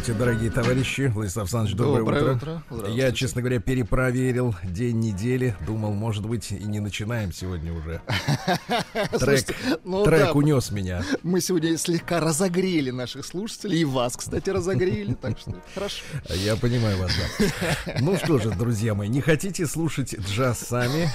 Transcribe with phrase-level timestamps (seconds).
[0.00, 1.12] Здравствуйте, дорогие товарищи.
[1.14, 2.62] Владислав Александрович, доброе, Доброе утро.
[2.70, 2.88] утро.
[2.88, 5.54] Я, честно говоря, перепроверил день недели.
[5.66, 8.00] Думал, может быть, и не начинаем сегодня уже.
[9.18, 9.54] Трек,
[9.84, 11.04] ну трек да, унес меня.
[11.22, 16.02] мы сегодня слегка разогрели наших слушателей, и вас, кстати, разогрели, так что хорошо.
[16.30, 17.92] Я понимаю вас, да.
[18.00, 21.10] Ну что же, друзья мои, не хотите слушать джаз сами,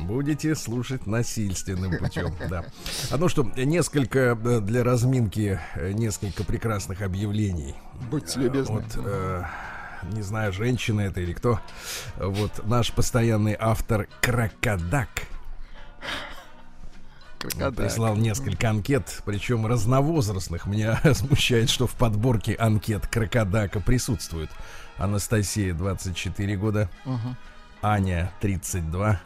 [0.00, 2.64] будете слушать насильственным путем, да.
[3.10, 7.76] А ну что, несколько э, для разминки, э, несколько прекрасных объявлений.
[8.10, 8.76] Будьте любезны.
[8.76, 9.44] Вот, э,
[10.12, 11.60] не знаю, женщина это или кто.
[12.16, 15.08] Вот наш постоянный автор Крокодак
[17.38, 17.74] Крокодак.
[17.76, 20.66] прислал несколько анкет, причем разновозрастных.
[20.66, 24.50] Меня смущает, что в подборке анкет Крокодака присутствуют
[24.96, 27.36] Анастасия 24 года, Мгм.
[27.82, 29.20] Аня 32,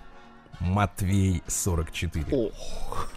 [0.60, 2.26] Матвей 44.
[2.36, 3.08] Ох.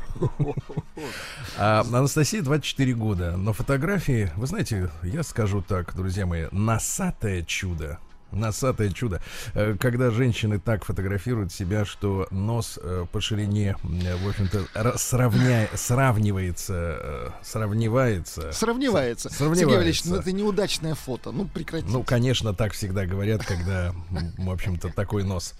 [1.57, 3.37] А Анастасия 24 года.
[3.37, 7.99] На фотографии, вы знаете, я скажу так, друзья мои, носатое чудо.
[8.31, 9.21] Носатое чудо.
[9.53, 14.97] Э, Когда женщины так фотографируют себя, что нос э, по ширине, э, в общем-то, ра-
[14.97, 15.69] сравня...
[15.73, 18.51] сравнивается, сравнивается.
[18.51, 19.29] Сравнивается.
[19.29, 19.29] Сравнивается.
[19.55, 21.31] Сергей Валерьевич, ну это неудачное фото.
[21.31, 21.91] Ну прекратите.
[21.91, 23.93] Ну, конечно, так всегда говорят, когда,
[24.37, 25.53] в общем-то, такой нос.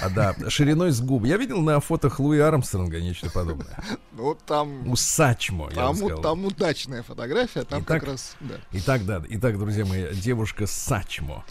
[0.00, 1.24] А да, шириной с губ.
[1.24, 3.82] Я видел на фотах Луи Армстронга нечто подобное.
[4.12, 8.54] Вот там, Усачмо, я бы там, удачная фотография, там Итак, как раз, да.
[8.72, 11.44] Итак, да, итак, друзья мои, девушка Сачмо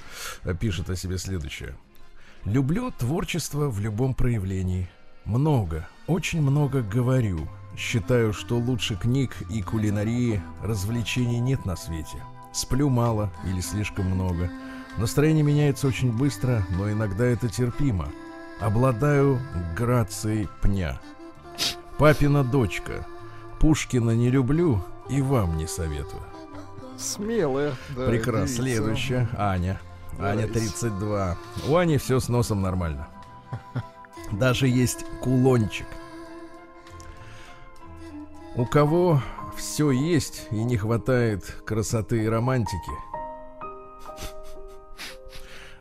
[0.53, 1.75] пишет о себе следующее.
[2.45, 4.89] Люблю творчество в любом проявлении.
[5.25, 7.47] Много, очень много говорю.
[7.77, 12.17] Считаю, что лучше книг и кулинарии развлечений нет на свете.
[12.53, 14.49] Сплю мало или слишком много.
[14.97, 18.09] Настроение меняется очень быстро, но иногда это терпимо.
[18.59, 19.39] Обладаю
[19.77, 20.99] грацией пня.
[21.97, 23.05] Папина дочка.
[23.59, 26.21] Пушкина не люблю и вам не советую.
[26.97, 27.73] Смелая.
[27.95, 28.47] да, Прекрасно.
[28.47, 28.61] девица.
[28.83, 29.29] Следующая.
[29.37, 29.79] Аня.
[30.21, 30.53] Аня Давайте.
[30.53, 31.37] 32.
[31.67, 33.07] У Ани все с носом нормально.
[34.31, 35.87] Даже есть кулончик.
[38.55, 39.21] У кого
[39.57, 42.91] все есть и не хватает красоты и романтики,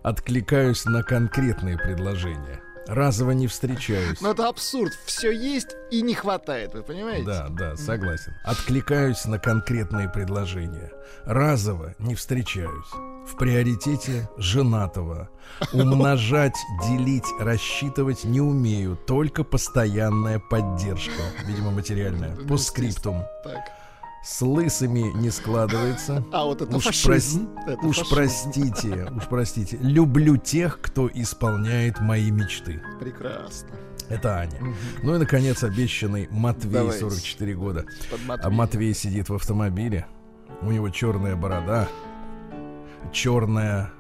[0.02, 2.62] откликаюсь на конкретные предложения.
[2.90, 4.20] Разово не встречаюсь.
[4.20, 4.92] Ну это абсурд.
[5.04, 7.24] Все есть и не хватает, вы понимаете?
[7.24, 8.34] Да, да, согласен.
[8.44, 10.90] Откликаюсь на конкретные предложения.
[11.24, 12.88] Разово не встречаюсь.
[13.28, 15.30] В приоритете женатого.
[15.72, 16.56] Умножать,
[16.88, 18.96] делить, рассчитывать не умею.
[19.06, 21.22] Только постоянная поддержка.
[21.46, 22.34] Видимо, материальная.
[22.34, 23.22] Ну, По скриптум.
[23.44, 23.60] Так.
[24.22, 26.22] С лысыми не складывается.
[26.30, 27.48] А вот это Уж, фашизм.
[27.66, 28.14] Это уж фашизм.
[28.14, 29.78] простите, уж простите.
[29.78, 32.82] Люблю тех, кто исполняет мои мечты.
[33.00, 33.70] Прекрасно.
[34.10, 34.60] Это Аня.
[35.02, 37.00] Ну и, наконец, обещанный Матвей, Давайте.
[37.00, 37.86] 44 года.
[38.28, 38.50] А.
[38.50, 40.06] Матвей сидит в автомобиле.
[40.62, 41.88] У него черная борода.
[43.12, 43.90] Черная.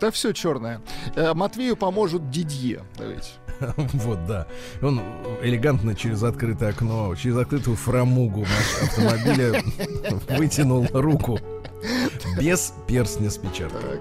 [0.00, 0.82] Да все черное.
[1.14, 2.82] Э, Матвею поможет Дидье.
[2.98, 3.28] Давайте.
[3.76, 4.46] Вот, да.
[4.82, 5.00] Он
[5.42, 8.46] элегантно через открытое окно, через открытую фрамугу
[8.82, 9.62] автомобиля
[10.38, 11.38] вытянул руку.
[12.40, 14.00] Без перстня с печаткой.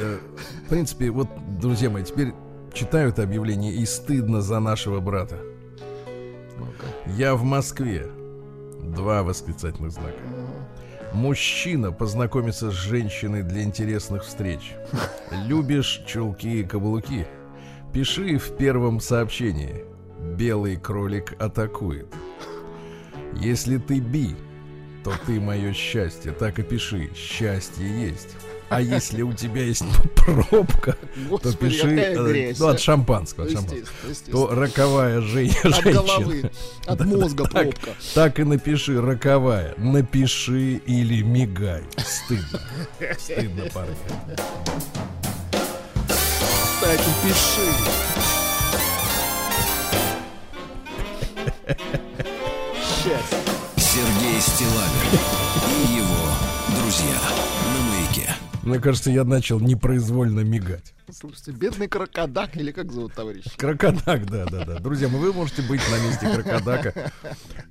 [0.00, 0.18] Э,
[0.66, 1.28] В принципе, вот,
[1.60, 2.32] друзья мои, теперь
[2.72, 5.38] читаю это объявление и стыдно за нашего брата.
[7.06, 8.08] Я в Москве.
[8.82, 10.18] Два восклицательных знака.
[11.12, 14.72] Мужчина познакомится с женщиной для интересных встреч.
[15.46, 17.26] Любишь чулки и каблуки?
[17.92, 19.84] Пиши в первом сообщении.
[20.36, 22.06] Белый кролик атакует.
[23.36, 24.34] Если ты би,
[25.04, 26.32] то ты мое счастье.
[26.32, 27.10] Так и пиши.
[27.14, 28.28] Счастье есть.
[28.70, 29.84] А если у тебя есть
[30.16, 33.44] пробка, то Господи, пиши какая э, ну, от шампанского.
[33.46, 33.78] от шампанского.
[34.08, 34.46] Естественно, естественно.
[34.48, 35.92] То роковая жен- От женщина.
[35.92, 36.50] головы,
[36.86, 37.90] от Да, мозга так, пробка.
[38.14, 39.74] Так и напиши роковая.
[39.76, 41.82] Напиши или мигай.
[41.98, 42.60] Стыдно.
[43.18, 43.94] Стыдно, парни.
[46.92, 47.72] Кстати, пиши.
[52.76, 53.38] Счастье.
[53.76, 55.18] Сергей Стилавин
[55.70, 56.28] и его
[56.78, 57.18] друзья.
[57.72, 58.34] На маяке.
[58.62, 60.92] Мне кажется, я начал непроизвольно мигать.
[61.10, 63.44] Слушайте, бедный крокодак, или как зовут товарищ?
[63.56, 64.78] Крокодак, да, да, да.
[64.78, 67.10] Друзья, мои, вы можете быть на месте крокодака.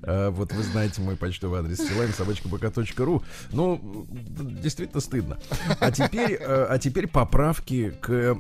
[0.02, 3.24] А, вот вы знаете мой почтовый адрес стилайн собачка.бк.ру.
[3.52, 5.38] Ну, действительно стыдно.
[5.80, 8.36] А теперь, э, а теперь поправки к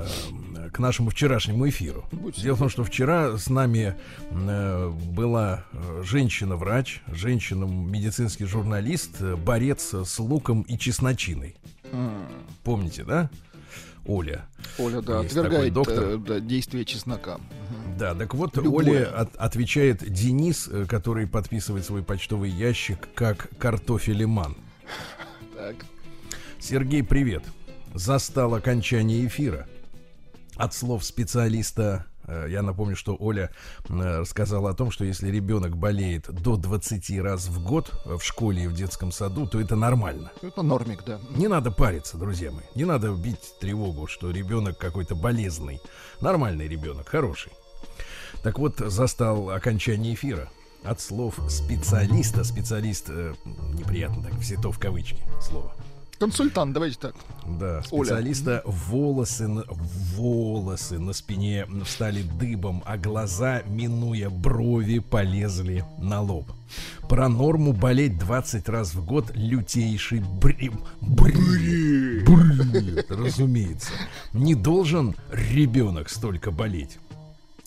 [0.00, 2.04] э, к нашему вчерашнему эфиру.
[2.12, 3.94] Будьте Дело в том, что вчера с нами
[4.30, 11.56] э, была э, женщина-врач, женщина-медицинский журналист, борец с луком и чесночиной.
[12.64, 13.30] Помните, да?
[14.06, 14.46] Оля.
[14.78, 16.18] Оля, да, Есть отвергает доктор.
[16.18, 17.38] да, действие чеснока.
[17.98, 18.84] Да, так вот, Любое.
[18.86, 24.56] Оле от- отвечает Денис, который подписывает свой почтовый ящик как картофелеман.
[25.56, 25.76] Так.
[26.60, 27.42] Сергей, привет.
[27.94, 29.66] Застал окончание эфира.
[30.56, 33.50] От слов специалиста, э, я напомню, что Оля
[33.88, 38.64] э, рассказала о том, что если ребенок болеет до 20 раз в год в школе
[38.64, 40.32] и в детском саду, то это нормально.
[40.40, 41.20] Это нормик, да.
[41.30, 42.64] Не надо париться, друзья мои.
[42.74, 45.80] Не надо бить тревогу, что ребенок какой-то болезный.
[46.20, 47.52] Нормальный ребенок, хороший.
[48.42, 50.48] Так вот, застал окончание эфира.
[50.84, 53.34] От слов специалиста, специалист, э,
[53.74, 55.74] неприятно так, все то в кавычки слово.
[56.18, 57.14] Консультант, давайте так.
[57.46, 58.04] Да, Оля.
[58.06, 66.50] специалиста волосы, на- волосы на спине встали дыбом, а глаза, минуя брови, полезли на лоб.
[67.08, 70.72] Про норму болеть 20 раз в год лютейший бред.
[71.00, 72.24] Бред.
[72.28, 73.92] Бред, разумеется.
[74.32, 76.98] Не должен ребенок столько болеть.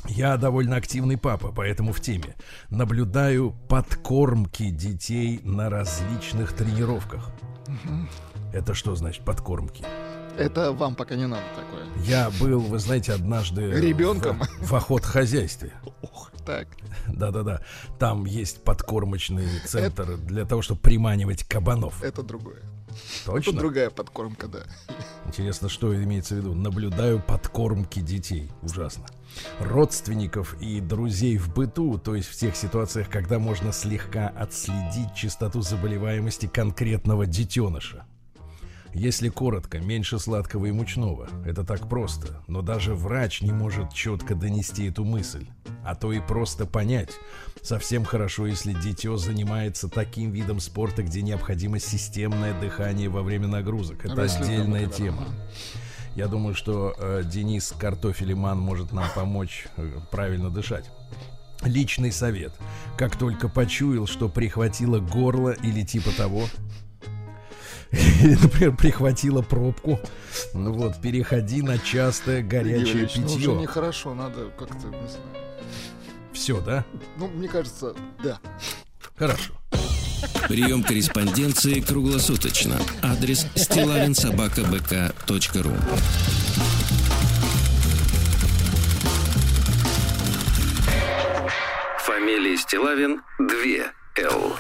[0.08, 2.36] Я довольно активный папа, поэтому в теме.
[2.70, 7.30] Наблюдаю подкормки детей на различных тренировках.
[8.54, 9.84] Это что значит подкормки?
[10.38, 11.86] Это вам пока не надо такое.
[12.06, 14.42] Я был, вы знаете, однажды Ребенком?
[14.62, 15.74] в, в охотхозяйстве.
[16.02, 16.68] Ох, так.
[17.08, 17.62] Да-да-да.
[18.00, 22.02] Там есть подкормочный центр для того, чтобы приманивать кабанов.
[22.04, 22.62] Это другое.
[23.26, 23.52] Точно?
[23.52, 24.64] Это другая подкормка, да.
[25.26, 26.56] Интересно, что имеется в виду?
[26.56, 28.52] Наблюдаю подкормки детей.
[28.62, 29.06] Ужасно.
[29.60, 35.62] Родственников и друзей в быту, то есть в тех ситуациях, когда можно слегка отследить частоту
[35.62, 38.06] заболеваемости конкретного детеныша.
[38.94, 41.30] Если коротко, меньше сладкого и мучного.
[41.46, 42.42] Это так просто.
[42.48, 45.46] Но даже врач не может четко донести эту мысль.
[45.86, 47.12] А то и просто понять.
[47.62, 54.06] Совсем хорошо, если дитё занимается таким видом спорта, где необходимо системное дыхание во время нагрузок.
[54.06, 55.26] Это отдельная тема.
[56.16, 60.90] Я думаю, что э, Денис Картофелеман может нам помочь э, правильно дышать.
[61.64, 62.54] Личный совет.
[62.98, 66.46] Как только почуял, что прихватило горло или типа того,
[67.92, 70.00] например, прихватило пробку,
[70.54, 73.56] ну вот, переходи на частое горячее Юрьевич, ну, уже питье.
[73.56, 75.24] нехорошо, надо как-то, не знаю.
[76.34, 76.86] Все, да?
[77.18, 78.40] Ну, мне кажется, да.
[79.18, 79.54] Хорошо.
[80.48, 82.80] Прием корреспонденции круглосуточно.
[83.02, 85.72] Адрес стилавинсобакабк.ру
[92.06, 93.48] Фамилия Стилавин 2
[94.18, 94.56] Л.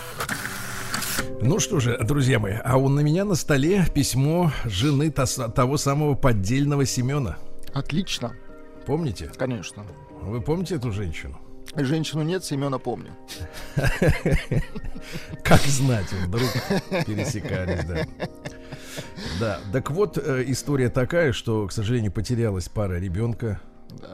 [1.41, 6.15] Ну что же, друзья мои, а у на меня на столе письмо жены того самого
[6.15, 7.37] поддельного Семена.
[7.73, 8.33] Отлично,
[8.85, 9.31] Помните?
[9.37, 9.85] конечно.
[10.21, 11.39] Вы помните эту женщину?
[11.75, 13.11] Женщину нет, Семена помню.
[15.43, 16.49] Как знать, вдруг
[17.05, 18.07] пересекались, да.
[19.39, 23.61] Да, так вот, э, история такая, что, к сожалению, потерялась пара ребенка.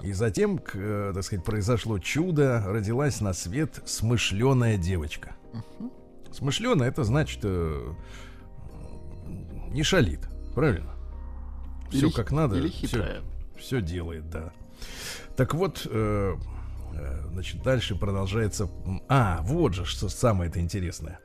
[0.04, 5.36] И затем, э, так сказать, произошло чудо, родилась на свет смышленая девочка.
[6.36, 7.94] Смышленая, это значит, э,
[9.72, 10.20] не шалит,
[10.54, 10.92] правильно?
[11.90, 12.58] Все Или- как надо.
[12.58, 13.22] Или хитрая.
[13.58, 14.52] все делает, да.
[15.38, 16.36] Так вот, э,
[16.94, 18.70] э, значит, дальше продолжается.
[19.08, 21.20] А, вот же, что самое это интересное.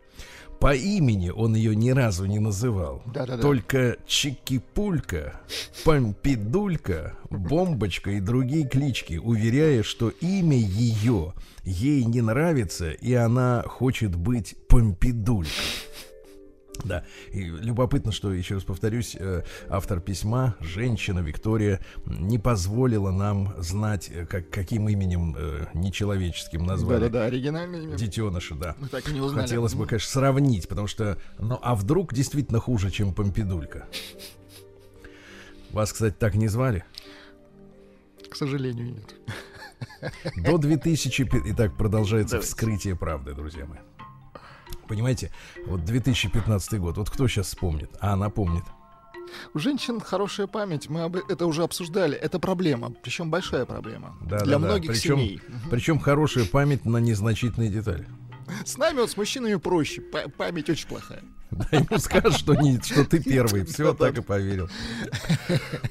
[0.60, 3.02] По имени он ее ни разу не называл.
[3.06, 3.40] Да-да-да.
[3.40, 5.40] Только Чикипулька,
[5.84, 11.32] Помпидулька, Бомбочка и другие клички, уверяя, что имя ее
[11.64, 15.50] ей не нравится, и она хочет быть Помпидулькой.
[16.84, 23.52] Да, и любопытно, что, еще раз повторюсь, э, автор письма, женщина Виктория, не позволила нам
[23.58, 27.96] знать, э, как, каким именем э, нечеловеческим назвали Да-да-да, оригинальное имя.
[27.96, 28.76] детеныша, да.
[28.78, 29.42] Мы так и не узнали.
[29.42, 33.86] Хотелось бы, конечно, сравнить, потому что, ну, а вдруг действительно хуже, чем Помпидулька?
[35.72, 36.84] Вас, кстати, так не звали?
[38.30, 39.14] К сожалению, нет.
[40.36, 41.24] До 2000...
[41.24, 42.48] пи- Итак, продолжается Давайте.
[42.48, 43.78] вскрытие правды, друзья мои.
[44.94, 45.30] Понимаете,
[45.66, 47.88] вот 2015 год, вот кто сейчас вспомнит?
[48.00, 48.64] А она помнит.
[49.54, 52.16] У женщин хорошая память, мы об- это уже обсуждали.
[52.16, 54.16] Это проблема, причем большая проблема.
[54.22, 54.58] Да, Для да, да.
[54.58, 55.40] многих Причем, семей.
[55.70, 58.08] Причем хорошая память на незначительные детали.
[58.64, 60.00] С нами вот с мужчинами проще.
[60.00, 61.22] Па- Память очень плохая.
[61.50, 63.64] Да, ему скажешь, что, не, что ты первый.
[63.64, 64.68] Все, так и поверил.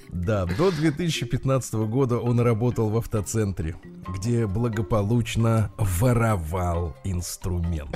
[0.10, 3.75] Да, до 2015 года он работал в автоцентре,
[4.08, 7.89] где благополучно воровал инструмент.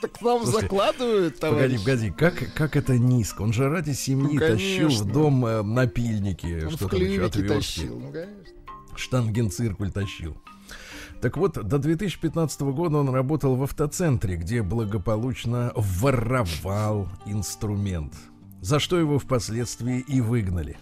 [0.00, 1.80] Так нам Слушайте, закладывают, Погоди, товарищ.
[1.80, 3.42] погоди, как, как это низко?
[3.42, 7.24] Он же ради семьи Ну, тащил в дом э, напильники, Он что в там еще,
[7.24, 7.48] отвертки.
[7.54, 7.98] тащил.
[7.98, 8.34] Ну, конечно.
[8.94, 10.36] штангенциркуль тащил.
[11.20, 18.14] Так вот, до 2015 года он работал в автоцентре, где благополучно воровал инструмент.
[18.60, 20.76] за что его впоследствии и выгнали.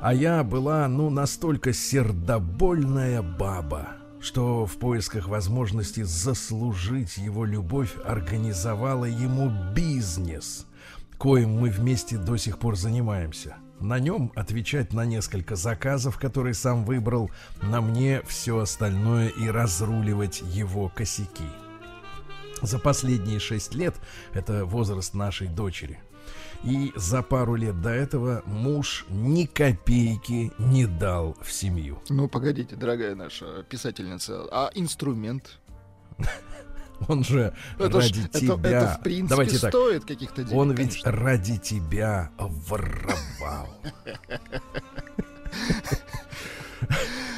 [0.00, 3.88] А я была, ну, настолько сердобольная баба,
[4.20, 10.66] что в поисках возможности заслужить его любовь организовала ему бизнес,
[11.16, 13.56] коим мы вместе до сих пор занимаемся.
[13.84, 20.40] На нем отвечать на несколько заказов, которые сам выбрал, на мне все остальное и разруливать
[20.40, 21.44] его косяки.
[22.62, 23.94] За последние шесть лет,
[24.32, 26.00] это возраст нашей дочери–
[26.64, 31.98] и за пару лет до этого муж ни копейки не дал в семью.
[32.08, 35.58] Ну, погодите, дорогая наша писательница, а инструмент?
[37.08, 38.54] Он же это ради ж, тебя.
[38.54, 40.08] Это, это в принципе Давайте стоит так.
[40.08, 40.56] каких-то денег.
[40.56, 41.12] Он ведь конечно.
[41.12, 43.68] ради тебя воровал.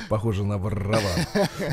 [0.08, 1.02] Похоже на воровал.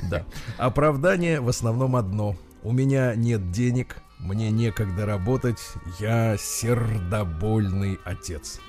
[0.10, 0.26] Да.
[0.58, 2.36] Оправдание в основном одно.
[2.64, 5.60] У меня нет денег, мне некогда работать,
[6.00, 8.60] я сердобольный отец.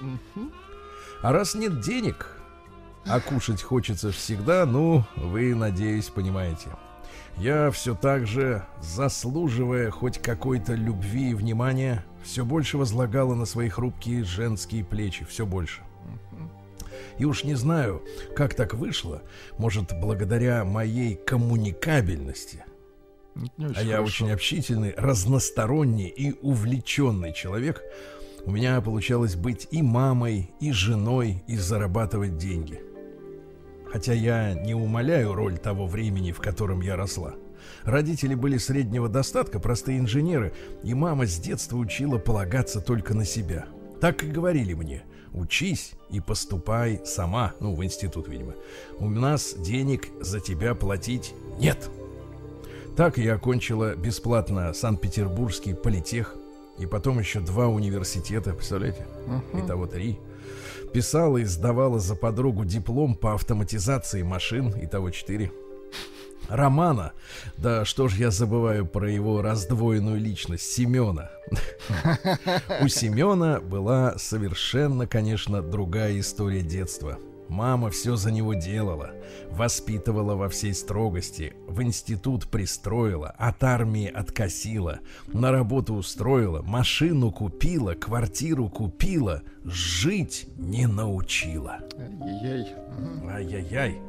[1.23, 2.37] А раз нет денег,
[3.07, 6.69] а кушать хочется всегда, ну, вы, надеюсь, понимаете.
[7.39, 13.69] Я все так же, заслуживая хоть какой-то любви и внимания, все больше возлагала на свои
[13.69, 15.83] хрупкие женские плечи, все больше.
[17.19, 18.03] И уж не знаю,
[18.35, 19.23] как так вышло,
[19.59, 22.65] может, благодаря моей коммуникабельности–
[23.59, 27.83] а я очень общительный, разносторонний и увлеченный человек.
[28.45, 32.81] У меня получалось быть и мамой, и женой, и зарабатывать деньги.
[33.95, 37.35] Хотя я не умоляю роль того времени, в котором я росла.
[37.85, 40.53] Родители были среднего достатка, простые инженеры,
[40.83, 43.67] и мама с детства учила полагаться только на себя.
[44.01, 45.05] Так и говорили мне.
[45.33, 48.55] Учись и поступай сама, ну, в институт, видимо.
[48.99, 51.89] У нас денег за тебя платить нет.
[52.97, 56.35] Так я окончила бесплатно Санкт-Петербургский политех
[56.81, 59.07] и потом еще два университета, представляете?
[59.29, 59.65] Uh-huh.
[59.65, 60.19] Итого три.
[60.95, 65.51] Писала и сдавала за подругу диплом по автоматизации машин, итого четыре.
[66.49, 67.15] Романа,
[67.57, 71.33] да что ж я забываю про его раздвоенную личность, Семена.
[72.81, 77.19] У Семена была совершенно, конечно, другая история детства.
[77.49, 79.13] Мама все за него делала,
[79.51, 87.95] воспитывала во всей строгости, в институт пристроила, от армии откосила, на работу устроила, машину купила,
[87.95, 91.81] квартиру купила, жить не научила.
[91.99, 92.75] Ай-яй-яй.
[93.31, 94.01] Ай-яй-яй.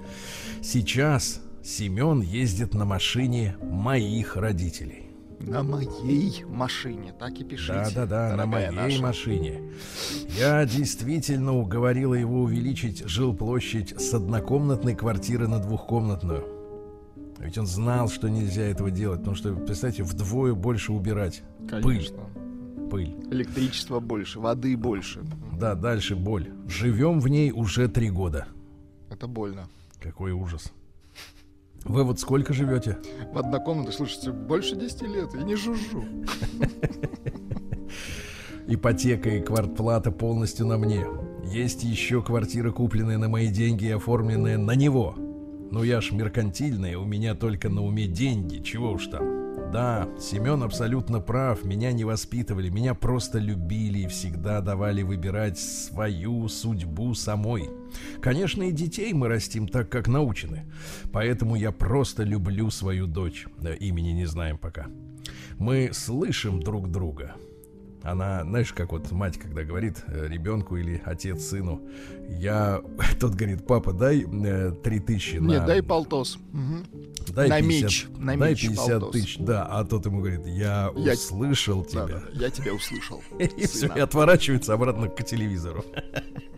[0.62, 5.05] Сейчас Семен ездит на машине моих родителей.
[5.40, 7.74] На моей машине, так и пишите.
[7.74, 9.02] Да-да-да, на моей наша.
[9.02, 9.62] машине.
[10.38, 16.46] Я действительно уговорила его увеличить жилплощадь с однокомнатной квартиры на двухкомнатную.
[17.38, 21.44] Ведь он знал, что нельзя этого делать, потому что, представьте, вдвое больше убирать.
[21.70, 22.18] Конечно.
[22.90, 22.90] Пыль.
[22.90, 23.16] Пыль.
[23.32, 25.22] Электричества больше, воды больше.
[25.60, 26.52] Да, дальше боль.
[26.68, 28.48] Живем в ней уже три года.
[29.12, 29.68] Это больно.
[30.00, 30.72] Какой ужас.
[31.86, 32.98] Вы вот сколько живете?
[33.32, 36.04] В однокомнатной, слушайте, больше 10 лет, и не жужжу.
[38.68, 41.06] Ипотека и квартплата полностью на мне.
[41.44, 45.14] Есть еще квартира, купленная на мои деньги и оформленная на него.
[45.16, 49.45] Ну я ж меркантильная, у меня только на уме деньги, чего уж там.
[49.72, 51.66] Да, Семен абсолютно прав.
[51.66, 57.70] Меня не воспитывали, меня просто любили и всегда давали выбирать свою судьбу самой.
[58.22, 60.64] Конечно, и детей мы растим так, как научены.
[61.12, 63.48] Поэтому я просто люблю свою дочь.
[63.80, 64.88] Имени не знаем пока.
[65.58, 67.36] Мы слышим друг друга.
[68.06, 71.82] Она, знаешь, как вот мать, когда говорит э, ребенку или отец сыну,
[72.30, 72.82] я,
[73.20, 75.50] тот говорит, папа, дай э, три тысячи на...
[75.50, 76.38] Нет, дай полтос.
[76.54, 77.34] Угу.
[77.34, 78.08] Дай на 50, меч.
[78.18, 79.66] На дай меч 50 тысяч, да.
[79.66, 82.06] А тот ему говорит, я, я услышал тебя.
[82.06, 83.24] Да, я тебя услышал.
[83.40, 85.84] И все, и отворачивается обратно к телевизору.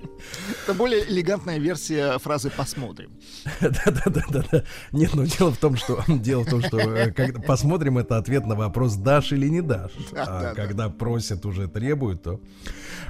[0.63, 3.12] Это более элегантная версия фразы «посмотрим».
[3.62, 4.63] Да-да-да-да.
[4.91, 8.45] Нет, но дело в том, что дело в том, что э, когда посмотрим, это ответ
[8.45, 9.91] на вопрос «дашь или не дашь».
[10.15, 12.41] А когда просят, уже требуют, то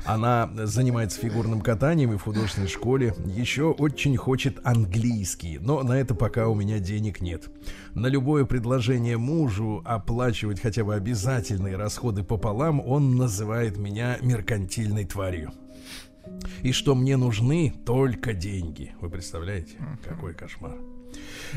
[0.05, 3.13] она занимается фигурным катанием и в художественной школе.
[3.25, 7.49] Еще очень хочет английский, но на это пока у меня денег нет.
[7.93, 15.51] На любое предложение мужу оплачивать хотя бы обязательные расходы пополам, он называет меня меркантильной тварью.
[16.61, 18.93] И что мне нужны только деньги.
[19.01, 20.77] Вы представляете, какой кошмар.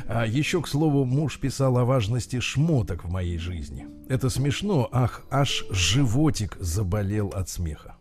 [0.07, 3.87] А еще, к слову, муж писал о важности шмоток в моей жизни.
[4.09, 7.97] Это смешно, ах, аж животик заболел от смеха.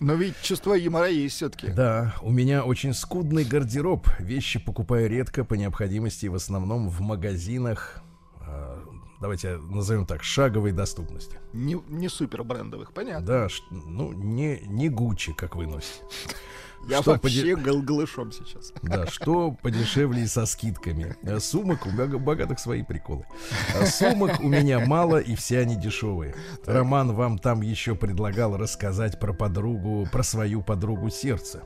[0.00, 1.68] Но ведь чувство юмора есть все-таки.
[1.68, 4.08] Да, у меня очень скудный гардероб.
[4.18, 8.02] Вещи покупаю редко по необходимости, в основном в магазинах.
[9.20, 11.36] Давайте назовем так, шаговой доступности.
[11.52, 13.26] Не, не супер брендовых, понятно.
[13.26, 16.02] Да, ну, не, не Гуччи, как вы носите.
[16.88, 18.72] Я Что вообще гол- голышом сейчас.
[18.82, 21.14] Да, что подешевле и со скидками.
[21.22, 23.26] Э, Сумок, у бога- богатых свои приколы.
[23.78, 26.34] А Сумок у меня мало, и все они дешевые.
[26.64, 31.64] Роман вам там еще предлагал рассказать про подругу, про свою подругу сердца.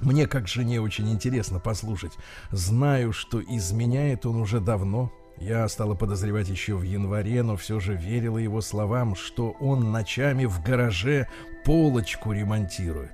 [0.00, 2.12] Мне, как жене, очень интересно послушать.
[2.50, 5.12] Знаю, что изменяет он уже давно.
[5.38, 10.44] Я стала подозревать еще в январе, но все же верила его словам, что он ночами
[10.44, 11.26] в гараже
[11.64, 13.12] полочку ремонтирует.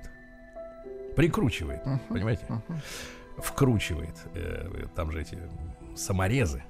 [1.15, 2.45] Прикручивает, понимаете?
[3.37, 4.15] Вкручивает.
[4.35, 5.37] Э, Там же эти
[5.95, 6.63] саморезы.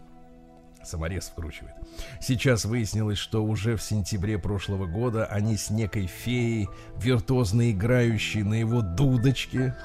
[0.83, 1.75] Саморез вкручивает.
[2.21, 8.55] Сейчас выяснилось, что уже в сентябре прошлого года они с некой феей, виртуозно играющей на
[8.55, 9.75] его дудочке,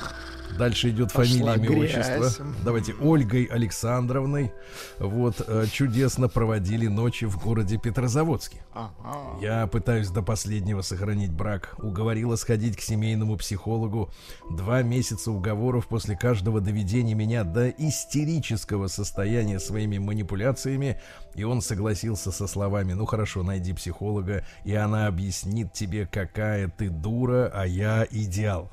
[0.58, 2.46] дальше идет Пошла фамилия, имя, отчество.
[2.64, 4.52] Давайте, Ольгой Александровной,
[4.98, 8.64] вот, э, чудесно проводили ночи в городе Петрозаводске.
[8.74, 9.38] Ага.
[9.40, 11.74] Я пытаюсь до последнего сохранить брак.
[11.78, 14.10] Уговорила сходить к семейному психологу.
[14.50, 21.00] Два месяца уговоров после каждого доведения меня до истерического состояния своими манипуляциями.
[21.34, 26.88] И он согласился со словами, ну хорошо, найди психолога, и она объяснит тебе, какая ты
[26.88, 28.70] дура, а я идеал.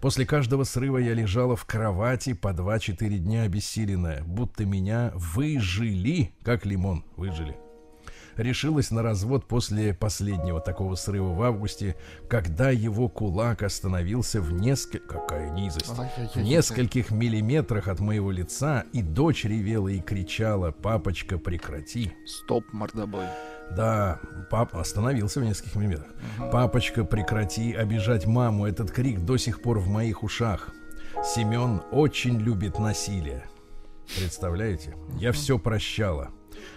[0.00, 6.64] После каждого срыва я лежала в кровати по 2-4 дня обессиленная, будто меня выжили, как
[6.64, 7.56] лимон, выжили
[8.42, 11.96] решилась на развод после последнего такого срыва в августе,
[12.28, 15.06] когда его кулак остановился в нескольких...
[15.06, 15.92] Какая низость!
[16.34, 23.26] В нескольких миллиметрах от моего лица, и дочь ревела и кричала «Папочка, прекрати!» Стоп, мордобой.
[23.76, 26.12] Да, пап остановился в нескольких миллиметрах.
[26.50, 28.66] Папочка, прекрати обижать маму.
[28.66, 30.70] Этот крик до сих пор в моих ушах.
[31.24, 33.44] Семен очень любит насилие.
[34.16, 34.96] Представляете?
[35.18, 36.30] Я все прощала.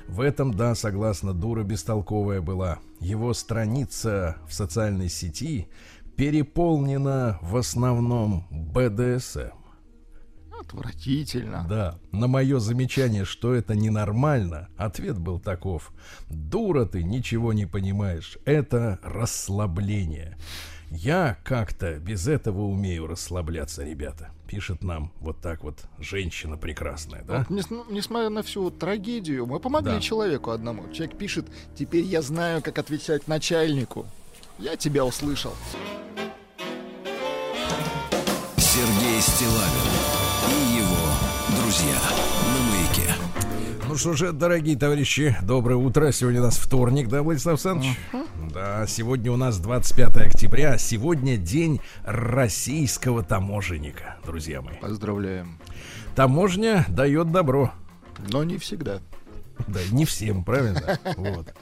[0.07, 2.79] В этом, да, согласно, дура бестолковая была.
[2.99, 5.67] Его страница в социальной сети
[6.15, 9.63] переполнена в основном БДСМ.
[10.59, 11.65] Отвратительно.
[11.67, 15.91] Да, на мое замечание, что это ненормально, ответ был таков.
[16.29, 18.37] Дура ты, ничего не понимаешь.
[18.45, 20.37] Это расслабление.
[20.95, 24.29] Я как-то без этого умею расслабляться, ребята.
[24.47, 27.45] Пишет нам вот так вот женщина прекрасная, да?
[27.49, 29.99] Вот ну, несмотря на всю трагедию, мы помогли Да.
[30.01, 30.91] человеку одному.
[30.93, 34.05] Человек пишет, теперь я знаю, как отвечать начальнику.
[34.59, 35.53] Я тебя услышал.
[38.57, 39.93] Сергей Стилавин
[40.49, 42.32] и его друзья.
[43.93, 46.11] Ну что же, дорогие товарищи, доброе утро.
[46.11, 47.95] Сегодня у нас вторник, да, Владислав Александрович?
[48.51, 50.79] Да, сегодня у нас 25 октября.
[50.79, 54.77] Сегодня день российского таможенника, друзья мои.
[54.77, 55.59] Поздравляем.
[56.15, 57.71] Таможня дает добро.
[58.31, 58.97] Но не всегда.
[59.67, 60.97] Да, не всем, правильно?
[61.15, 61.53] Вот.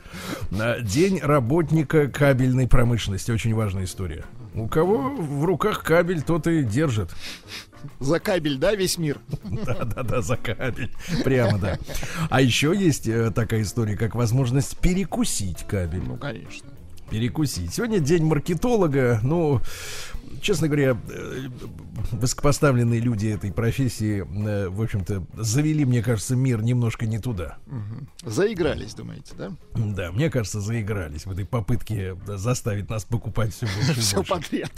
[0.83, 3.31] День работника кабельной промышленности.
[3.31, 4.23] Очень важная история.
[4.53, 7.09] У кого в руках кабель, тот и держит.
[7.99, 9.19] За кабель, да, весь мир?
[9.65, 10.91] Да, да, да, за кабель.
[11.23, 11.77] Прямо, да.
[12.29, 16.03] А еще есть э, такая история, как возможность перекусить кабель.
[16.03, 16.69] Ну, конечно.
[17.11, 17.73] Перекусить.
[17.73, 19.19] Сегодня день маркетолога.
[19.21, 19.59] Ну,
[20.41, 21.47] честно говоря, э,
[22.13, 27.57] высокопоставленные люди этой профессии, э, в общем-то, завели, мне кажется, мир немножко не туда.
[28.23, 29.51] Заигрались, думаете, да?
[29.75, 34.71] Да, мне кажется, заигрались в этой попытке заставить нас покупать все больше Все подряд.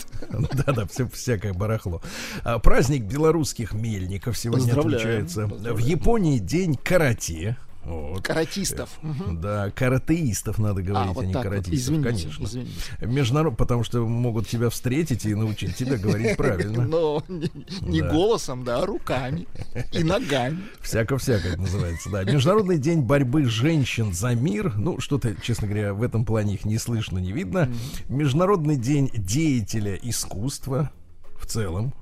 [0.66, 2.02] Да-да, все всякое барахло.
[2.44, 5.46] А, праздник белорусских мельников сегодня отмечается.
[5.46, 5.78] В.
[5.78, 7.58] Японии день карате.
[7.86, 8.24] Вот.
[8.24, 8.90] Каратистов.
[9.32, 11.50] Да, каратеистов надо говорить, А, вот а не так вот.
[11.52, 12.44] каратистов, Извините, конечно.
[12.46, 12.72] извините.
[13.02, 16.86] Международ, потому что могут тебя встретить и научить тебя говорить правильно.
[16.86, 18.10] Но не, не Да.
[18.12, 19.48] голосом, да, а руками
[19.92, 20.60] и ногами.
[20.82, 22.24] Всяко-всяко это называется, да.
[22.24, 24.74] Международный день борьбы женщин за мир.
[24.78, 27.70] Ну, что-то, честно говоря, в этом плане их не слышно, не видно.
[28.08, 30.92] Международный день деятеля искусства
[31.40, 31.94] в целом.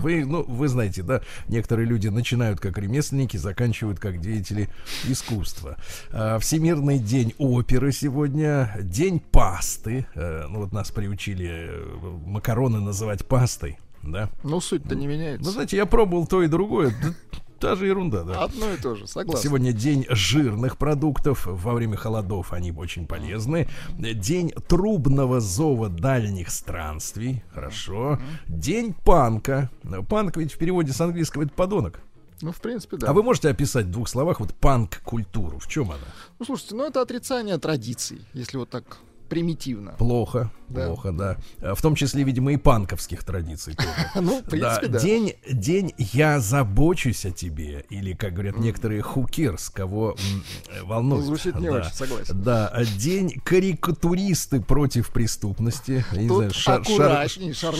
[0.00, 4.68] Вы, ну, вы знаете, да, некоторые люди начинают как ремесленники, заканчивают как деятели
[5.06, 5.76] искусства.
[6.10, 10.06] А, Всемирный день оперы сегодня, день пасты.
[10.14, 11.84] Э, Ну, вот нас приучили э,
[12.26, 14.30] макароны называть пастой, да.
[14.42, 15.50] Ну, суть-то не меняется.
[15.50, 16.94] знаете, я пробовал то и другое.
[17.64, 18.44] Та же ерунда, да.
[18.44, 19.42] Одно и то же, согласен.
[19.42, 21.46] Сегодня день жирных продуктов.
[21.46, 23.68] Во время холодов они очень полезны.
[23.98, 27.42] День трубного зова дальних странствий.
[27.54, 28.18] Хорошо.
[28.46, 29.70] День панка.
[30.10, 32.00] Панк ведь в переводе с английского это подонок.
[32.42, 33.08] Ну, в принципе, да.
[33.08, 35.58] А вы можете описать в двух словах вот панк-культуру?
[35.58, 36.04] В чем она?
[36.38, 38.98] Ну, слушайте, ну это отрицание традиций, если вот так
[39.30, 39.92] примитивно.
[39.92, 40.86] Плохо, да.
[40.86, 41.36] плохо, да.
[41.74, 43.76] В том числе, видимо, и панковских традиций.
[44.14, 45.00] Ну, в принципе, да.
[45.00, 50.16] День, день «Я забочусь о тебе» или, как говорят некоторые, «Хукерс», кого
[50.82, 51.24] волнует.
[51.24, 52.42] Звучит не очень, согласен.
[52.42, 56.04] Да, день «Карикатуристы против преступности».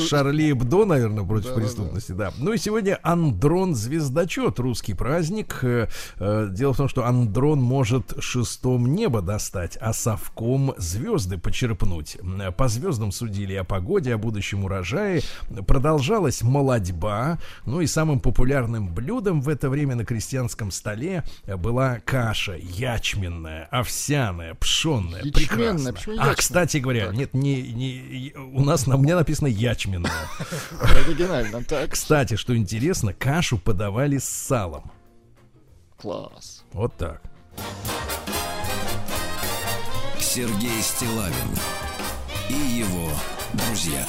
[0.08, 2.32] Шарли Эбдо, наверное, против преступности, да, да.
[2.38, 5.58] Ну и сегодня Андрон Звездочет, русский праздник.
[5.62, 12.16] Э, э, дело в том, что Андрон может шестом небо достать, а совком звезды почерпнуть.
[12.56, 15.22] По звездам судили о погоде, о будущем урожае.
[15.66, 17.38] Продолжалась молодьба.
[17.66, 24.54] Ну и самым популярным блюдом в это время на крестьянском столе была каша ячменная, овсяная,
[24.54, 25.22] пшенная.
[25.22, 25.92] Прекрасно.
[25.92, 27.16] Почему а, кстати говоря, так.
[27.16, 30.12] нет, не, не, у нас на мне написано ячменная.
[30.80, 31.90] Оригинально, так.
[31.90, 34.90] Кстати, что интересно, кашу подавали с салом.
[35.96, 36.64] Класс.
[36.72, 37.22] Вот так.
[40.18, 41.32] Сергей Стилавин
[42.48, 43.10] и его
[43.54, 44.06] друзья.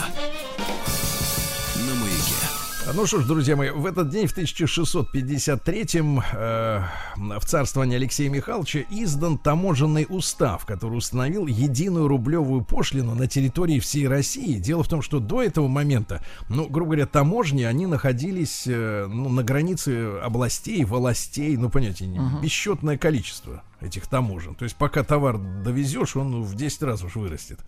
[2.94, 6.84] Ну что ж, друзья мои, в этот день, в 1653-м, э,
[7.16, 14.08] в царствовании Алексея Михайловича издан таможенный устав, который установил единую рублевую пошлину на территории всей
[14.08, 14.60] России.
[14.60, 19.30] Дело в том, что до этого момента, ну, грубо говоря, таможни, они находились э, ну,
[19.30, 22.40] на границе областей, волостей, ну, понимаете, uh-huh.
[22.40, 24.54] бесчетное количество этих таможен.
[24.54, 27.60] То есть пока товар довезешь, он в 10 раз уж вырастет.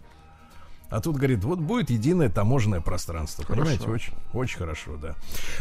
[0.89, 3.43] А тут говорит, вот будет единое таможенное пространство.
[3.43, 3.63] Хорошо.
[3.63, 5.15] Понимаете, очень, очень хорошо, да.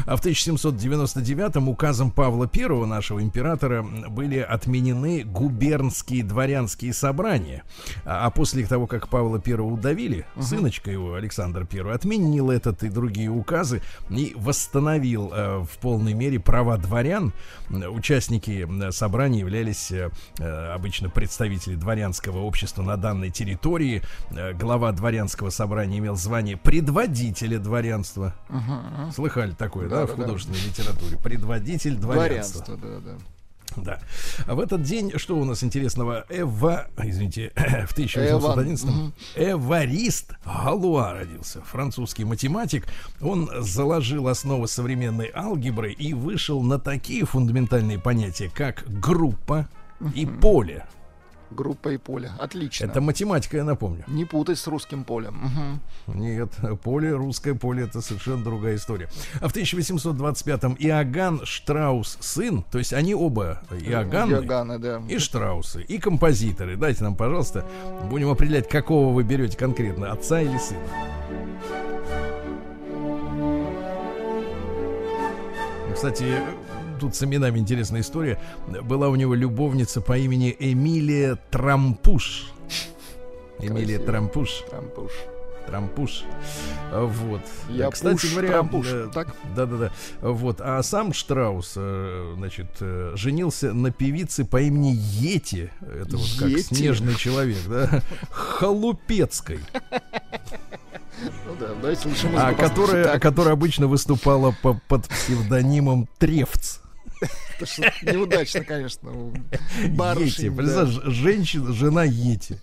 [0.06, 7.64] А в 1799-м указом Павла I, нашего императора, были отменены губернские дворянские собрания.
[8.04, 10.44] А, а после того, как Павла I удавили, угу.
[10.44, 16.38] сыночка его, Александр I, отменил этот и другие указы и восстановил э, в полной мере
[16.38, 17.32] права дворян.
[17.68, 20.10] Участники собраний являлись э,
[20.72, 24.02] обычно представители дворянского общества на данной территории.
[24.30, 28.34] Э, глава дворян дворянского собрания имел звание предводителя дворянства.
[28.50, 29.12] Угу.
[29.12, 30.66] Слыхали такое, да, да, да в художественной да.
[30.68, 31.16] литературе?
[31.22, 32.76] Предводитель дворянства.
[32.76, 33.18] Дворянство, да, да.
[33.76, 34.00] Да.
[34.46, 36.24] А в этот день, что у нас интересного?
[36.28, 41.62] Эва, извините, в 1811-м Эварист Галуа родился.
[41.62, 42.86] Французский математик.
[43.22, 49.66] Он заложил основы современной алгебры и вышел на такие фундаментальные понятия, как группа
[50.14, 50.84] и поле.
[51.50, 52.30] Группа и поле.
[52.38, 52.86] Отлично.
[52.86, 54.04] Это математика, я напомню.
[54.06, 55.80] Не путать с русским полем.
[56.06, 56.18] Угу.
[56.18, 56.50] Нет,
[56.82, 59.08] поле, русское поле это совершенно другая история.
[59.40, 65.02] А в 1825-м Иоганн Штраус сын, то есть они оба Иоганны, Иоганны да.
[65.08, 66.76] и Штраусы, и композиторы.
[66.76, 67.64] Дайте нам, пожалуйста,
[68.10, 70.80] будем определять, какого вы берете конкретно, отца или сына.
[75.94, 76.42] Кстати,
[76.98, 78.40] тут с именами интересная история.
[78.82, 82.52] Была у него любовница по имени Эмилия Трампуш.
[83.58, 84.62] Эмилия Трампуш.
[84.70, 85.12] Трампуш.
[85.66, 86.24] Трампуш.
[86.92, 87.40] Вот.
[87.68, 89.34] Я Кстати пуш, говоря, трампуш, э, так?
[89.56, 89.92] Да, да, да.
[90.20, 90.60] Вот.
[90.60, 95.72] А сам Штраус, э, значит, э, женился на певице по имени Ети.
[95.80, 98.02] Это вот как снежный человек, да?
[98.30, 99.58] Халупецкой.
[101.46, 106.78] Ну да, давайте лучше а которая, которая обычно выступала по, под псевдонимом Трефц.
[107.20, 109.10] Это что неудачно, конечно.
[109.90, 110.86] Барышень, Ети, да.
[110.86, 112.58] женщина, жена Ети.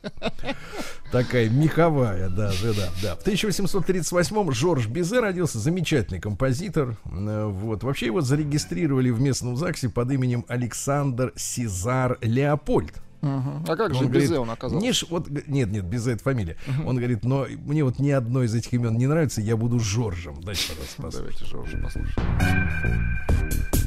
[1.11, 3.15] Такая меховая, да, жена, да.
[3.15, 6.97] В 1838-м Жорж Бизе родился, замечательный композитор.
[7.05, 7.83] Э, вот.
[7.83, 12.93] Вообще его зарегистрировали в местном ЗАГСе под именем Александр Сезар Леопольд.
[13.23, 13.63] Угу.
[13.69, 14.85] А как же он Безе говорит, он оказался?
[14.85, 16.57] Не, вот, нет, нет, Безе это фамилия.
[16.67, 16.89] Угу.
[16.89, 20.41] Он говорит, но мне вот ни одно из этих имен не нравится, я буду Жоржем.
[20.41, 21.31] Дайте, пожалуйста, послушаем.
[21.31, 23.79] Давайте Жоржа послушаем.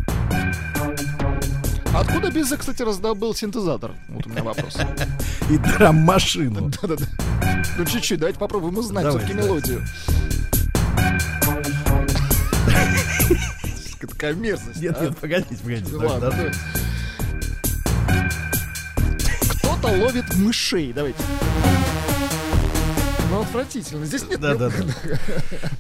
[1.94, 3.92] Откуда Безе, кстати, раздобыл синтезатор?
[4.09, 4.77] Вот у меня вопрос.
[5.51, 6.70] И драм-машину.
[6.83, 7.07] Да-да-да.
[7.79, 9.83] Ну, чуть-чуть, давайте попробуем узнать все-таки мелодию.
[14.01, 14.81] Такая мерзость.
[14.81, 15.05] Нет, а?
[15.05, 15.94] нет, погодите, погодите.
[15.94, 16.53] Ладно,
[19.51, 20.92] Кто-то ловит мышей.
[20.92, 21.22] Давайте.
[23.31, 24.05] Ну, отвратительно.
[24.07, 24.41] Здесь нет...
[24.41, 24.85] Да, да, да.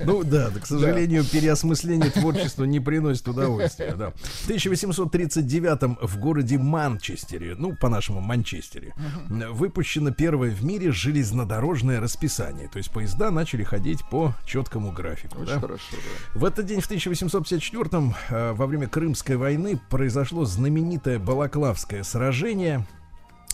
[0.00, 3.94] Ну да, к сожалению, переосмысление творчества не приносит удовольствия.
[3.96, 4.10] Да.
[4.10, 8.94] В 1839 в городе Манчестере, ну, по-нашему Манчестере,
[9.28, 12.68] выпущено первое в мире железнодорожное расписание.
[12.68, 15.40] То есть поезда начали ходить по четкому графику.
[15.40, 16.38] Очень хорошо, да.
[16.38, 22.86] В этот день, в 1854 э, во время Крымской войны произошло знаменитое Балаклавское сражение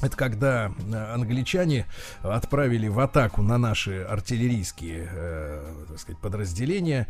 [0.02, 1.86] это когда э, англичане
[2.22, 7.06] отправили в атаку на наши артиллерийские, э, так сказать, подразделения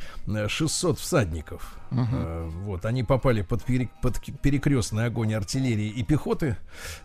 [0.46, 1.74] 600 всадников.
[1.90, 2.48] Uh-huh.
[2.64, 6.57] Вот, они попали под, пере, под перекрестный огонь артиллерии и пехоты,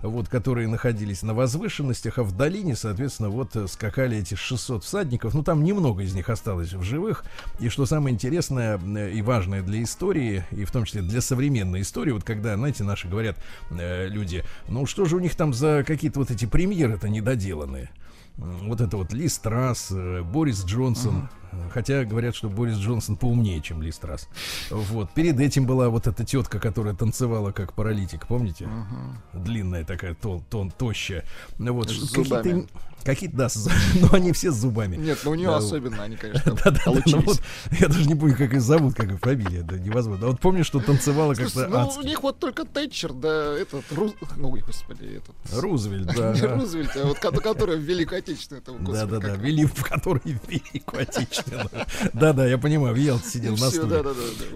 [0.01, 5.33] вот, которые находились на возвышенностях, а в долине, соответственно, вот скакали эти 600 всадников.
[5.33, 7.25] Ну, там немного из них осталось в живых.
[7.59, 8.77] И что самое интересное
[9.09, 13.07] и важное для истории, и в том числе для современной истории, вот когда, знаете, наши
[13.07, 13.37] говорят
[13.71, 17.89] э, люди, ну, что же у них там за какие-то вот эти премьеры-то недоделанные?
[18.37, 21.29] Вот это вот Ли Страс, э, Борис Джонсон,
[21.71, 24.27] Хотя говорят, что Борис Джонсон поумнее, чем Ли Страс.
[24.69, 25.11] Вот.
[25.11, 28.65] Перед этим была вот эта тетка, которая танцевала как паралитик, помните?
[28.65, 29.43] Угу.
[29.43, 31.23] Длинная такая, тон, тон, тощая.
[31.57, 31.87] Вот.
[31.87, 32.67] Какие-то,
[33.03, 33.47] какие-то, да,
[34.01, 34.97] но они все с зубами.
[34.97, 38.07] Нет, но у нее да, особенно они, конечно, да, да, да, ну вот, Я даже
[38.07, 40.27] не помню, как их зовут, как их фамилия, да, невозможно.
[40.27, 44.13] А вот помню, что танцевала как-то Ну, у них вот только Тэтчер, да, этот, Руз...
[44.41, 45.61] ой, господи, этот...
[45.61, 46.33] Рузвельт, да.
[46.33, 48.63] Не Рузвельт, а вот который в Великую Отечественную.
[48.79, 51.69] Да-да-да, в который в Великую Отечественную.
[52.13, 54.03] Да-да, я понимаю, в Ялте сидел на стуле.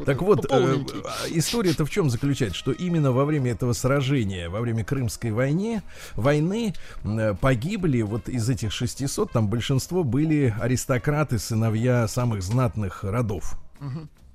[0.06, 0.78] Так вот, э,
[1.30, 2.58] история-то в чем заключается?
[2.58, 5.82] Что именно во время этого сражения, во время Крымской войны,
[6.16, 6.74] войны
[7.04, 13.58] э, погибли вот из этих 600, там большинство были аристократы, сыновья самых знатных родов.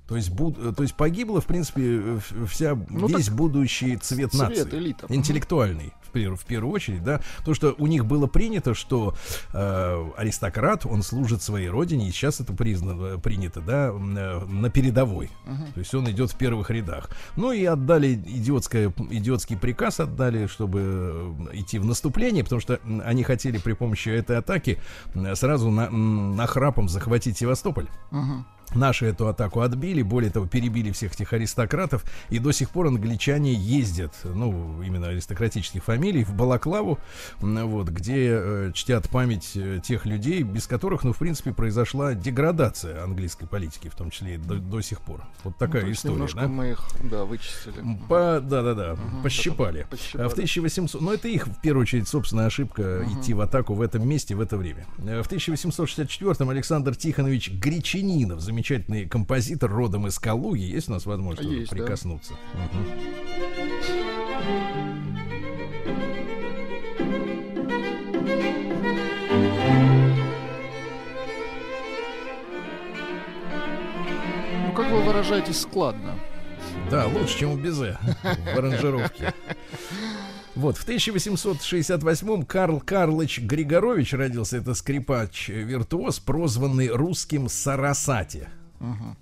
[0.07, 4.77] То есть, буд, то есть погибло, в принципе, вся, ну, весь будущий цвет, цвет нации.
[4.77, 5.05] Элита.
[5.09, 5.93] Интеллектуальный
[6.25, 9.15] в, первую, очередь, да, то, что у них было принято, что
[9.53, 15.29] э, аристократ, он служит своей родине, и сейчас это признано, принято, да, э, на передовой.
[15.45, 15.73] Uh-huh.
[15.73, 17.09] То есть он идет в первых рядах.
[17.35, 20.81] Ну и отдали идиотское, идиотский приказ отдали, чтобы
[21.51, 24.79] э, идти в наступление, потому что они хотели при помощи этой атаки
[25.13, 27.87] э, сразу на, на храпом захватить Севастополь.
[28.11, 28.43] Uh-huh.
[28.75, 33.53] Наши эту атаку отбили, более того, перебили всех этих аристократов, и до сих пор англичане
[33.53, 36.99] ездят, ну, именно аристократических фамилий, в Балаклаву,
[37.39, 43.03] вот, где э, чтят память э, тех людей, без которых, ну, в принципе, произошла деградация
[43.03, 45.23] английской политики, в том числе и до, до сих пор.
[45.43, 46.47] Вот такая ну, история, немножко да?
[46.47, 47.75] мы их, да, вычистили.
[48.09, 49.87] По, да-да-да, угу, пощипали.
[49.89, 50.27] пощипали.
[50.27, 53.19] В 1800, но это их, в первую очередь, собственная ошибка угу.
[53.19, 54.85] идти в атаку в этом месте, в это время.
[54.99, 60.61] Э, в 1864 Александр Тихонович Гречининов, замечательный композитор родом из Калуги.
[60.61, 62.33] Есть у нас возможность Есть, прикоснуться?
[62.55, 62.63] Да.
[62.63, 62.85] Угу.
[74.65, 76.15] Ну, как вы выражаетесь, складно.
[76.89, 79.35] Да, лучше, чем у Безе в аранжировке.
[80.57, 84.57] Вот, в 1868-м Карл Карлович Григорович родился.
[84.57, 88.49] Это скрипач-виртуоз, прозванный русским Сарасати.
[88.79, 89.15] Угу.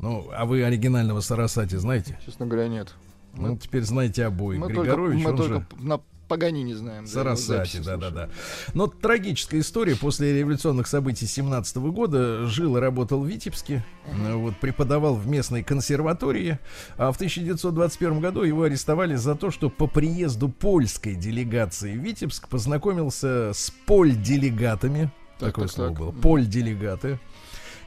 [0.00, 2.18] Ну, а вы оригинального Сарасати знаете?
[2.26, 2.92] Честно говоря, нет.
[3.36, 4.58] Ну, мы, теперь знаете обоих.
[4.58, 5.86] Мы Григорович, только, мы только же...
[5.86, 7.06] на Погани не знаем.
[7.06, 8.30] Сарасати, да, да, да.
[8.74, 9.96] Но трагическая история.
[9.96, 13.84] После революционных событий 17 года жил и работал в Витебске.
[14.06, 14.36] Uh-huh.
[14.36, 16.58] Вот, преподавал в местной консерватории.
[16.98, 22.48] А в 1921 году его арестовали за то, что по приезду польской делегации в Витебск
[22.48, 25.10] познакомился с поль-делегатами.
[25.38, 25.98] Так, Такое так, слово так.
[25.98, 26.10] было.
[26.12, 27.18] Поль-делегаты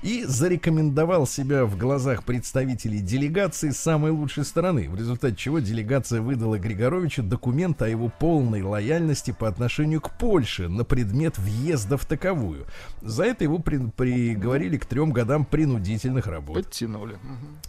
[0.02, 6.58] и зарекомендовал себя в глазах представителей делегации самой лучшей стороны, в результате чего делегация выдала
[6.58, 12.66] Григоровичу документ о его полной лояльности по отношению к Польше на предмет въезда в таковую.
[13.02, 16.56] За это его при, приговорили к трем годам принудительных работ.
[16.56, 17.18] Подтянули.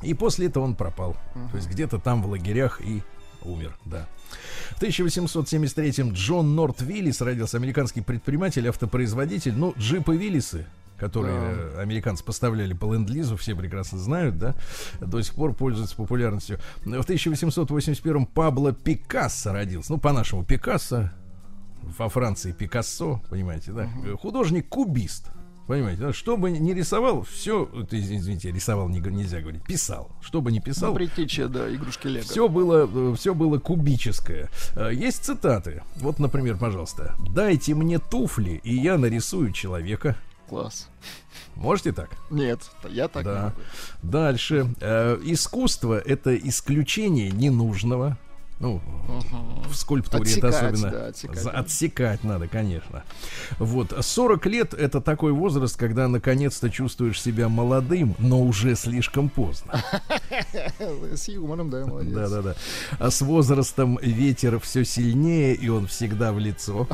[0.03, 1.17] И после этого он пропал.
[1.35, 1.51] Угу.
[1.51, 3.03] То есть где-то там в лагерях и
[3.45, 4.07] умер, да.
[4.77, 9.53] В 1873-м Джон Норт Виллис родился, американский предприниматель, автопроизводитель.
[9.55, 10.67] Ну, джипы Виллисы,
[11.03, 11.81] которые да.
[11.81, 14.55] американцы поставляли по ленд-лизу, все прекрасно знают, да,
[15.01, 16.61] до сих пор пользуются популярностью.
[16.85, 19.91] В 1881-м Пабло Пикассо родился.
[19.91, 21.11] Ну, по-нашему, Пикассо,
[21.83, 23.89] во Франции Пикассо, понимаете, да?
[24.11, 24.19] Угу.
[24.19, 25.33] Художник-кубист.
[25.67, 26.13] Понимаете, да?
[26.13, 30.13] что бы ни рисовал, все, извините, рисовал не, нельзя говорить, писал.
[30.21, 30.91] Что бы ни писал.
[30.91, 32.25] Ну, предтеча, да, игрушки Лего.
[32.25, 34.51] Все было, все было кубическое.
[34.77, 35.83] Э, есть цитаты.
[35.97, 37.17] Вот, например, пожалуйста.
[37.35, 40.17] Дайте мне туфли, и я нарисую человека.
[40.53, 40.91] Класс.
[41.57, 42.11] Можете так?
[42.31, 43.33] Нет, я так да.
[43.33, 43.57] не могу.
[44.03, 44.67] Дальше.
[44.83, 48.19] Э, искусство это исключение ненужного.
[48.63, 49.69] Ну, угу.
[49.69, 51.47] в скульптуре отсекать, это особенно да, отсекать.
[51.47, 53.03] отсекать надо, конечно.
[53.59, 59.83] Вот, 40 лет это такой возраст, когда наконец-то чувствуешь себя молодым, но уже слишком поздно.
[61.13, 62.15] С юмором, да, молодец.
[62.15, 62.55] Да, да, да.
[63.01, 66.87] А с возрастом ветер все сильнее, и он всегда в лицо.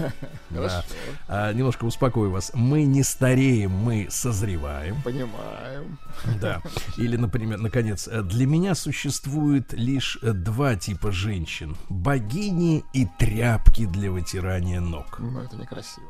[0.54, 0.84] Хорошо.
[1.26, 2.52] А, немножко успокою вас.
[2.54, 5.02] Мы не стареем, мы созреваем.
[5.02, 5.98] Понимаем.
[6.40, 6.62] Да.
[6.98, 11.76] Или, например, наконец, для меня существует лишь два типа женщин.
[11.88, 15.16] Богини и тряпки для вытирания ног.
[15.18, 16.06] Ну, это некрасиво.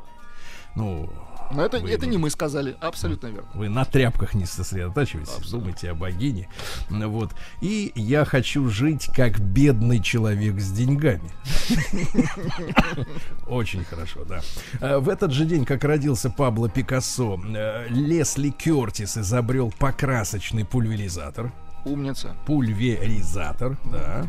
[0.75, 1.09] Ну,
[1.51, 3.49] Но это, Вы- это не мы сказали, абсолютно верно.
[3.55, 5.59] вы на тряпках не сосредотачиваетесь, Абсолютно.
[5.59, 6.49] думайте о богине.
[6.89, 7.33] Вот.
[7.61, 11.31] И я хочу жить как бедный человек с деньгами.
[13.47, 14.41] Очень хорошо, да.
[14.81, 21.51] Э, В этот же день, как родился Пабло Пикассо, э, Лесли Кертис изобрел покрасочный пульверизатор.
[21.85, 22.35] Умница.
[22.45, 24.27] Пульверизатор, да.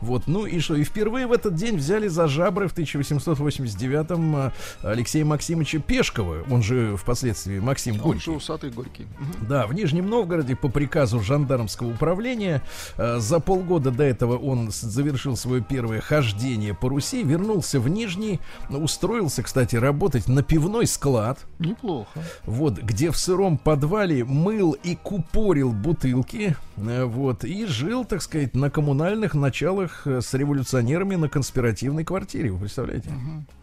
[0.00, 4.50] Вот, ну и что, и впервые в этот день взяли за жабры в 1889-м э,
[4.82, 8.20] Алексея Максимовича Пешкова, он же впоследствии Максим Он Горький.
[8.24, 9.06] же усатый горький.
[9.18, 9.48] Мгм.
[9.48, 12.62] Да, в Нижнем Новгороде по приказу жандармского управления
[12.96, 18.40] э, за полгода до этого он завершил свое первое хождение по Руси, вернулся в Нижний,
[18.68, 22.22] устроился, кстати, работать на пивной склад, Неплохо.
[22.44, 28.54] вот, где в сыром подвале мыл и купорил бутылки, э, вот, и жил, так сказать,
[28.54, 33.10] на коммунальных началах э, с революционерами на конспиративной квартире, вы представляете?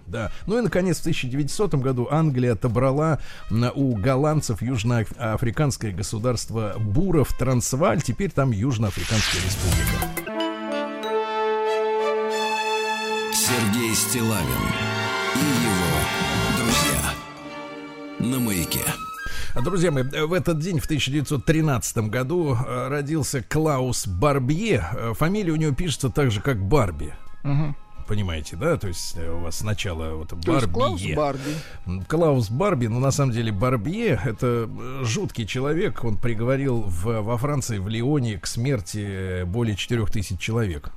[0.08, 0.32] Да.
[0.46, 3.20] Ну и, наконец, в 1900 году Англия отобрала
[3.74, 8.02] у голландцев южноафриканское государство Буров Трансваль.
[8.02, 10.36] Теперь там Южноафриканская республика.
[13.34, 14.46] Сергей Стилавин
[15.36, 15.96] и его
[16.58, 17.14] друзья.
[18.20, 18.82] На маяке.
[19.64, 24.86] Друзья мои, в этот день, в 1913 году, э, родился Клаус Барбье.
[24.92, 27.14] Э, Фамилия у него пишется так же, как Барби.
[27.44, 27.76] Мгм.
[28.06, 28.78] Понимаете, да?
[28.78, 31.16] То есть э, у вас сначала вот То есть Клаус Барбье.
[31.16, 32.06] Барби.
[32.08, 34.70] Клаус Барби, ну на самом деле Барбье это
[35.04, 36.04] жуткий человек.
[36.04, 40.92] Он приговорил в, во Франции, в Лионе к смерти более 4000 человек.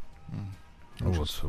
[0.99, 1.45] Вот,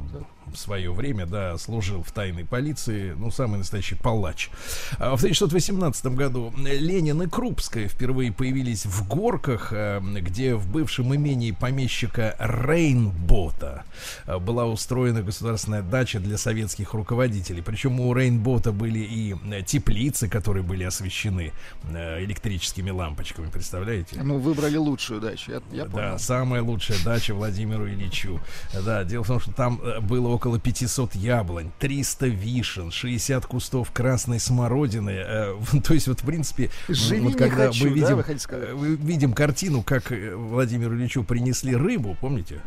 [0.53, 4.49] в свое время, да, служил в тайной полиции, ну, самый настоящий палач.
[4.97, 11.15] А в 1918 году Ленин и Крупская впервые появились в Горках, э, где в бывшем
[11.15, 13.83] имении помещика Рейнбота
[14.25, 17.61] э, была устроена государственная дача для советских руководителей.
[17.61, 21.51] Причем у Рейнбота были и э, теплицы, которые были освещены
[21.91, 24.21] электрическими лампочками, представляете?
[24.21, 25.51] Ну, выбрали лучшую дачу.
[25.51, 26.19] Я, я Да, понял.
[26.19, 28.39] самая лучшая дача Владимиру Ильичу.
[28.85, 34.39] Да, дело в том, что там было около 500 яблонь, 300 вишен, 60 кустов красной
[34.39, 35.11] смородины.
[35.11, 38.69] э, То есть вот в принципе, Живи вот когда хочу, мы да, видим, хотите сказать?
[38.69, 42.61] э, мы видим картину, как э, Владимиру Ильичу принесли рыбу, помните?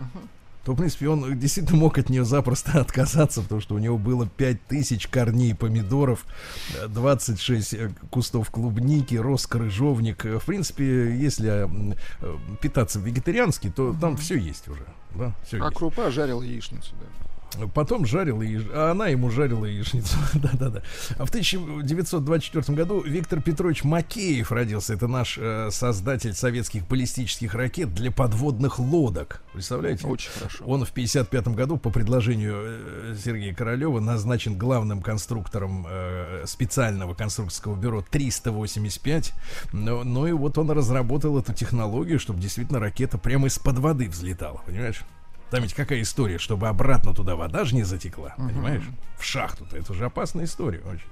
[0.65, 4.29] то, в принципе, он действительно мог от нее запросто отказаться, потому что у него было
[4.29, 6.25] 5000 корней помидоров,
[6.79, 10.25] э, 26 э, кустов клубники, рос крыжовник.
[10.27, 14.85] Э, В принципе, если э, питаться вегетариански, то там все есть уже.
[15.17, 15.77] Да, все А есть.
[15.77, 17.22] крупа жарил яичницу, да.
[17.75, 20.17] Потом жарила, яич- а она ему жарила яичницу.
[20.35, 20.83] Да-да-да.
[21.19, 24.95] А в 1924 году Виктор Петрович Макеев родился.
[24.95, 29.43] Это наш э, создатель советских баллистических ракет для подводных лодок.
[29.53, 30.07] Представляете?
[30.07, 30.65] Очень хорошо.
[30.65, 37.77] Он в 1955 году по предложению э, Сергея Королева назначен главным конструктором э, специального конструкторского
[37.77, 39.33] бюро 385.
[39.73, 44.63] Но, ну и вот он разработал эту технологию, чтобы действительно ракета прямо из-под воды взлетала,
[44.67, 45.05] понимаешь?
[45.53, 48.85] Там ведь какая история, чтобы обратно туда вода же не затекла, понимаешь?
[49.19, 49.77] В шахту-то.
[49.77, 51.05] Это же опасная история очень.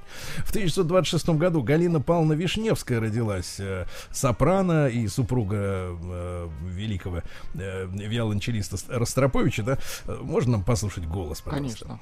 [0.46, 3.56] В 1926 году Галина Павловна Вишневская родилась.
[3.60, 7.20] э, сопрано и супруга э, великого
[7.52, 9.78] э, виолончелиста Ростроповича, да?
[10.06, 12.00] Э, Можно нам послушать голос, пожалуйста?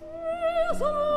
[0.00, 1.15] Конечно.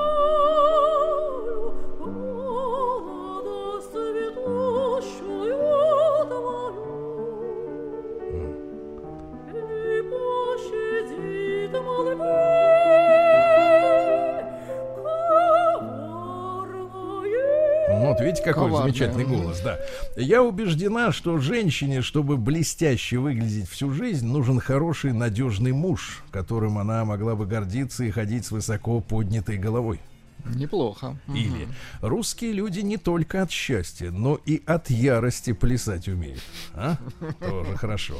[18.29, 18.91] Видите, какой Коварная.
[18.91, 19.79] замечательный голос, да.
[20.15, 27.05] Я убеждена, что женщине, чтобы блестяще выглядеть всю жизнь, нужен хороший, надежный муж, которым она
[27.05, 29.99] могла бы гордиться и ходить с высоко поднятой головой.
[30.45, 31.17] Неплохо.
[31.27, 31.67] Или
[32.01, 36.41] русские люди не только от счастья, но и от ярости плясать умеют.
[36.73, 36.95] А?
[37.39, 38.15] Тоже хорошо.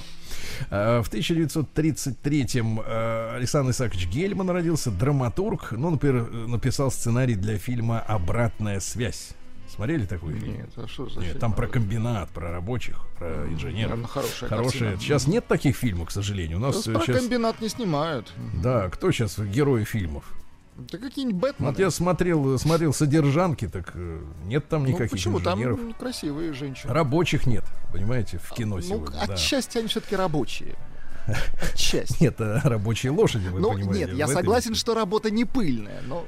[0.70, 5.72] А, В 1933-м э, Александр Исаакович Гельман родился, драматург.
[5.72, 9.32] Ну, например, э, написал сценарий для фильма «Обратная связь».
[9.80, 10.58] Смотрели такой фильм?
[10.58, 13.92] Нет, а что за Нет, там про комбинат, про рабочих, про инженеров.
[13.92, 14.72] Наверно, хорошая Хорошая.
[14.92, 15.00] картина.
[15.00, 16.58] Сейчас нет таких фильмов, к сожалению.
[16.58, 17.22] У нас э, Про сейчас...
[17.22, 18.34] комбинат не снимают.
[18.62, 20.26] Да, кто сейчас герои фильмов?
[20.76, 21.72] Да какие-нибудь Бэтмены.
[21.72, 25.40] Вот я смотрел, смотрел содержанки, так э, нет там Ну, никаких почему?
[25.40, 25.80] инженеров.
[25.80, 26.92] Там красивые женщины.
[26.92, 27.64] Рабочих нет,
[27.94, 29.26] понимаете, в кино ну, сегодня.
[29.28, 29.34] да.
[29.34, 30.76] отчасти они все-таки рабочие.
[31.74, 32.22] Отчасти.
[32.22, 34.08] Нет, а рабочие лошади, вы Ну, понимаете.
[34.08, 36.26] нет, я согласен, что работа не пыльная, но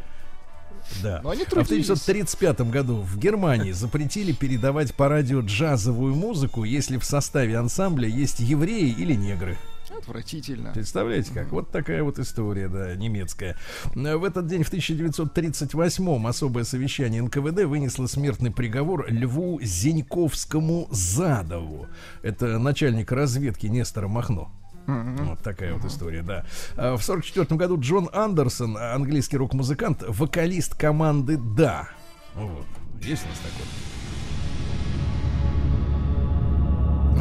[1.02, 1.22] Да.
[1.24, 1.86] но они а в трудились.
[1.86, 8.40] 1935 году в Германии запретили передавать по радио джазовую музыку, если в составе ансамбля есть
[8.40, 9.58] евреи или негры.
[9.98, 10.72] Отвратительно.
[10.72, 11.52] Представляете как?
[11.52, 13.58] Вот такая вот история, да, немецкая.
[13.94, 21.88] В этот день, в 1938-м, особое совещание НКВД вынесло смертный приговор Льву Зеньковскому Задову.
[22.22, 24.50] Это начальник разведки Нестора Махно.
[24.88, 26.46] Вот такая вот история, да.
[26.76, 31.88] А В 44 году Джон Андерсон, английский рок-музыкант, вокалист команды «Да».
[32.36, 32.66] Вот.
[33.02, 33.66] Есть у нас такой?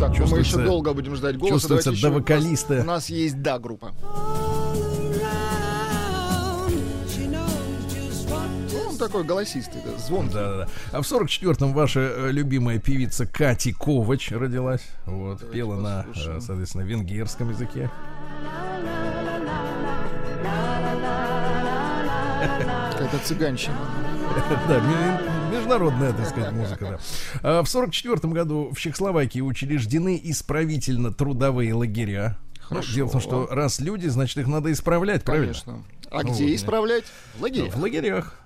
[0.01, 1.55] Так, ну мы чувствуется- еще долго будем ждать голоса.
[1.55, 2.81] чувствуется до еще- у нас- вокалиста.
[2.81, 3.93] У нас есть да группа.
[9.01, 10.35] Такой голосистый, да, звонкий.
[10.35, 10.69] Да, да, да.
[10.99, 14.83] А в 44-м ваша э, любимая певица Кати Ковач родилась.
[15.07, 16.39] Вот, Давайте пела на, послушаем.
[16.39, 17.91] э, соответственно, венгерском языке.
[22.93, 23.77] Какая-то цыганщина.
[24.69, 24.81] Да,
[25.51, 27.01] международная, так сказать, музыка,
[27.43, 27.59] да.
[27.59, 32.39] А В 44 году в Чехословакии учреждены исправительно-трудовые лагеря.
[32.61, 32.95] Ну, Хорошо.
[32.95, 35.49] дело в том, что раз люди, значит, их надо исправлять, правильно?
[35.49, 35.83] Конечно.
[36.13, 37.05] А Ну где вот, исправлять?
[37.37, 37.71] В лагере.
[37.73, 38.37] В лагерях.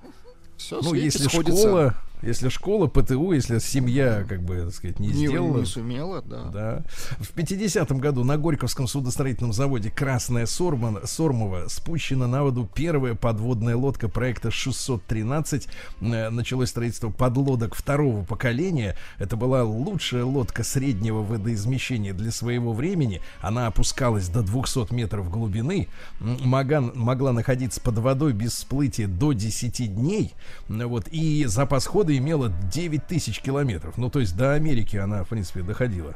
[0.57, 1.95] Все, Ну, если школа,
[2.27, 5.59] если школа, ПТУ, если семья, как бы, так сказать, не, не, сделала.
[5.59, 6.45] не сумела, да.
[6.45, 6.83] Да.
[7.21, 13.77] В 50-м году на Горьковском судостроительном заводе «Красная Сорман, Сормова» спущена на воду первая подводная
[13.77, 15.69] лодка проекта 613.
[16.01, 18.97] Э, Началось строительство подлодок второго поколения.
[19.19, 23.21] Это была лучшая лодка среднего водоизмещения для своего времени.
[23.41, 25.89] Она опускалась до 200 метров глубины.
[26.21, 30.33] М, Моган, могла находиться под водой без всплытия до 10 дней.
[30.69, 33.97] Вот, и запас хода имела 9 тысяч километров.
[33.99, 36.15] Ну, то есть до Америки она, в принципе, доходила.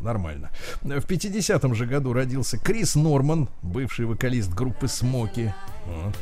[0.00, 0.50] Нормально.
[0.82, 5.54] В 50-м же году родился Крис Норман, бывший вокалист группы Смоки.
[5.86, 6.14] Вот.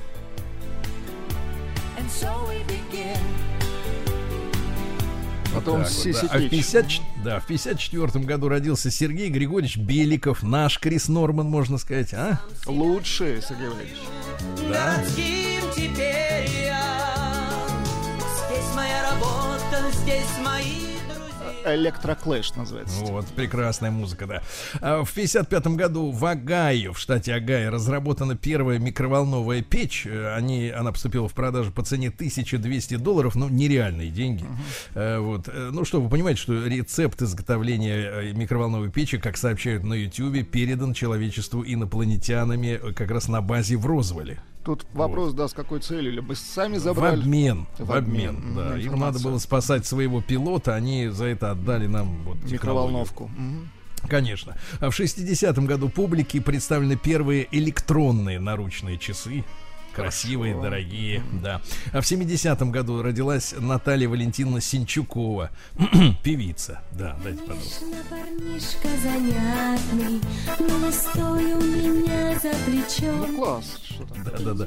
[5.55, 6.29] Потом вот, Сиси да.
[6.33, 6.51] А в, Кетч.
[6.51, 6.87] 50,
[7.25, 12.41] да, в 54 году родился Сергей Григорьевич Беликов, наш Крис Норман, можно сказать, а?
[12.67, 13.99] Лучший, Сергей Валерьевич.
[14.71, 15.03] Да.
[19.93, 20.64] Здесь мои
[21.09, 21.74] друзья.
[21.74, 22.97] Электроклэш называется.
[23.05, 24.43] Вот, прекрасная музыка, да.
[24.81, 30.07] А в 55 году в Огайо, в штате Огайо, разработана первая микроволновая печь.
[30.07, 34.45] Э, Они, она поступила в продажу по цене 1200 долларов, ну, нереальные деньги.
[34.95, 35.49] Э, Вот.
[35.49, 40.95] Э, Ну, что, вы понимаете, что рецепт изготовления микроволновой печи, как сообщают на YouTube, передан
[40.95, 44.41] человечеству инопланетянами как раз на базе в Розвале.
[44.65, 46.13] Тут вопрос, да, с какой целью?
[46.13, 47.21] Либо сами В забрали.
[47.23, 47.67] обмен.
[47.79, 48.75] В В обмен, обмен, да.
[48.75, 52.37] м, Им надо было спасать своего пилота, они за это отдали нам вот.
[52.51, 53.31] Микроволновку.
[54.09, 54.57] Конечно.
[54.81, 59.45] А в 60-м году публике представлены первые электронные наручные часы.
[59.95, 60.71] Красивые, Хорошо.
[60.71, 61.61] дорогие, да.
[61.93, 65.51] А в 70-м году родилась Наталья Валентиновна Синчукова,
[66.23, 66.81] певица.
[66.93, 67.85] Да, дайте, пожалуйста.
[67.85, 70.21] Конечно, парнишка занятный,
[70.61, 70.77] но
[71.27, 73.37] у меня за Ну, плечом.
[73.37, 73.80] класс.
[74.24, 74.66] Да-да-да.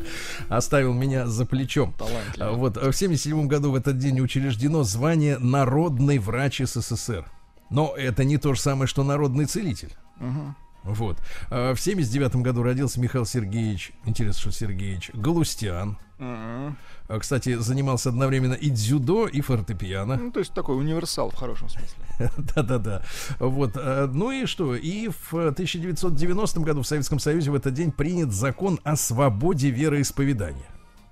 [0.50, 1.94] Оставил меня за плечом.
[1.94, 2.50] Талантливо.
[2.50, 7.26] А Вот а в 77 году в этот день учреждено звание Народный врач СССР.
[7.70, 9.94] Но это не то же самое, что народный целитель.
[10.20, 10.56] Мгм.
[10.84, 11.18] Вот.
[11.50, 15.98] А В 79 году родился Михаил Сергеевич, интересно, что Сергеевич, Галустян.
[16.20, 16.74] А,
[17.20, 20.16] Кстати, занимался одновременно и дзюдо, и фортепиано.
[20.18, 21.98] Ну, то есть такой универсал в хорошем смысле.
[22.56, 23.02] Да-да-да.
[23.40, 23.74] Вот.
[23.76, 24.76] а, Ну и что?
[24.76, 30.68] И в 1990 году в Советском Союзе в этот день принят закон о свободе вероисповедания.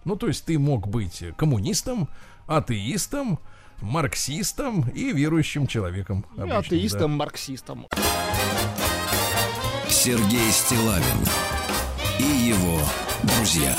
[0.06, 2.08] Ну, то есть ты мог быть коммунистом,
[2.48, 3.40] атеистом,
[3.82, 6.26] марксистом и верующим человеком.
[6.38, 7.88] И обычным, атеистом, марксистом.
[9.90, 11.28] Сергей Стилавин
[12.20, 12.80] и его
[13.24, 13.76] друзья.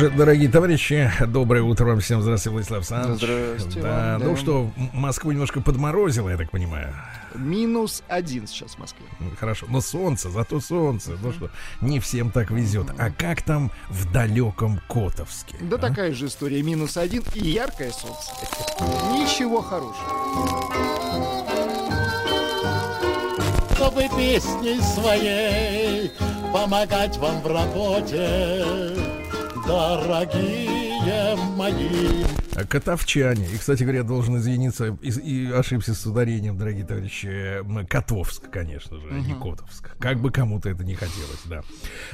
[0.00, 2.22] Же, дорогие товарищи, доброе утро вам всем.
[2.22, 3.20] Здравствуйте, Владислав Александрович.
[3.20, 4.36] Здрасте Да, вам, ну да.
[4.40, 6.94] что, Москву немножко подморозило, я так понимаю.
[7.34, 9.04] Минус один сейчас в Москве.
[9.20, 11.18] Ну, Хорошо, но солнце, зато солнце.
[11.22, 11.50] Ну что,
[11.82, 12.86] не всем так везет.
[12.98, 15.56] А как там в далеком Котовске?
[15.60, 15.78] Да а?
[15.78, 16.62] такая же история.
[16.62, 18.32] Минус один и яркое солнце.
[19.12, 21.10] Ничего хорошего.
[23.74, 26.12] чтобы песней своей
[26.52, 29.09] помогать вам в работе,
[29.70, 32.24] дорогие мои.
[32.56, 33.46] А Котовчане.
[33.46, 37.62] И, кстати говоря, должен извиниться и, и ошибся с ударением, дорогие товарищи.
[37.88, 39.96] Котовск, конечно же, а не Котовск.
[39.98, 41.62] Как бы кому-то это не хотелось, да.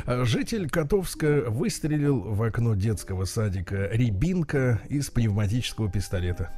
[0.05, 6.51] А Житель Котовска выстрелил в окно детского садика Рябинка из пневматического пистолета.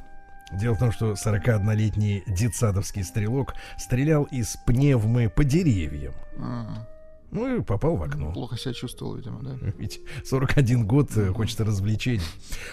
[0.51, 6.13] Дело в том, что 41-летний детсадовский стрелок стрелял из пневмы по деревьям.
[6.39, 6.87] А,
[7.31, 8.31] Ну и попал в окно.
[8.31, 9.55] Плохо себя чувствовал, видимо, да?
[9.77, 12.21] Ведь 41 год э, хочется развлечений.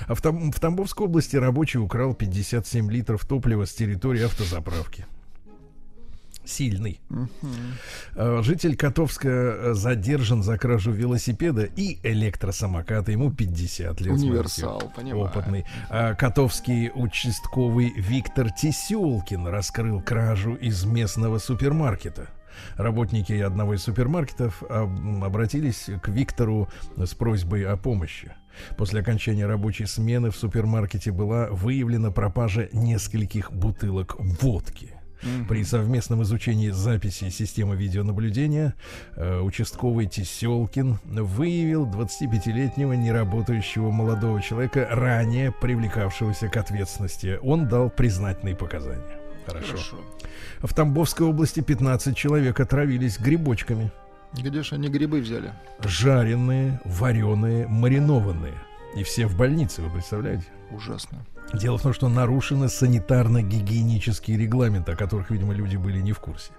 [0.07, 5.07] А в, Там- в Тамбовской области рабочий украл 57 литров топлива с территории автозаправки.
[6.45, 7.01] Сильный.
[8.15, 13.11] Э, Житель Котовска э, задержан за кражу велосипеда и электросамоката.
[13.11, 14.13] Ему 50 лет.
[14.13, 14.95] Универсал, смотрите.
[14.95, 15.25] понимаю.
[15.25, 15.65] Опытный.
[15.91, 22.29] А Котовский участковый Виктор Теселкин раскрыл кражу из местного супермаркета.
[22.77, 28.33] Работники одного из супермаркетов об- обратились к Виктору с просьбой о помощи.
[28.77, 34.93] После окончания рабочей смены в супермаркете была выявлена пропажа нескольких бутылок водки.
[35.49, 38.75] При совместном изучении записи системы видеонаблюдения
[39.17, 47.39] э, участковый Теселкин выявил 25-летнего неработающего молодого человека, ранее привлекавшегося к ответственности.
[47.43, 49.26] Он дал признательные показания.
[49.47, 49.68] Хорошо.
[49.68, 49.97] Хорошо.
[50.61, 53.92] В Тамбовской области 15 человек отравились грибочками.
[54.32, 55.53] Где же они грибы взяли?
[55.80, 58.55] Жареные, вареные, маринованные.
[58.97, 60.47] И все в больнице, вы представляете?
[60.70, 61.24] Ужасно.
[61.55, 66.51] Дело в том, что нарушены санитарно-гигиенические регламенты, о которых, видимо, люди были не в курсе.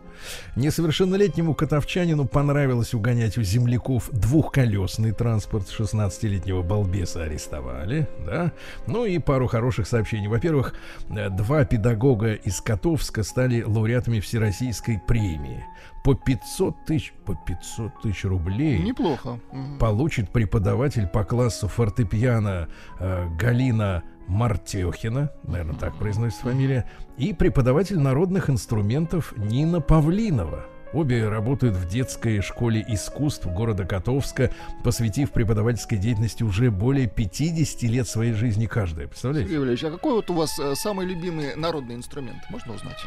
[0.56, 5.68] Несовершеннолетнему катовчанину понравилось угонять у земляков двухколесный транспорт.
[5.68, 8.52] 16-летнего балбеса арестовали, да.
[8.88, 10.28] Ну и пару хороших сообщений.
[10.28, 10.74] Во-первых,
[11.10, 15.64] э, два педагога из Котовска стали лауреатами Всероссийской премии.
[16.04, 19.40] По 500 тысяч, по 500 тысяч рублей Неплохо.
[19.80, 28.50] Получит преподаватель по классу фортепиано э, Галина Мартехина, наверное, так произносится фамилия, и преподаватель народных
[28.50, 30.66] инструментов Нина Павлинова.
[30.94, 34.52] Обе работают в детской школе искусств города Котовска,
[34.84, 39.08] посвятив преподавательской деятельности уже более 50 лет своей жизни каждая.
[39.08, 39.48] Представляете?
[39.48, 42.40] Сергей Валерьевич, а какой вот у вас э, самый любимый народный инструмент?
[42.50, 42.98] Можно узнать?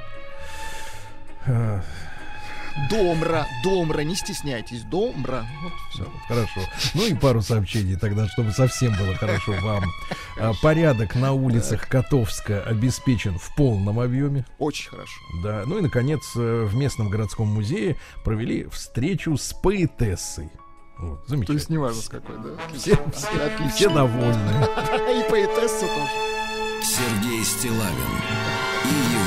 [2.91, 5.47] Домра, домра, не стесняйтесь, домра.
[5.63, 6.13] Вот все.
[6.29, 6.61] Хорошо.
[6.95, 9.85] Ну и пару сообщений тогда, чтобы совсем было хорошо вам.
[10.39, 14.45] А, Порядок на улицах Котовска обеспечен в полном объеме.
[14.59, 15.13] Очень хорошо.
[15.43, 15.65] Да.
[15.67, 20.51] Ну и, наконец, э, в местном городском музее провели встречу с поэтессой.
[20.99, 21.57] Вот, То замечательно.
[21.57, 22.51] есть неважно с какой, да?
[22.77, 23.71] Все, все- Отлично.
[23.71, 24.51] все довольны.
[25.19, 26.11] И поэтесса тоже.
[26.83, 28.17] Сергей Стилавин
[28.85, 29.20] и его.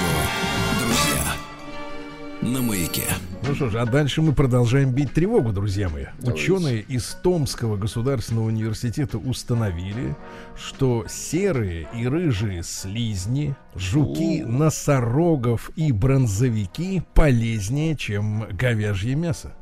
[2.44, 3.06] На маяке.
[3.48, 6.08] Ну что ж, а дальше мы продолжаем бить тревогу, друзья мои.
[6.20, 6.44] Давайте.
[6.44, 10.14] Ученые из Томского государственного университета установили,
[10.58, 14.48] что серые и рыжие слизни, жуки, О.
[14.48, 19.56] носорогов и бронзовики полезнее, чем говяжье мясо.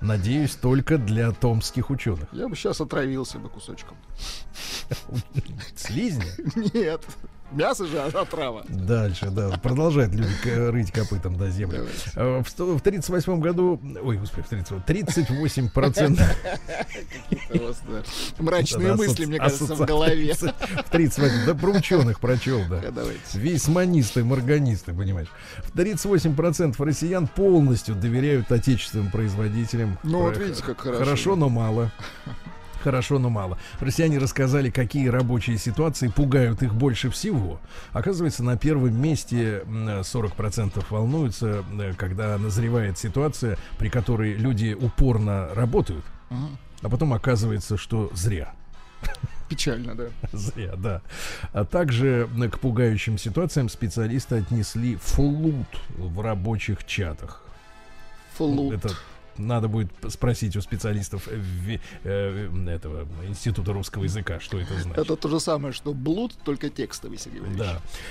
[0.00, 2.28] Надеюсь, только для томских ученых.
[2.30, 3.96] Я бы сейчас отравился бы кусочком.
[5.74, 6.76] Слизни?
[6.78, 7.00] Нет.
[7.52, 8.64] Мясо же отрава.
[8.68, 9.50] Дальше, да.
[9.62, 11.80] Продолжают люди рыть копытом до земли.
[12.14, 16.26] В, сто- в 38 году, ой, господи, в 38, 38 процентов
[18.38, 20.34] Мрачные мысли, мне кажется, в голове.
[20.34, 22.82] В 38, да про ученых прочел, да.
[23.34, 25.28] Весьманисты, морганисты, понимаешь.
[25.58, 29.98] В 38% россиян полностью доверяют отечественным производителям.
[30.02, 31.04] Ну, вот видите, как хорошо.
[31.04, 31.92] Хорошо, но мало.
[32.86, 33.58] Хорошо, но мало.
[33.80, 37.58] Россияне рассказали, какие рабочие ситуации пугают их больше всего.
[37.90, 45.48] Оказывается, на первом месте м, 40% волнуются, э, когда назревает ситуация, при которой люди упорно
[45.52, 46.04] работают,
[46.80, 48.54] а потом оказывается, что зря.
[49.48, 50.04] Печально, да.
[50.32, 51.02] Зря, да.
[51.52, 55.66] А также к пугающим ситуациям специалисты отнесли флут
[55.96, 57.42] в рабочих чатах.
[58.36, 58.74] Флут.
[58.74, 58.90] Это
[59.38, 61.78] надо будет спросить у специалистов э,
[62.68, 64.98] этого института русского языка, что это значит.
[64.98, 67.66] Это то же самое, что блуд, только текстовый, Сергей Валерьевич.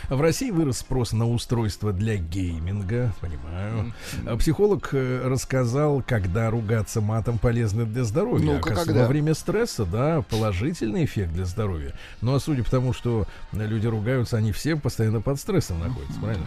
[0.10, 0.16] Да.
[0.16, 3.94] В России вырос спрос на устройство для гейминга, понимаю.
[4.26, 8.46] А Психолог э, рассказал, когда ругаться матом полезно для здоровья.
[8.46, 9.02] Ну-ка, Оказывается, когда?
[9.04, 11.94] Во время стресса, да, положительный эффект для здоровья.
[12.22, 16.46] Ну а судя по тому, что люди ругаются, они все постоянно под стрессом находятся, правильно?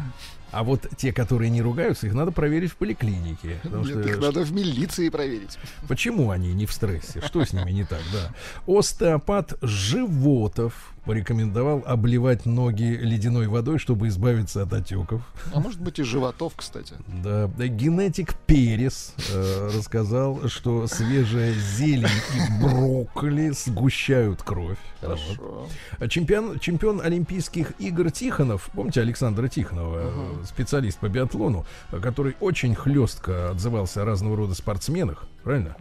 [0.50, 3.58] А вот те, которые не ругаются, их надо проверить в поликлинике.
[3.62, 5.58] потому Нет, что их надо в милиции проверить.
[5.88, 7.20] Почему они не в стрессе?
[7.24, 8.34] Что с ними не так, да?
[8.66, 15.22] Остеопат Животов порекомендовал обливать ноги ледяной водой, чтобы избавиться от отеков.
[15.54, 16.96] А может быть и животов, кстати.
[17.24, 24.76] Да, да, генетик Перес э, рассказал, что свежая зелень и брокколи сгущают кровь.
[25.00, 25.18] Вот.
[25.18, 25.66] Хорошо.
[25.98, 32.36] А Чемпион, чемпион Олимпийских игр Тихонов, помните Александра Тихонова, э, специалист по биатлону, э, который
[32.38, 35.74] очень хлестко отзывался о разного рода спортсменах, правильно?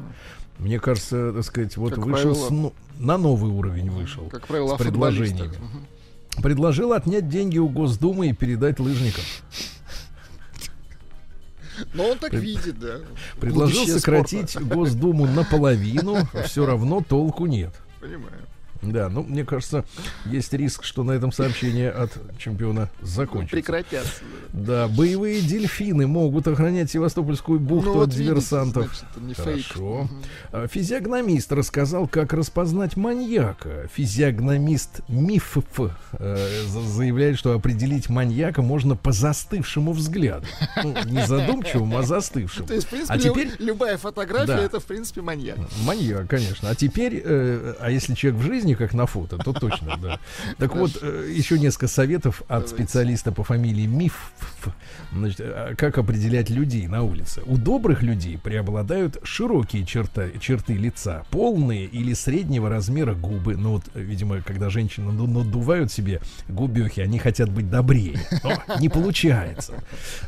[0.59, 2.71] Мне кажется, так сказать, вот Как вышел правило.
[2.71, 4.27] с на новый уровень вышел.
[4.29, 5.53] Как правило, с предложениями.
[6.41, 9.23] Предложил отнять деньги у Госдумы и передать лыжникам.
[11.93, 12.99] Но он так видит, да.
[13.39, 14.75] Предложил Будущее сократить спорта.
[14.75, 17.73] Госдуму наполовину, все равно толку нет.
[17.99, 18.47] Понимаю.
[18.81, 19.83] Да, ну, мне кажется,
[20.25, 23.55] есть риск, что на этом сообщение от чемпиона закончится.
[23.55, 24.11] Прекратятся.
[24.53, 28.85] Да, боевые дельфины могут охранять Севастопольскую бухту Ну, от вот видите, диверсантов.
[28.87, 29.65] значит, не фейк.
[29.67, 30.03] Хорошо.
[30.03, 30.23] Мгм.
[30.51, 33.87] А, Физиогномист рассказал, как распознать маньяка.
[33.93, 35.79] Физиогномист МИФФ
[36.13, 40.45] э, за- заявляет, что определить маньяка можно по застывшему взгляду.
[40.83, 42.67] Ну, не задумчивому, а застывшему.
[42.67, 44.59] То есть, в принципе, А теперь любая фотография Да.
[44.59, 45.57] это, в принципе, маньяк.
[45.85, 46.69] Маньяк, конечно.
[46.69, 50.19] А теперь, э, а если человек в жизни, как на фото, то точно, да.
[50.57, 54.31] Так вот, э, еще несколько советов от специалиста по фамилии Миф.
[55.13, 57.41] Значит, а как определять людей на улице?
[57.45, 63.55] У добрых людей преобладают широкие черта, черты лица, полные или среднего размера губы.
[63.55, 68.19] Ну вот, видимо, когда женщины наду- надувают себе губехи, они хотят быть добрее.
[68.43, 69.73] Но не получается.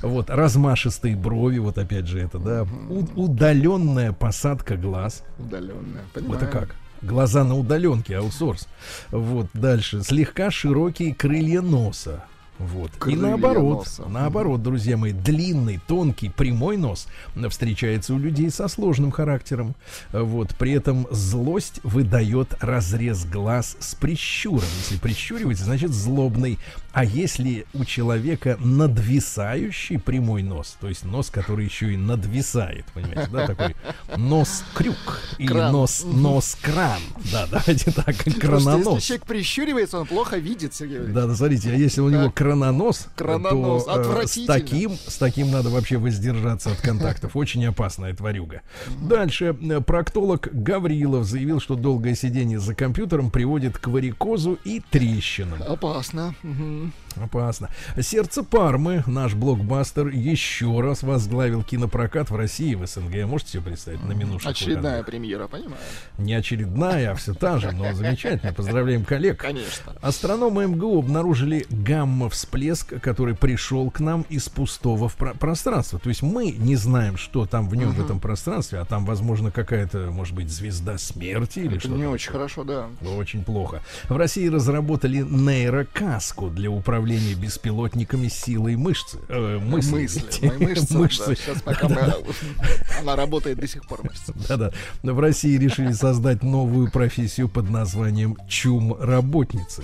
[0.02, 2.64] Вот, размашистые брови, вот опять же это, да.
[2.90, 5.24] У- удаленная посадка глаз.
[5.38, 6.04] Удаленная.
[6.16, 6.76] Это как?
[7.02, 8.68] Глаза на удаленке, аутсорс.
[9.10, 10.04] Вот, дальше.
[10.04, 12.26] Слегка широкие крылья носа.
[12.60, 12.92] Вот.
[13.00, 14.06] Крылья И наоборот, носа.
[14.08, 17.08] наоборот, друзья мои, длинный, тонкий, прямой нос
[17.50, 19.76] встречается у людей со сложным характером.
[20.12, 20.54] Вот.
[20.56, 24.68] При этом злость выдает разрез глаз с прищуром.
[24.82, 26.60] Если прищуривается, значит злобный.
[26.92, 33.30] А если у человека надвисающий прямой нос, то есть нос, который еще и надвисает, понимаете,
[33.32, 33.76] да, такой
[34.18, 35.72] нос-крюк или Кран.
[35.72, 37.00] нос, нос-кран.
[37.32, 39.04] Да, давайте так, Просто если кранонос.
[39.04, 41.00] человек прищуривается, он плохо видит, Сергей.
[41.00, 42.34] Да, да, смотрите, а если у него Так.
[42.50, 47.36] Крононос, Крононос, то, э, с таким, с таким надо вообще воздержаться от контактов.
[47.36, 48.62] Очень опасная тварюга.
[49.02, 49.56] Дальше.
[49.86, 55.62] Проктолог Гаврилов заявил, что долгое сидение за компьютером приводит к варикозу и трещинам.
[55.64, 56.34] Опасно.
[56.44, 56.94] Мгм.
[57.16, 57.70] Опасно.
[58.00, 63.26] Сердце Пармы, наш блокбастер, еще раз возглавил кинопрокат в России и в СНГ.
[63.26, 64.48] Можете себе представить на минутку?
[64.50, 65.78] Очередная премьера, понимаю.
[66.18, 68.54] Не очередная, а все та же, но замечательно.
[68.54, 69.38] Поздравляем коллег.
[69.40, 69.94] Конечно.
[70.02, 76.00] Астрономы МГУ обнаружили гамма-всплеск, который пришел к нам из пустого в про- пространства.
[76.00, 79.52] То есть мы не знаем, что там в нем, в этом пространстве, а там, возможно,
[79.52, 81.96] какая-то, может быть, звезда смерти или Это что-то.
[81.96, 82.88] не очень хорошо, да.
[83.18, 83.82] Очень плохо.
[84.08, 86.99] В России разработали нейрокаску для управления
[87.36, 89.20] беспилотниками силой мышцы.
[89.30, 89.92] Э, мысли.
[90.02, 90.52] Мысли.
[90.60, 90.98] Мышцы.
[90.98, 91.26] Мышцы.
[91.28, 92.14] да, Сейчас пока мы-
[93.02, 94.02] она работает до сих пор.
[94.48, 94.72] Да-да.
[95.04, 99.84] В России решили создать новую профессию под названием чум-работницы.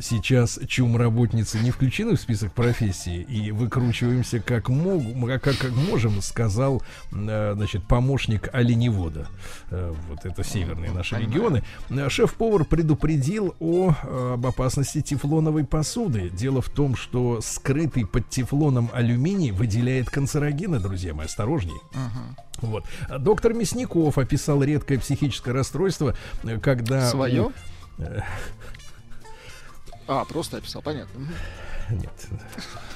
[0.00, 5.02] Сейчас чум-работницы не включены в список профессий и выкручиваемся как, мог,
[5.42, 6.82] как, как, можем, сказал
[7.12, 9.28] э, значит, помощник оленевода.
[9.70, 11.62] Э, Вот это северные наши регионы.
[11.90, 13.94] Э, Шеф-повар предупредил о,
[14.34, 16.30] об опасности тефлоновой посуды.
[16.48, 21.76] Дело в том, что скрытый под тефлоном алюминий выделяет канцерогены, друзья мои, осторожней.
[22.62, 22.86] Вот.
[23.06, 26.16] А Доктор Мясников описал редкое психическое расстройство,
[26.62, 27.10] когда...
[27.10, 27.52] Свое?
[27.98, 28.20] Э,
[30.06, 31.20] А, просто описал, понятно.
[31.90, 32.26] Нет.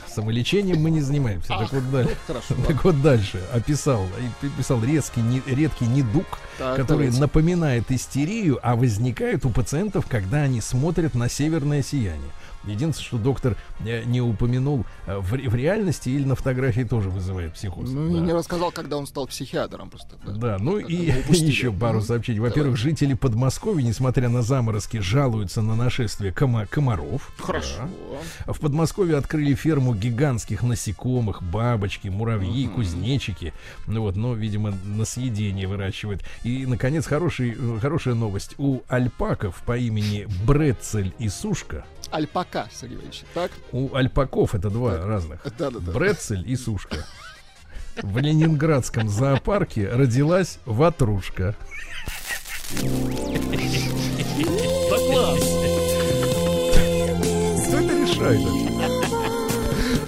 [0.08, 1.48] Самолечением мы не занимаемся.
[1.48, 2.16] Так вот, дальше.
[2.26, 2.54] Хорошо.
[2.66, 4.06] Так вот дальше описал,
[4.42, 6.24] описал резкий, не- редкий недуг,
[6.58, 7.20] Так, который давайте.
[7.20, 12.30] напоминает истерию, а возникает у пациентов, когда они смотрят на северное сияние.
[12.64, 17.54] Единственное, что доктор э, не упомянул э, в, в реальности или на фотографии тоже вызывает
[17.54, 17.90] психоз.
[17.90, 18.20] Ну, Да.
[18.20, 20.16] не рассказал, когда он стал психиатром просто.
[20.26, 20.96] Да, ну Это и
[21.30, 22.40] еще пару сообщений.
[22.40, 27.32] Во-первых, жители Подмосковья, несмотря на заморозки, жалуются на нашествие кома- комаров.
[27.38, 27.88] Хорошо.
[28.46, 28.52] Да.
[28.52, 33.52] В Подмосковье открыли ферму гигантских насекомых, бабочки, муравьи, кузнечики.
[33.86, 36.22] Ну вот, но, видимо, на съедение выращивают.
[36.44, 38.54] И, наконец, хороший, э, хорошая новость.
[38.58, 41.84] У альпаков по имени Брецель и Сушка.
[42.12, 43.22] Альпака, Сергей Ильич.
[43.34, 43.50] Так?
[43.72, 45.42] У альпаков это два разных.
[45.58, 45.92] Да-да-да.
[45.92, 47.04] Брецель и Сушка.
[48.02, 51.54] В Ленинградском зоопарке родилась ватрушка.
[52.80, 52.88] Да
[54.96, 55.40] класс!
[57.66, 58.71] Кто это решает?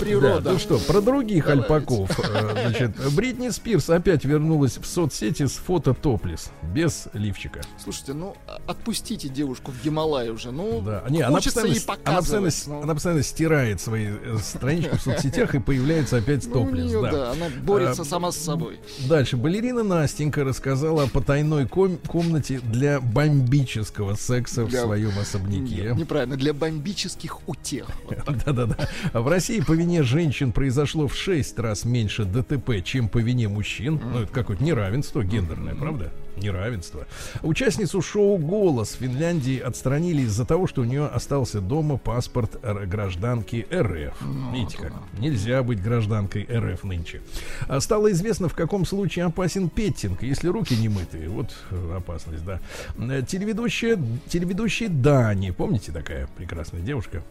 [0.05, 0.21] Вообще?
[0.21, 0.53] Да, Природа.
[0.53, 2.11] ну что, про других альпаков.
[2.21, 7.61] Э, Значит, Бритни Спирс опять вернулась в соцсети с фото топлес, без лифчика.
[7.83, 8.37] Слушайте, ну,
[8.67, 10.51] отпустите девушку в Гималай уже.
[10.51, 11.05] Ну, Да.
[11.09, 12.65] Не, она постоянно, ей она, постоянно, показывать.
[12.67, 12.83] ну.
[12.83, 16.85] она постоянно стирает свои э, странички в соцсетях и появляется опять Ну, у топлес.
[16.87, 17.11] неё, да.
[17.11, 18.79] да, она борется А, сама с собой.
[19.09, 19.37] Дальше.
[19.37, 25.83] Балерина Настенька рассказала о потайной ком- комнате для бомбического секса Для- в своем особняке.
[25.83, 27.87] Нет, неправильно, для бомбических утех.
[28.05, 28.77] Вот Да-да-да.
[29.13, 33.49] А В России по вине женщин произошло в 6 раз меньше ДТП, чем по вине
[33.49, 34.01] мужчин.
[34.03, 36.13] Ну, это какое-то неравенство гендерное, правда?
[36.37, 37.07] Неравенство.
[37.43, 43.67] Участницу шоу «Голос» в Финляндии отстранили из-за того, что у нее остался дома паспорт гражданки
[43.73, 44.15] РФ.
[44.53, 44.93] Видите как?
[45.19, 47.23] Нельзя быть гражданкой РФ нынче.
[47.69, 50.23] А стало известно, в каком случае опасен петтинг.
[50.25, 52.61] Если руки не мытые, вот э, опасность, да.
[52.99, 53.97] Э, Телеведущая,
[54.29, 57.23] телеведущая Дани, помните такая прекрасная девушка?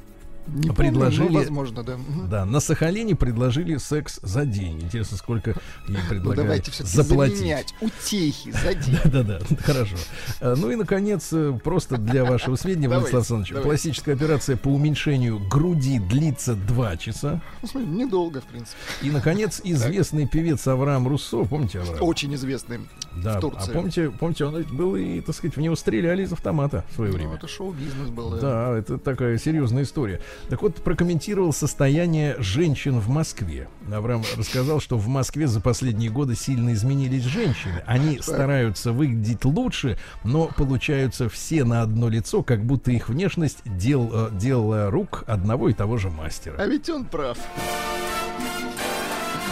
[0.47, 1.97] Не помню, Предложили- но возможно, да.
[2.29, 4.81] Да, на Сахалине предложили секс за день.
[4.81, 5.55] Интересно, сколько ей
[5.87, 7.37] Ну, предлагают давайте все-таки заплатить.
[7.37, 8.97] заменять утехи за день.
[9.05, 9.95] Да-да, хорошо.
[10.41, 15.39] А, Ну и, наконец, э, просто для вашего сведения, Владислав Александрович, пластическая операция по уменьшению
[15.47, 17.41] груди длится 2 часа.
[17.73, 18.77] Ну, недолго, в принципе.
[19.01, 22.03] И, наконец, известный певец Авраам Руссо, помните Авраам?
[22.03, 22.79] Очень известный
[23.15, 23.71] Да, в а Турции.
[23.71, 27.17] помните, помните, он был и, так сказать, в него стреляли из автомата в свое Ну,
[27.17, 27.35] время.
[27.35, 28.31] это шоу-бизнес был.
[28.39, 30.21] Да, это такая серьезная история.
[30.49, 33.67] Так вот, прокомментировал состояние женщин в Москве.
[33.91, 37.83] Авраам рассказал, что в Москве за последние годы сильно изменились женщины.
[37.85, 44.09] Они стараются выглядеть лучше, но получаются все на одно лицо, как будто их внешность дел,
[44.13, 46.55] э, дело рук одного и того же мастера.
[46.57, 47.37] А ведь он прав.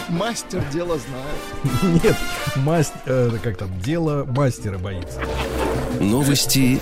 [0.08, 2.02] Мастер дело знает.
[2.04, 2.16] Нет,
[2.56, 5.20] маст, э, как там, дело мастера боится.
[6.00, 6.80] Новости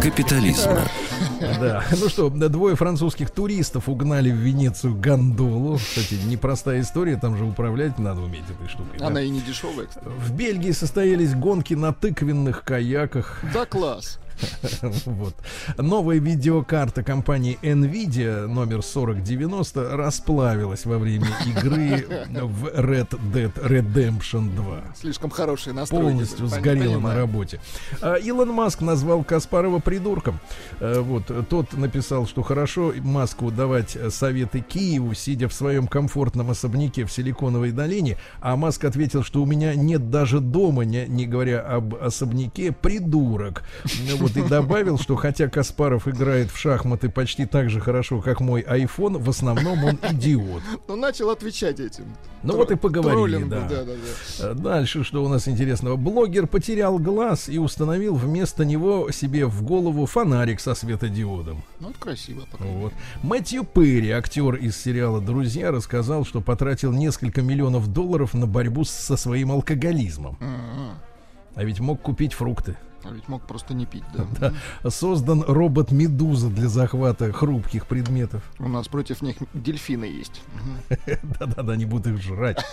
[0.00, 0.82] капитализма.
[1.60, 1.84] Да.
[2.00, 5.76] Ну что, да, двое французских туристов угнали в Венецию гондолу.
[5.76, 8.98] Кстати, непростая история, там же управлять надо уметь этой штукой.
[8.98, 9.06] да.
[9.08, 10.06] Она и не дешевая, кстати.
[10.06, 13.42] В Бельгии состоялись гонки на тыквенных каяках.
[13.52, 14.18] Да класс.
[15.06, 15.34] Вот.
[15.78, 22.06] Новая видеокарта компании Nvidia номер 4090 расплавилась во время игры
[22.42, 26.04] в Red Dead Redemption 2 Слишком хорошие настройки.
[26.04, 27.60] полностью сгорела на работе.
[28.00, 30.40] А, Илон Маск назвал Каспарова придурком.
[30.80, 37.04] А, Вот тот написал, что хорошо Маску давать советы Киеву, сидя в своем комфортном особняке
[37.04, 41.60] в Силиконовой долине, а Маск ответил, что у меня нет даже дома, не, не говоря
[41.60, 43.62] об особняке, придурок.
[44.16, 48.62] Вот и добавил, что хотя Каспаров играет в шахматы почти так же хорошо, как мой
[48.62, 50.62] iPhone, в основном он идиот.
[50.88, 52.04] Ну, начал отвечать этим.
[52.42, 53.60] Ну Тро- вот и поговорили, да.
[53.68, 54.50] да, да, да.
[54.50, 55.96] Э, Дальше, что у нас интересного.
[55.96, 61.62] Блогер потерял глаз и установил вместо него себе в голову фонарик со светодиодом.
[61.80, 62.42] Ну, это красиво.
[62.58, 62.92] Вот.
[63.22, 69.16] Мэтью Перри, актер из сериала «Друзья», рассказал, что потратил несколько миллионов долларов на борьбу со
[69.16, 70.36] своим алкоголизмом.
[70.40, 70.96] М-м.
[71.54, 72.76] А ведь мог купить фрукты.
[73.04, 74.04] А ведь мог просто не пить,
[74.40, 74.52] да.
[74.88, 78.42] Создан робот-медуза для захвата хрупких предметов.
[78.58, 80.42] У нас против них дельфины есть.
[81.38, 82.64] Да-да-да, не будут их жрать.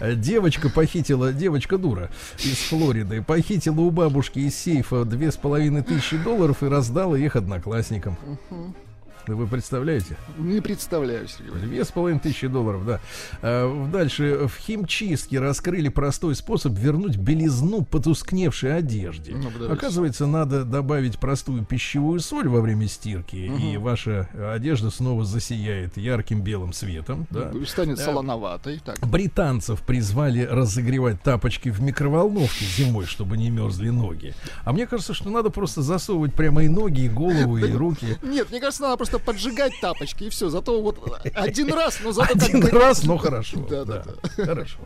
[0.00, 5.82] Э, Девочка похитила, девочка дура из Флориды, похитила у бабушки из сейфа две с половиной
[5.82, 8.16] тысячи долларов и раздала их одноклассникам.
[9.26, 10.16] Вы представляете?
[10.38, 11.52] Не представляю, Сергей.
[11.62, 13.00] Две с половиной тысячи долларов, да.
[13.42, 19.34] А, Дальше в химчистке раскрыли простой способ вернуть белизну потускневшей одежде.
[19.34, 19.72] Ну.
[19.72, 26.42] Оказывается, надо добавить простую пищевую соль во время стирки, и ваша одежда снова засияет ярким
[26.42, 27.26] белым светом.
[27.30, 27.52] Да.
[27.66, 28.04] Станет Да.
[28.04, 28.80] солоноватой.
[28.84, 28.98] Так.
[29.06, 34.34] Британцев призвали разогревать тапочки в микроволновке зимой, чтобы не мерзли ноги.
[34.64, 38.16] А мне кажется, что надо просто засовывать прямо и ноги, и голову, и руки.
[38.22, 40.48] Нет, мне кажется, надо просто поджигать тапочки и все.
[40.48, 40.98] Зато вот
[41.34, 43.66] один раз, но зато Один как раз, но хорошо.
[43.68, 44.04] Да, да,
[44.36, 44.78] Хорошо.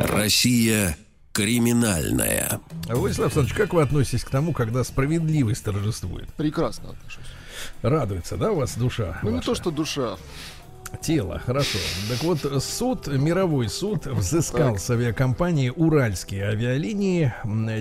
[0.00, 0.96] Россия
[1.32, 2.60] криминальная.
[2.88, 6.28] Владислав Александрович, как вы относитесь к тому, когда справедливость торжествует?
[6.34, 7.24] Прекрасно отношусь.
[7.82, 9.18] Радуется, да, у вас душа?
[9.22, 9.46] Ну, не ваша?
[9.46, 10.16] то, что душа.
[11.00, 11.78] Тело, хорошо.
[12.08, 14.80] Так вот, суд, мировой суд взыскал Так.
[14.80, 17.32] с авиакомпании «Уральские авиалинии»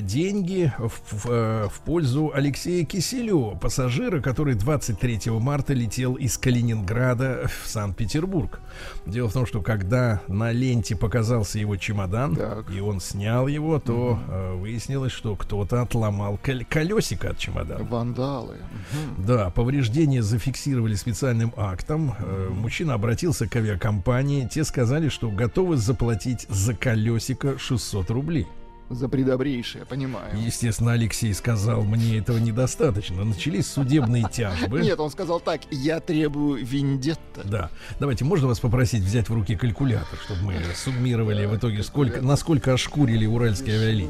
[0.02, 7.50] деньги в, в, э, в пользу Алексея Киселева, пассажира, который 23 марта летел из Калининграда
[7.64, 8.60] в Санкт-Петербург.
[9.06, 12.70] Дело в том, что когда на ленте показался его чемодан, Так.
[12.72, 17.84] и он снял его, то э, выяснилось, что кто-то отломал кол- колесико от чемодана.
[17.86, 18.58] Вандалы.
[19.16, 19.26] Мгм.
[19.26, 22.14] Да, повреждения зафиксировали специальным актом.
[22.20, 24.48] Э, Мужчина обратился к авиакомпании.
[24.52, 28.48] Те сказали, что готовы заплатить за колесико 600 рублей.
[28.90, 30.38] За предобрейшее, понимаю.
[30.40, 33.26] Естественно, Алексей сказал, мне этого недостаточно.
[33.26, 34.80] Начались судебные тяжбы.
[34.82, 37.42] Нет, он сказал так, я требую виндетта.
[37.44, 37.70] Да.
[38.00, 42.74] Давайте, можно вас попросить взять в руки калькулятор, чтобы мы суммировали в итоге, сколько, насколько
[42.74, 44.08] ошкурили уральские авиалинии.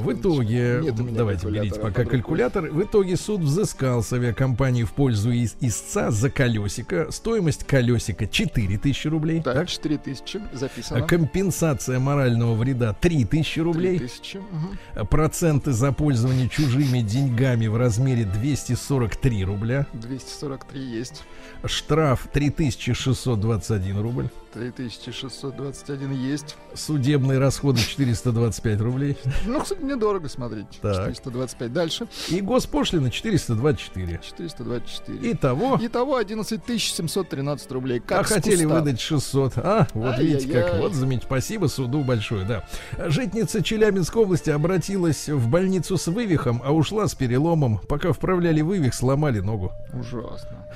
[0.00, 2.70] В итоге, давайте берите под пока калькулятор.
[2.70, 7.10] В итоге суд взыскал с авиакомпании в пользу ис- истца за колесико.
[7.10, 9.42] Стоимость колесика 4000 рублей.
[9.42, 9.68] Так, Так?
[9.68, 11.06] 4000 А записано.
[11.06, 13.79] Компенсация морального вреда 3000 рублей.
[13.88, 14.38] 3000.
[14.38, 15.06] мгм.
[15.06, 19.86] Проценты за пользование чужими деньгами в размере 243 рубля.
[19.92, 21.24] 243 есть.
[21.64, 24.28] Штраф 3621 рубль.
[24.52, 26.56] 3621 есть.
[26.74, 29.16] Судебные расходы 425 рублей.
[29.46, 30.68] Ну, кстати, недорого, смотрите.
[30.80, 31.14] Так.
[31.14, 31.72] 425.
[31.72, 32.08] Дальше.
[32.28, 34.20] И госпошлина 424.
[34.22, 35.32] 424.
[35.32, 38.00] Итого Итого 11 713 рублей.
[38.00, 38.80] Как а хотели куста.
[38.80, 39.52] выдать 600.
[39.58, 40.56] А, вот видите как.
[40.56, 40.80] Ай-яй-яй.
[40.80, 41.20] Вот замечательно.
[41.26, 42.64] Спасибо суду большое, да.
[43.08, 47.78] Житница Челябинской области обратилась в больницу с вывихом, а ушла с переломом.
[47.88, 49.72] Пока вправляли вывих, сломали ногу.
[49.92, 50.66] Ужасно.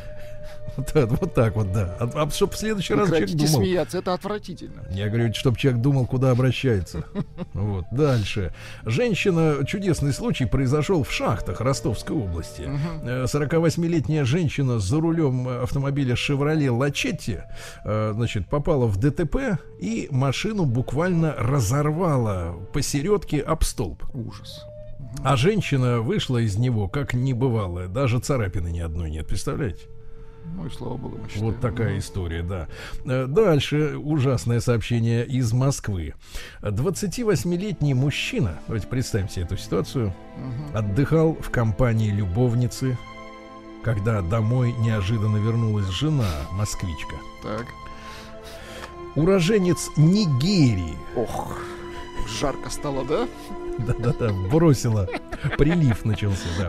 [0.76, 1.96] Вот, так- вот так вот, да.
[2.00, 3.48] А, а чтоб в следующий раз человек думал.
[3.48, 4.82] смеяться, это отвратительно.
[4.90, 7.04] Я говорю, чтобы человек думал, куда обращается.
[7.54, 8.52] Вот, дальше.
[8.84, 12.68] Женщина, чудесный случай произошел в шахтах Ростовской области.
[13.04, 17.38] Э, 48-летняя женщина за рулем э, автомобиля «Шевроле Лачетти»
[17.84, 24.02] э, значит, попала в ДТП и машину буквально разорвала посередке об столб.
[24.14, 24.64] Ужас.
[25.22, 27.88] А женщина вышла из него как небывалая.
[27.88, 29.86] Даже царапины ни одной нет, представляете?
[30.56, 32.68] Ну и слава богу, мы Вот такая история, да.
[33.04, 36.14] Э, Дальше ужасное сообщение из Москвы.
[36.62, 40.12] 28-летний мужчина, давайте представим себе эту ситуацию,
[40.74, 42.96] отдыхал в компании любовницы,
[43.82, 47.16] когда домой неожиданно вернулась жена, москвичка.
[47.42, 47.66] Так.
[49.16, 51.58] Уроженец Нигерии, Ох,
[52.28, 53.28] жарко стало, да?
[53.78, 55.08] Да-да-да, бросила
[55.58, 56.68] Прилив начался, да.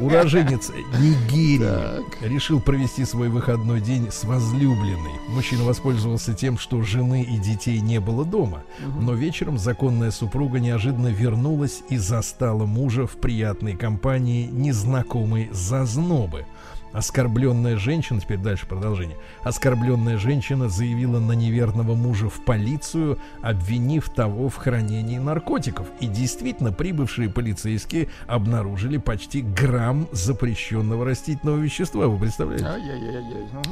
[0.00, 5.12] Уроженец Нигерии решил провести свой выходной день с возлюбленной.
[5.28, 8.62] Мужчина воспользовался тем, что жены и детей не было дома.
[9.00, 16.44] Но вечером законная супруга неожиданно вернулась и застала мужа в приятной компании незнакомой зазнобы.
[16.92, 19.16] Оскорбленная женщина, теперь дальше продолжение.
[19.42, 25.86] Оскорбленная женщина заявила на неверного мужа в полицию, обвинив того в хранении наркотиков.
[26.00, 32.06] И действительно, прибывшие полицейские обнаружили почти грамм запрещенного растительного вещества.
[32.06, 32.64] Вы представляете?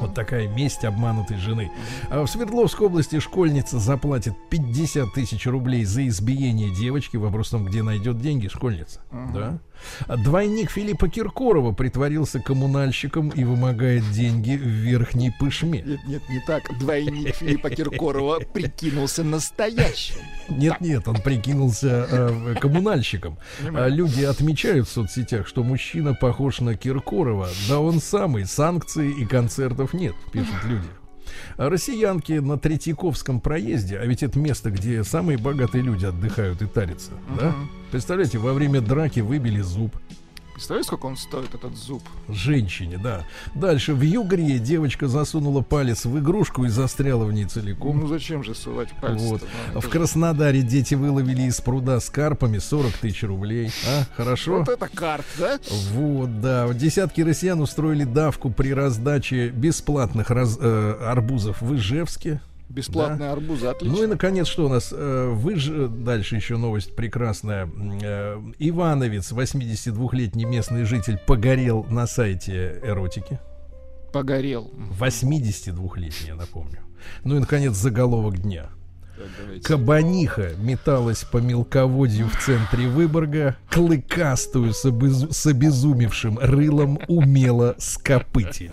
[0.00, 1.70] Вот такая месть обманутой жены.
[2.10, 7.16] А в Свердловской области школьница заплатит 50 тысяч рублей за избиение девочки.
[7.16, 9.00] Вопрос в том, где найдет деньги школьница.
[9.34, 9.58] Да?
[10.08, 15.82] Двойник Филиппа Киркорова притворился коммунальщиком и вымогает деньги в верхней пышме.
[15.82, 16.78] Нет, нет, не так.
[16.78, 20.16] Двойник Филиппа Киркорова прикинулся настоящим.
[20.48, 23.38] Нет, нет, он прикинулся э, коммунальщиком.
[23.62, 27.48] А люди отмечают в соцсетях, что мужчина похож на Киркорова.
[27.68, 28.46] Да он самый.
[28.46, 30.86] Санкций и концертов нет, пишут люди.
[31.56, 36.66] А Россиянки на Третьяковском проезде, а ведь это место, где самые богатые люди отдыхают и
[36.66, 37.54] тарятся, да?
[37.90, 39.96] Представляете, во время драки выбили зуб
[40.56, 42.02] Представляешь, сколько он стоит, этот зуб?
[42.30, 43.26] женщине, да.
[43.54, 48.00] Дальше в Югре девочка засунула палец в игрушку и застряла в ней целиком.
[48.00, 49.22] Ну зачем же сувать пальцы?
[49.26, 49.42] Вот.
[49.74, 53.70] В Краснодаре дети выловили из пруда с карпами 40 тысяч рублей.
[53.86, 54.60] А, хорошо?
[54.60, 55.58] Вот это карт, да?
[55.92, 56.72] Вот, да.
[56.72, 62.40] Десятки россиян устроили давку при раздаче бесплатных раз- э, арбузов в Ижевске.
[62.68, 63.96] Бесплатные арбузы, отлично.
[63.96, 64.92] Ну и наконец, что у нас?
[64.92, 67.68] Э, Вы же дальше еще новость прекрасная.
[68.02, 73.38] Э, Ивановец, 82-летний местный житель, погорел на сайте эротики.
[74.12, 74.70] Погорел.
[74.98, 76.78] 82-летний, я напомню.
[77.24, 78.70] Ну и наконец заголовок дня.
[79.16, 79.62] Так.
[79.62, 88.72] Кабаниха металась по мелководью в центре Выборга, клыкастую с, обезу- с обезумевшим рылом умело скопытили.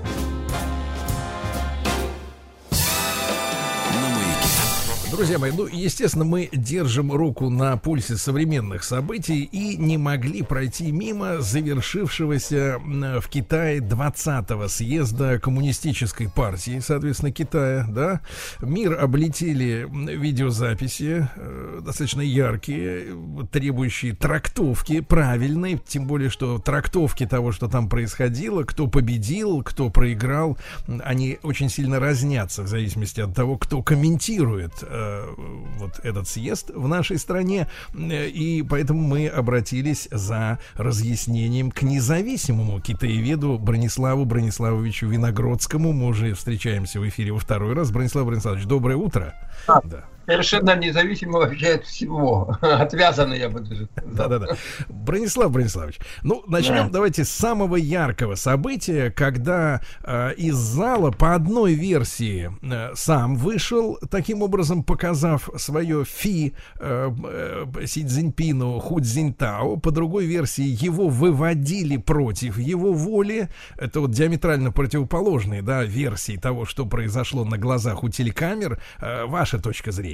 [5.11, 10.89] Друзья мои, ну, естественно, мы держим руку на пульсе современных событий и не могли пройти
[10.93, 18.21] мимо завершившегося в Китае 20-го съезда коммунистической партии, соответственно, Китая, да.
[18.61, 23.13] Мир облетели видеозаписи, э, достаточно яркие, э,
[23.51, 30.57] требующие трактовки правильной, тем более, что трактовки того, что там происходило, кто победил, кто проиграл,
[31.03, 34.71] они очень сильно разнятся в зависимости от того, кто комментирует
[35.01, 35.33] э,
[35.77, 42.79] вот этот съезд в нашей стране, Э, и поэтому мы обратились за разъяснением к независимому
[42.79, 45.91] китаеведу Брониславу Брониславовичу Виногродскому.
[45.91, 47.91] Мы уже встречаемся в эфире во второй раз.
[47.91, 49.33] Бронислав Брониславович, доброе утро.
[49.67, 50.05] Да.
[50.25, 52.57] Совершенно независимо вообще от всего.
[52.61, 53.87] Отвязаны, я сказал.
[54.05, 54.55] Да-да-да.
[54.89, 56.89] Бронислав Брониславович, ну, начнем Да.
[56.89, 63.97] давайте с самого яркого события, когда э, из зала по одной версии э, сам вышел,
[64.09, 71.07] таким образом показав свое фи э, э, Си Цзиньпину Ху Цзиньтао, по другой версии его
[71.09, 73.49] выводили против его воли.
[73.77, 78.81] Это вот диаметрально противоположные, да, версии того, что произошло на глазах у телекамер.
[78.99, 80.10] Э, ваша точка зрения?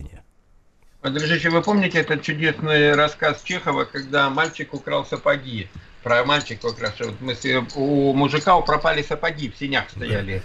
[1.03, 5.69] Дружище, вы помните этот чудесный рассказ Чехова, когда мальчик украл сапоги?
[6.03, 10.41] Про мальчика украл, что вот смысле, у мужика пропали сапоги, в синях стояли.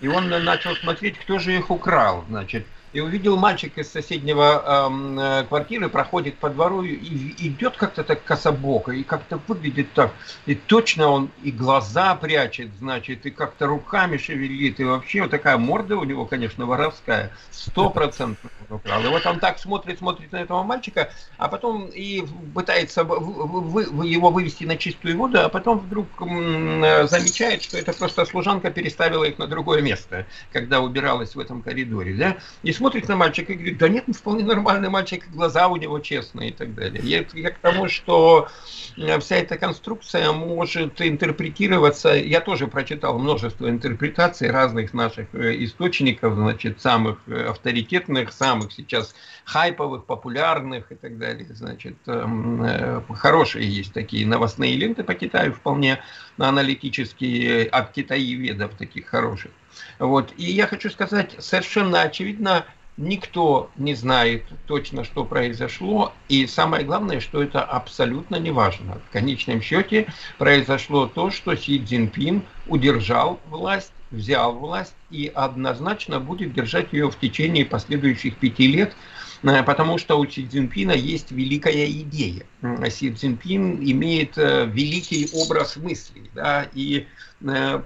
[0.00, 2.66] И он начал смотреть, кто же их украл, значит.
[2.94, 8.04] И увидел мальчик из соседнего эм, э, квартиры, проходит по двору и и идет как-то
[8.04, 10.12] так кособоко, и как-то выглядит так.
[10.46, 15.58] И точно он и глаза прячет, значит, и как-то руками шевелит, и вообще вот такая
[15.58, 19.04] морда у него, конечно, воровская, сто процентов украл.
[19.04, 24.64] И вот он так смотрит, смотрит на этого мальчика, а потом и пытается его вывести
[24.64, 29.48] на чистую воду, а потом вдруг э, замечает, что это просто служанка переставила их на
[29.48, 33.88] другое место, когда убиралась в этом коридоре, да, и смотрит на мальчика и говорит, да
[33.88, 37.00] нет, он вполне нормальный мальчик, глаза у него честные и так далее.
[37.02, 38.48] Я, я к тому, что
[38.96, 46.34] э, вся эта конструкция может интерпретироваться, я тоже прочитал множество интерпретаций разных наших э, источников,
[46.34, 53.92] значит, самых э, авторитетных, самых сейчас хайповых, популярных и так далее, значит, эм, хорошие есть
[53.92, 56.00] такие новостные ленты по Китаю, вполне
[56.38, 59.50] аналитические, от китаеведов таких хороших.
[59.98, 60.32] Вот.
[60.36, 62.64] И я хочу сказать, совершенно очевидно,
[62.96, 69.00] Никто не знает точно, что произошло, и самое главное, что это абсолютно не важно.
[69.08, 70.06] В конечном счете
[70.38, 77.18] произошло то, что Си Цзиньпин удержал власть, взял власть и однозначно будет держать ее в
[77.18, 78.94] течение последующих пяти лет,
[79.42, 82.46] э, потому что у Си Цзиньпина есть великая идея.
[82.90, 87.33] Си Цзиньпин имеет э, великий образ мыслей, да, и Э,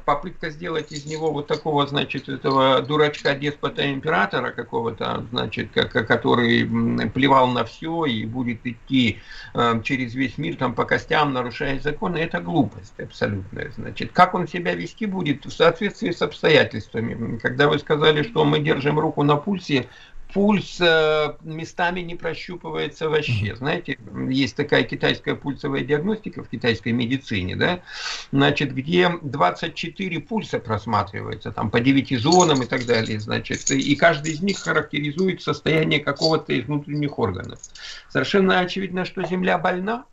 [0.05, 6.65] попытка сделать из него вот такого, значит, этого дурачка деспота императора какого-то, значит, который
[7.11, 9.19] плевал на все и будет идти
[9.55, 13.73] э, через весь мир там по костям, нарушая законы, это глупость абсолютная.
[13.77, 17.39] Значит, как он себя вести будет в соответствии с обстоятельствами.
[17.39, 19.89] Когда вы сказали, что мы держим руку на пульсе,
[20.33, 23.57] пульс э, местами не прощупывается вообще.
[23.57, 23.99] Знаете,
[24.29, 27.81] есть такая китайская пульсовая диагностика в китайской медицине, да,
[28.31, 34.33] значит, где 24 пульса просматривается, там по 9 зонам и так далее, значит, и каждый
[34.33, 37.59] из них характеризует состояние какого-то из внутренних органов.
[38.09, 40.05] Совершенно очевидно, что Земля больна,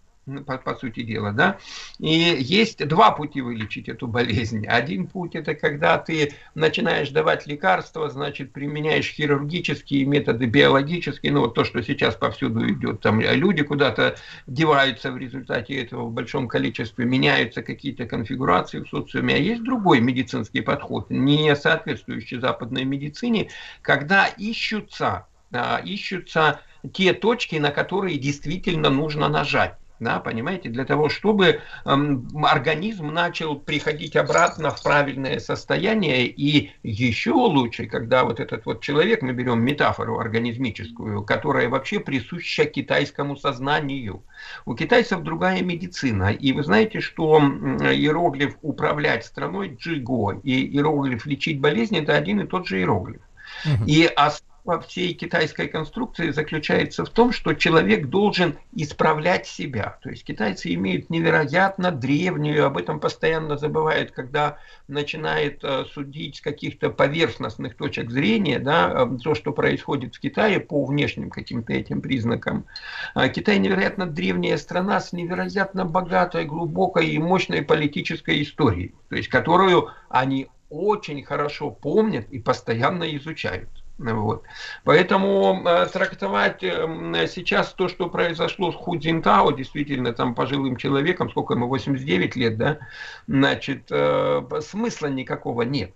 [0.46, 1.58] по, по сути дела, да.
[2.00, 4.66] И есть два пути вылечить эту болезнь.
[4.66, 11.54] Один путь это когда ты начинаешь давать лекарства, значит, применяешь хирургические методы, биологические, ну вот
[11.54, 14.16] то, что сейчас повсюду идет, там люди куда-то
[14.48, 19.36] деваются в результате этого в большом количестве, меняются какие-то конфигурации в социуме.
[19.36, 23.50] А есть другой медицинский подход, не соответствующий западной медицине,
[23.82, 26.62] когда ищутся, а, ищутся
[26.94, 33.56] те точки, на которые действительно нужно нажать да, понимаете, для того, чтобы эм, организм начал
[33.56, 39.62] приходить обратно в правильное состояние, и еще лучше, когда вот этот вот человек, мы берем
[39.62, 44.24] метафору организмическую, которая вообще присуща китайскому сознанию.
[44.66, 51.60] У китайцев другая медицина, и вы знаете, что иероглиф управлять страной джиго и иероглиф лечить
[51.60, 53.22] болезни это один и тот же иероглиф.
[53.86, 60.00] И основа во всей китайской конструкции заключается в том, что человек должен исправлять себя.
[60.02, 66.42] То есть китайцы имеют невероятно древнюю, об этом постоянно забывают, когда начинает э, судить с
[66.42, 72.02] каких-то поверхностных точек зрения, да, э, то, что происходит в Китае по внешним каким-то этим
[72.02, 72.66] признакам.
[73.14, 79.30] А Китай невероятно древняя страна с невероятно богатой, глубокой и мощной политической историей, то есть
[79.30, 83.70] которую они очень хорошо помнят и постоянно изучают.
[83.98, 84.44] Вот.
[84.84, 91.30] Поэтому э, трактовать э, сейчас то, что произошло с Ху Цзинтао, действительно там пожилым человеком,
[91.30, 92.80] сколько ему, 89 лет, да,
[93.28, 95.94] значит, э, смысла никакого нет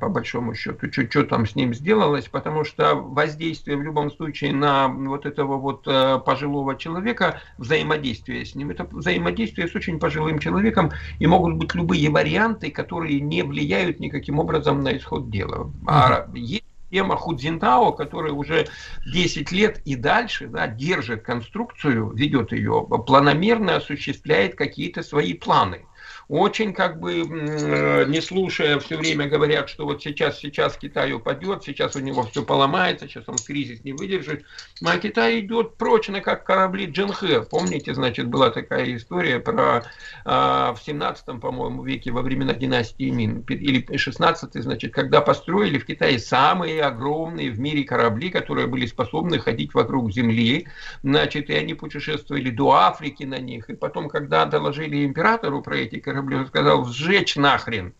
[0.00, 4.88] по большому счету, что, там с ним сделалось, потому что воздействие в любом случае на
[4.88, 10.90] вот этого вот э, пожилого человека, взаимодействие с ним, это взаимодействие с очень пожилым человеком,
[11.18, 15.70] и могут быть любые варианты, которые не влияют никаким образом на исход дела.
[15.86, 18.66] А есть тема Худзинтао, который уже
[19.06, 25.87] 10 лет и дальше да, держит конструкцию, ведет ее, планомерно осуществляет какие-то свои планы
[26.28, 31.64] очень как бы э, не слушая, все время говорят, что вот сейчас, сейчас Китай упадет,
[31.64, 34.44] сейчас у него все поломается, сейчас он кризис не выдержит.
[34.84, 37.42] А Китай идет прочно, как корабли Джинхэ.
[37.42, 39.84] Помните, значит, была такая история про
[40.26, 45.86] а, в 17 по-моему, веке во времена династии Мин, или 16 значит, когда построили в
[45.86, 50.68] Китае самые огромные в мире корабли, которые были способны ходить вокруг Земли,
[51.02, 55.98] значит, и они путешествовали до Африки на них, и потом, когда доложили императору про эти
[55.98, 57.94] корабли, он сказал, сжечь нахрен.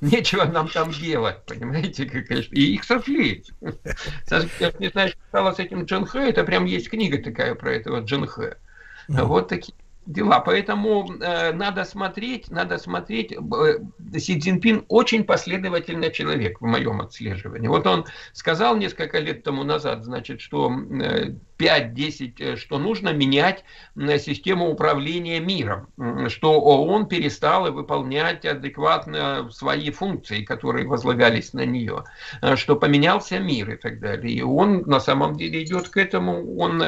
[0.00, 2.54] Нечего нам там делать, понимаете, конечно.
[2.54, 3.44] И их сожгли.
[4.58, 7.72] Я не знаю, что стало с этим Джин Хэ, это прям есть книга такая про
[7.72, 8.56] этого Джин Хэ.
[9.08, 9.74] Вот такие
[10.06, 10.40] дела.
[10.40, 13.32] Поэтому э, надо смотреть, надо смотреть.
[13.32, 13.78] Э,
[14.18, 17.68] Си Цзиньпин очень последовательный человек в моем отслеживании.
[17.68, 23.64] Вот он сказал несколько лет тому назад, значит, что э, 5-10, э, что нужно менять
[24.18, 25.88] систему управления миром,
[26.28, 32.04] что ООН перестала выполнять адекватно свои функции, которые возлагались на нее,
[32.40, 34.32] э, что поменялся мир и так далее.
[34.32, 36.56] И он на самом деле идет к этому.
[36.56, 36.82] Он,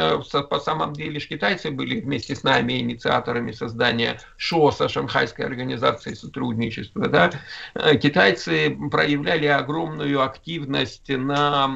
[0.50, 7.09] по самом деле, китайцы были вместе с нами инициаторами создания ШОСа, Шанхайской организации сотрудничества.
[7.09, 7.31] Да?
[7.97, 11.68] Китайцы проявляли огромную активность на,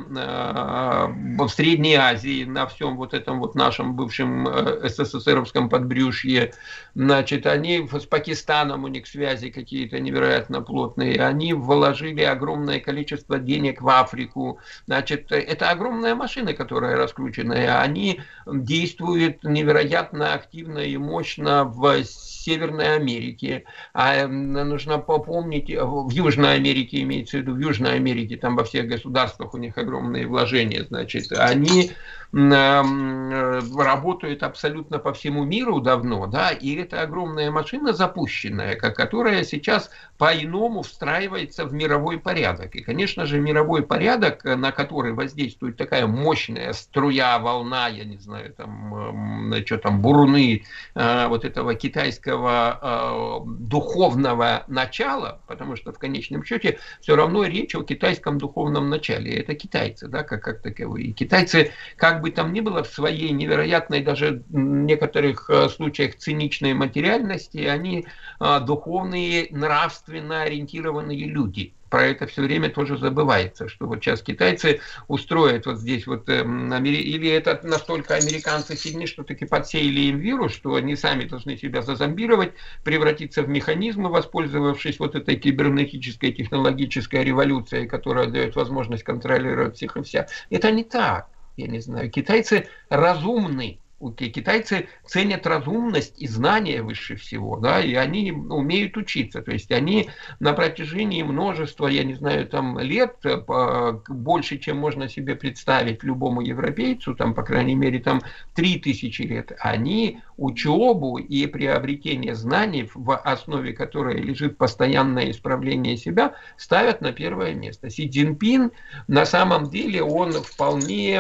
[1.39, 6.53] в Средней Азии, на всем всем вот этом вот нашем бывшем э, СССРовском подбрюшье,
[6.99, 13.81] значит, они с Пакистаном у них связи какие-то невероятно плотные, они вложили огромное количество денег
[13.81, 22.03] в Африку, значит, это огромная машина, которая раскрученная, они действуют невероятно активно и мощно в
[22.03, 23.63] Северной Америке.
[23.95, 28.89] А нужно попомнить, в Южной Америке имеется в виду, в Южной Америке, там во всех
[28.89, 31.93] государствах у них огромные вложения, значит, они
[32.33, 40.83] работают абсолютно по всему миру давно, да, и это огромная машина запущенная, которая сейчас по-иному
[40.83, 42.75] встраивается в мировой порядок.
[42.75, 48.53] И, конечно же, мировой порядок, на который воздействует такая мощная струя, волна, я не знаю,
[48.53, 50.65] там, что там, бурны
[50.95, 57.75] э, вот этого китайского э, духовного начала, потому что в конечном счете все равно речь
[57.75, 59.33] о китайском духовном начале.
[59.33, 61.13] Это китайцы, да, как, как таковые.
[61.13, 66.75] Китайцы, как бы там ни было, в своей невероятной, даже в некоторых э, случаях циничной
[66.75, 68.07] материальности, они
[68.39, 75.67] духовные, нравственно ориентированные люди про это все время тоже забывается, что вот сейчас китайцы устроят
[75.67, 80.75] вот здесь вот, э, или это настолько американцы сильны, что таки подсеяли им вирус, что
[80.75, 82.53] они сами должны себя зазомбировать,
[82.85, 90.03] превратиться в механизмы, воспользовавшись вот этой кибернетической технологической революцией, которая дает возможность контролировать всех и
[90.03, 90.27] вся.
[90.51, 91.29] Это не так,
[91.59, 92.11] я не знаю.
[92.11, 99.51] Китайцы разумны, китайцы ценят разумность и знания выше всего, да, и они умеют учиться, то
[99.51, 100.09] есть они
[100.39, 106.43] на протяжении множества, я не знаю, там лет, э, больше, чем можно себе представить любому
[106.43, 108.23] европейцу, там, по крайней мере, там,
[108.55, 116.35] три тысячи лет, они учебу и приобретение знаний, в основе которой лежит постоянное исправление себя,
[116.57, 117.91] ставят на первое место.
[117.91, 118.71] Си Цзиньпин,
[119.09, 121.19] на самом деле, он вполне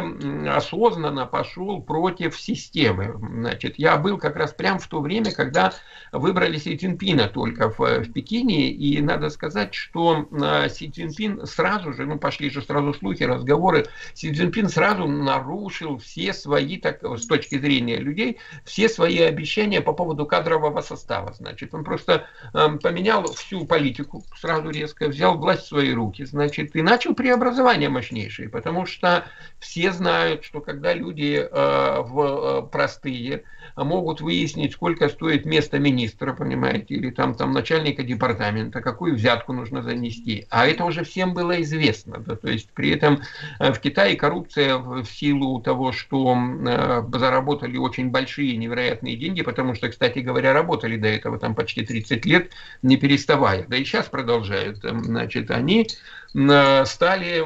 [0.48, 2.67] осознанно пошел против системы.
[2.72, 5.72] Значит, я был как раз прям в то время, когда
[6.12, 11.92] выбрали Си Цзиньпина только в, в Пекине, и надо сказать, что а, Си Цзиньпин сразу
[11.92, 17.26] же, ну пошли же сразу слухи, разговоры, Си Цзиньпин сразу нарушил все свои, так, с
[17.26, 21.32] точки зрения людей, все свои обещания по поводу кадрового состава.
[21.34, 26.74] Значит, он просто э, поменял всю политику сразу резко, взял власть в свои руки, значит,
[26.76, 29.24] и начал преобразования мощнейшие, потому что
[29.58, 33.44] все знают, что когда люди э, в э, простые
[33.76, 39.82] могут выяснить, сколько стоит место министра, понимаете, или там, там начальника департамента, какую взятку нужно
[39.82, 40.46] занести.
[40.50, 42.18] А это уже всем было известно.
[42.18, 42.36] Да?
[42.36, 43.22] То есть при этом
[43.60, 49.74] э, в Китае коррупция в силу того, что э, заработали очень большие невероятные деньги, потому
[49.74, 52.50] что, кстати говоря, работали до этого там почти 30 лет,
[52.82, 53.66] не переставая.
[53.68, 54.78] Да и сейчас продолжают.
[54.82, 55.88] Значит, они
[56.30, 57.44] стали,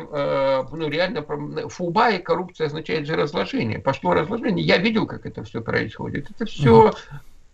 [0.72, 1.24] ну реально,
[1.68, 3.78] фуба и коррупция означает же разложение.
[3.78, 4.64] Пошло разложение.
[4.64, 6.30] Я видел, как это все происходит.
[6.30, 6.92] Это все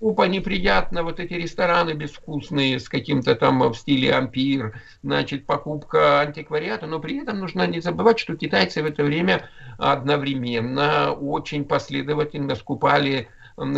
[0.01, 6.87] Купа неприятно, вот эти рестораны безвкусные с каким-то там в стиле ампир, значит, покупка антиквариата,
[6.87, 13.27] но при этом нужно не забывать, что китайцы в это время одновременно очень последовательно скупали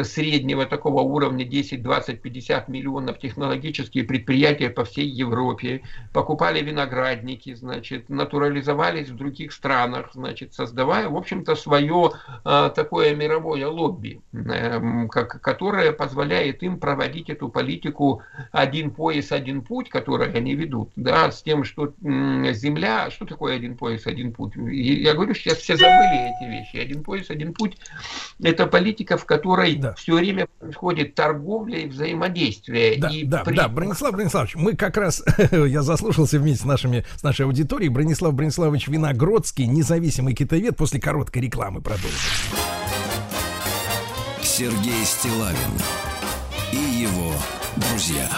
[0.05, 5.83] среднего такого уровня 10, 20, 50 миллионов технологические предприятия по всей Европе,
[6.13, 12.13] покупали виноградники, значит, натурализовались в других странах, значит, создавая, в общем-то, свое
[12.45, 19.63] а, такое мировое лобби, э, как, которое позволяет им проводить эту политику один пояс, один
[19.63, 24.53] путь, который они ведут, да, с тем, что земля, что такое один пояс, один путь?
[24.57, 26.77] Я говорю, сейчас все забыли эти вещи.
[26.77, 27.77] Один пояс, один путь–
[28.43, 29.95] это политика, в которой которой да.
[29.95, 32.99] все время происходит торговля и взаимодействие.
[32.99, 33.57] Да, и да, при...
[33.57, 38.35] да, Бронислав Брониславович, мы как раз, я заслушался вместе с, нашими, с нашей аудиторией, Бронислав
[38.35, 42.11] Брониславович Виногродский, независимый китовед, после короткой рекламы продолжим.
[44.43, 45.57] Сергей Стилавин
[46.73, 47.33] и его
[47.77, 48.29] друзья.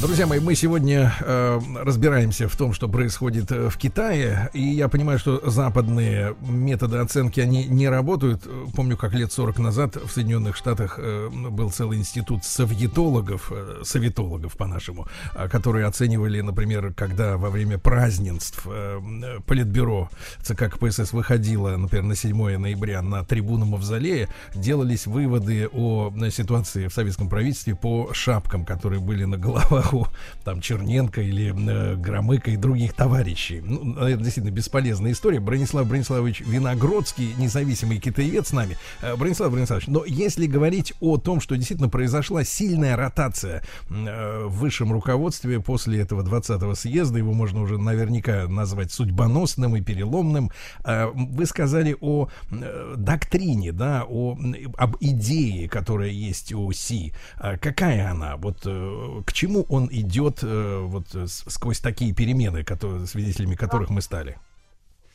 [0.00, 4.88] Друзья мои, мы сегодня э, разбираемся в том, что происходит э, в Китае, и я
[4.88, 8.46] понимаю, что западные методы оценки, они не работают.
[8.76, 14.56] Помню, как лет 40 назад в Соединенных Штатах э, был целый институт советологов, э, советологов
[14.56, 19.00] по-нашему, э, которые оценивали, например, когда во время празднеств э,
[19.46, 20.10] Политбюро
[20.44, 26.94] ЦК КПСС выходило, например, на 7 ноября на трибуну Мавзолея, делались выводы о ситуации в
[26.94, 30.06] советском правительстве по шапкам, которые были на головах у
[30.44, 33.60] там Черненко или э, Громыка и других товарищей.
[33.60, 35.40] Ну, это действительно бесполезная история.
[35.40, 38.76] Бронислав Брониславович Виногродский, независимый китаевед с нами.
[39.02, 44.58] Э, Бронислав Брониславович, но если говорить о том, что действительно произошла сильная ротация э, в
[44.58, 50.50] высшем руководстве после этого 20-го съезда, его можно уже наверняка назвать судьбоносным и переломным,
[50.84, 54.36] э, вы сказали о э, доктрине, да, о,
[54.76, 57.12] об идее, которая есть у Си.
[57.38, 58.36] Э, какая она?
[58.36, 64.00] Вот э, к чему он идет э, вот сквозь такие перемены, которые, свидетелями которых мы
[64.00, 64.36] стали?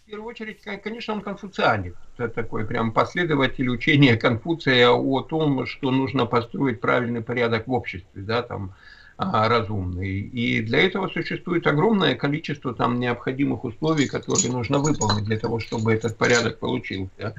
[0.04, 1.96] в первую очередь, конечно, он конфуцианец.
[2.18, 8.22] Это такой прям последователь учения Конфуция о том, что нужно построить правильный порядок в обществе,
[8.22, 8.76] да, там,
[9.18, 10.20] а, разумный.
[10.20, 15.94] И для этого существует огромное количество там необходимых условий, которые нужно выполнить для того, чтобы
[15.94, 17.34] этот порядок получился.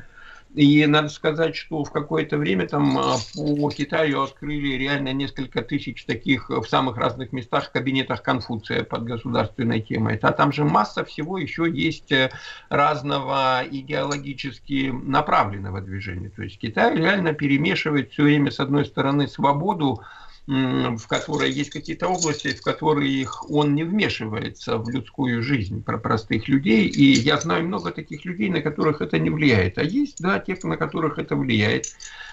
[0.54, 6.04] И надо сказать, что в какое-то время там а, по Китаю открыли реально несколько тысяч
[6.04, 10.16] таких в самых разных местах кабинетах Конфуция под государственной темой.
[10.22, 12.30] А там же масса всего еще есть э,
[12.68, 16.30] разного идеологически направленного движения.
[16.30, 20.02] То есть Китай реально перемешивает все время с одной стороны свободу
[20.46, 26.48] в которой есть какие-то области, в которые он не вмешивается в людскую жизнь про простых
[26.48, 26.86] людей.
[26.86, 29.78] И я знаю много таких людей, на которых это не влияет.
[29.78, 31.86] А есть, да, те, на которых это влияет.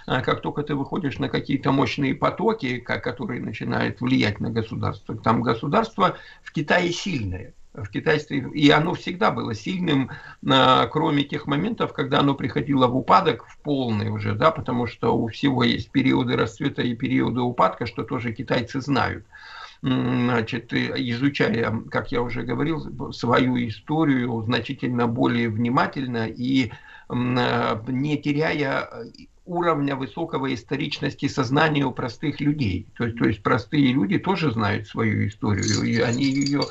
[0.08, 5.42] А как только ты выходишь на какие-то мощные потоки, которые начинают влиять на государство, там
[5.42, 10.12] государство в Китае сильное в китайстве, и оно всегда было сильным,
[10.48, 15.16] а, кроме тех моментов, когда оно приходило в упадок, в полный уже, да, потому что
[15.16, 19.26] у всего есть периоды расцвета и периоды упадка, что тоже китайцы знают.
[19.82, 26.72] Значит, изучая, как я уже говорил, свою историю значительно более внимательно и
[27.10, 28.90] а, не теряя
[29.46, 32.88] уровня высокого историчности сознания у простых людей.
[32.98, 36.62] То есть, то есть простые люди тоже знают свою историю, и они ее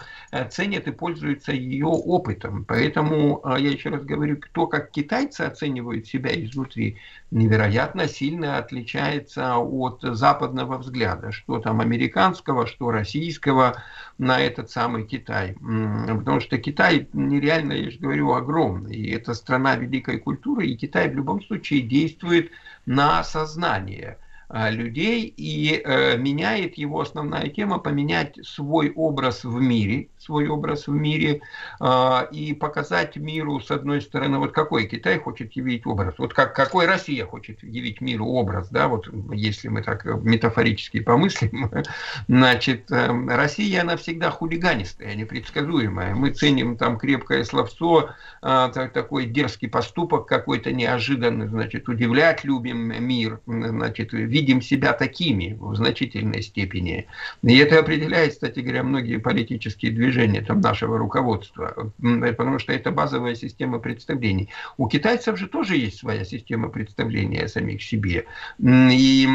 [0.51, 2.65] ценят и пользуются ее опытом.
[2.65, 6.99] Поэтому, а, я еще раз говорю, кто как китайцы оценивают себя изнутри,
[7.31, 13.83] невероятно сильно отличается от западного взгляда, что там американского, что российского
[14.19, 15.55] на этот самый Китай.
[15.55, 18.95] Потому что Китай нереально, я же говорю, огромный.
[18.95, 22.51] И это страна великой культуры, и Китай в любом случае действует
[22.87, 30.09] на сознание– Э, людей и э, меняет его основная тема поменять свой образ в мире,
[30.19, 31.41] свой образ в мире
[31.81, 36.55] э, и показать миру с одной стороны вот какой Китай хочет явить образ, вот как
[36.55, 41.71] какой Россия хочет явить миру образ, да, вот если мы так метафорически помыслим,
[42.29, 48.11] значит Россия она всегда хулиганистая, непредсказуемая, мы ценим там крепкое словцо,
[48.41, 56.43] такой дерзкий поступок какой-то неожиданный, значит удивлять любим мир, значит видим себя такими в значительной
[56.43, 57.07] степени.
[57.43, 63.35] И это определяет, кстати говоря, многие политические движения там, нашего руководства, потому что это базовая
[63.35, 64.49] система представлений.
[64.79, 68.25] У китайцев же тоже есть своя система представления о самих себе.
[68.59, 69.29] И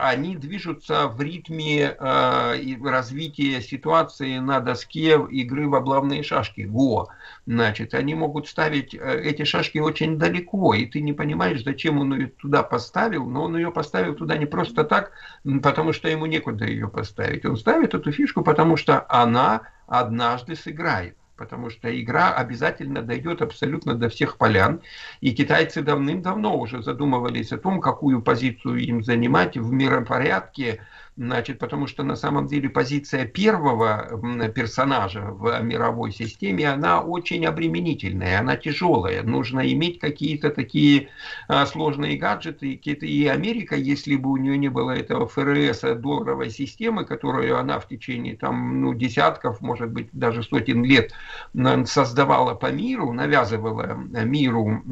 [0.00, 7.08] они движутся в ритме э, развития ситуации на доске игры в облавные шашки, ГО.
[7.46, 12.12] Значит, они могут ставить э, эти шашки очень далеко, и ты не понимаешь, зачем он
[12.12, 15.12] ее туда поставил, но он ее поставил туда не просто так,
[15.62, 17.44] потому что ему некуда ее поставить.
[17.44, 23.94] Он ставит эту фишку, потому что она однажды сыграет потому что игра обязательно дойдет абсолютно
[23.94, 24.80] до всех полян.
[25.20, 30.80] И китайцы давным-давно уже задумывались о том, какую позицию им занимать в миропорядке
[31.18, 34.20] Значит, потому что на самом деле позиция первого
[34.54, 39.22] персонажа в мировой системе, она очень обременительная, она тяжелая.
[39.22, 41.08] Нужно иметь какие-то такие
[41.48, 42.74] а, сложные гаджеты.
[42.74, 47.88] И Америка, если бы у нее не было этого ФРС, долларовой системы, которую она в
[47.88, 51.12] течение там, ну, десятков, может быть, даже сотен лет
[51.86, 54.82] создавала по миру, навязывала миру,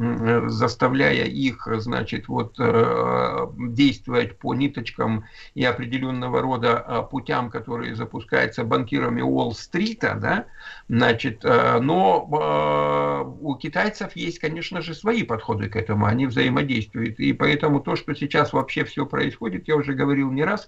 [0.47, 7.95] заставляя их, значит, вот э, действовать по ниточкам и определенным определенного рода а, путям, которые
[7.95, 10.45] запускаются банкирами Уолл-стрита, да,
[10.87, 17.19] значит, а, но а, у китайцев есть, конечно же, свои подходы к этому, они взаимодействуют,
[17.19, 20.67] и поэтому то, что сейчас вообще все происходит, я уже говорил не раз,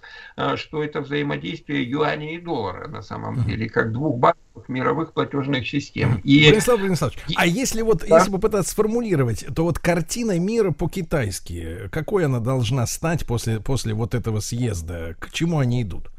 [0.56, 6.20] что это взаимодействие юаня и доллара на самом деле, как двух базовых мировых платежных систем.
[6.24, 6.44] И...
[6.44, 8.18] Владислав Владиславович, а если вот, да?
[8.18, 14.14] если попытаться сформулировать, то вот картина мира по-китайски, какой она должна стать после, после вот
[14.14, 15.16] этого съезда?
[15.18, 16.10] К чему они идут?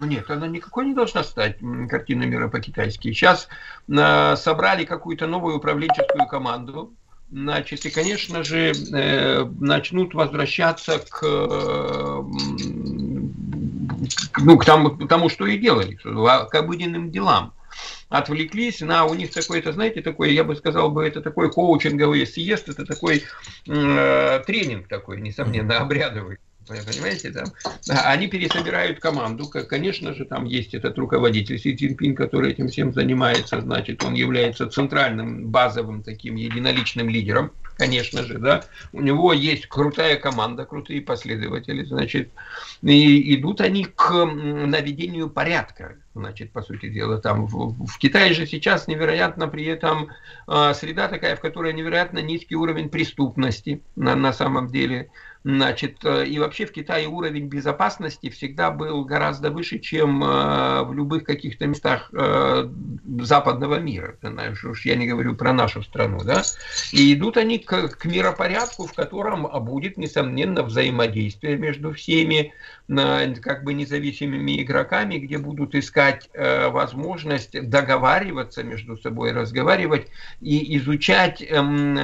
[0.00, 1.58] Ну, нет, она никакой не должна стать
[1.88, 3.12] картиной мира по-китайски.
[3.12, 3.48] Сейчас
[3.86, 6.94] э, собрали какую-то новую управленческую команду,
[7.30, 12.22] значит, и, конечно же, э, начнут возвращаться к, э,
[14.38, 17.52] ну, к, тому, к тому, что и делали, к обыденным делам
[18.08, 22.26] отвлеклись на у них такой, это знаете, такой, я бы сказал бы, это такой коучинговый
[22.26, 23.24] съезд, это такой
[23.68, 26.38] э, тренинг такой, несомненно, обрядовый.
[26.70, 27.44] Понимаете, да?
[28.04, 29.46] Они пересобирают команду.
[29.46, 33.60] Конечно же, там есть этот руководитель Си Цзиньпин, который этим всем занимается.
[33.60, 37.52] Значит, он является центральным, базовым таким единоличным лидером.
[37.76, 38.62] Конечно же, да.
[38.92, 41.82] У него есть крутая команда, крутые последователи.
[41.84, 42.30] Значит,
[42.82, 48.44] и идут они к наведению порядка Значит, по сути дела, там в, в Китае же
[48.44, 50.10] сейчас невероятно при этом
[50.48, 55.10] э, среда такая, в которой невероятно низкий уровень преступности на, на самом деле.
[55.42, 60.92] Значит, э, и вообще в Китае уровень безопасности всегда был гораздо выше, чем э, в
[60.92, 62.68] любых каких-то местах э,
[63.20, 64.16] западного мира.
[64.20, 66.42] Знаешь, уж я не говорю про нашу страну, да.
[66.92, 72.52] И идут они к, к миропорядку, в котором будет, несомненно, взаимодействие между всеми,
[73.42, 80.08] как бы независимыми игроками, где будут искать возможность договариваться между собой, разговаривать
[80.40, 81.96] и изучать эм,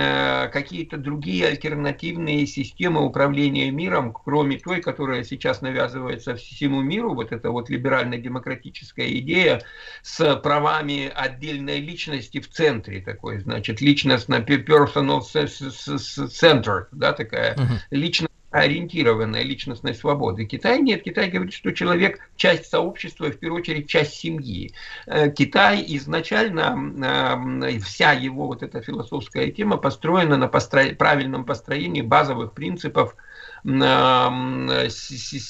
[0.52, 7.50] какие-то другие альтернативные системы управления миром, кроме той, которая сейчас навязывается всему миру, вот эта
[7.50, 9.62] вот либерально-демократическая идея
[10.02, 17.78] с правами отдельной личности в центре такой, значит, личностно personal center, да, такая uh-huh.
[17.90, 20.44] личность ориентированная личностной свободы.
[20.44, 21.02] Китай нет.
[21.02, 24.72] Китай говорит, что человек часть сообщества, в первую очередь часть семьи.
[25.06, 30.94] Э, Китай изначально, э, вся его вот эта философская тема построена на постро...
[30.98, 33.14] правильном построении базовых принципов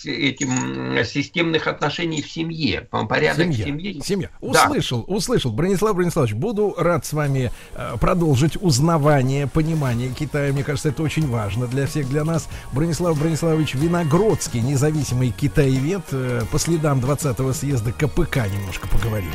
[0.06, 4.00] этим системных отношений в семье, порядок семья, в семье.
[4.02, 4.30] Семья.
[4.40, 5.14] Услышал, да.
[5.14, 5.52] услышал.
[5.52, 10.52] Бронислав Брониславович, буду рад с вами э, продолжить узнавание, понимание Китая.
[10.52, 12.48] Мне кажется, это очень важно для всех, для нас.
[12.72, 19.32] Бронислав Брониславович Виногродский, независимый китаевед, э, по следам 20-го съезда КПК немножко поговорим.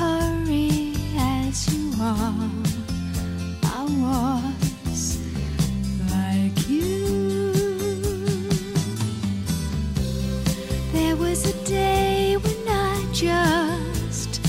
[0.00, 2.50] Hurry as you are.
[3.78, 5.18] I was
[6.14, 7.52] like you.
[10.94, 14.40] There was a day when I just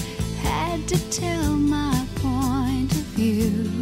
[0.41, 3.80] had to tell my point of view.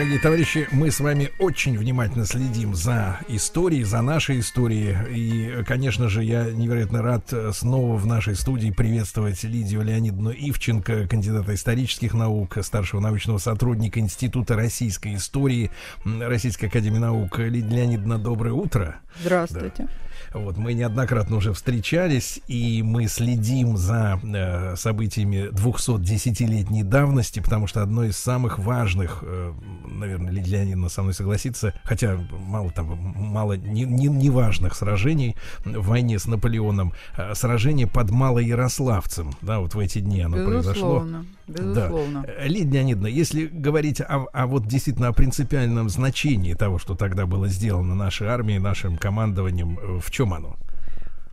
[0.00, 4.96] Дорогие товарищи, мы с вами очень внимательно следим за историей, за нашей историей.
[5.10, 11.54] И, конечно же, я невероятно рад снова в нашей студии приветствовать Лидию Леонидовну Ивченко, кандидата
[11.54, 15.70] исторических наук, старшего научного сотрудника Института российской истории
[16.06, 17.38] Российской академии наук.
[17.38, 19.00] Лидия Леонидовна, доброе утро.
[19.20, 19.86] Здравствуйте.
[20.32, 27.82] Вот мы неоднократно уже встречались, и мы следим за э, событиями 210-летней давности, потому что
[27.82, 29.52] одно из самых важных, э,
[29.86, 32.86] наверное, Леонидовна со мной согласится, хотя мало там,
[33.16, 39.58] мало не, не, не важных сражений в войне с Наполеоном, э, сражение под Малоярославцем, да,
[39.58, 41.04] вот в эти дни оно произошло.
[41.50, 42.24] Безусловно.
[42.26, 42.44] Да.
[42.46, 47.48] Лидия Леонидовна, если говорить о, о вот действительно о принципиальном значении того, что тогда было
[47.48, 50.56] сделано нашей армией, нашим командованием, э, в чем оно?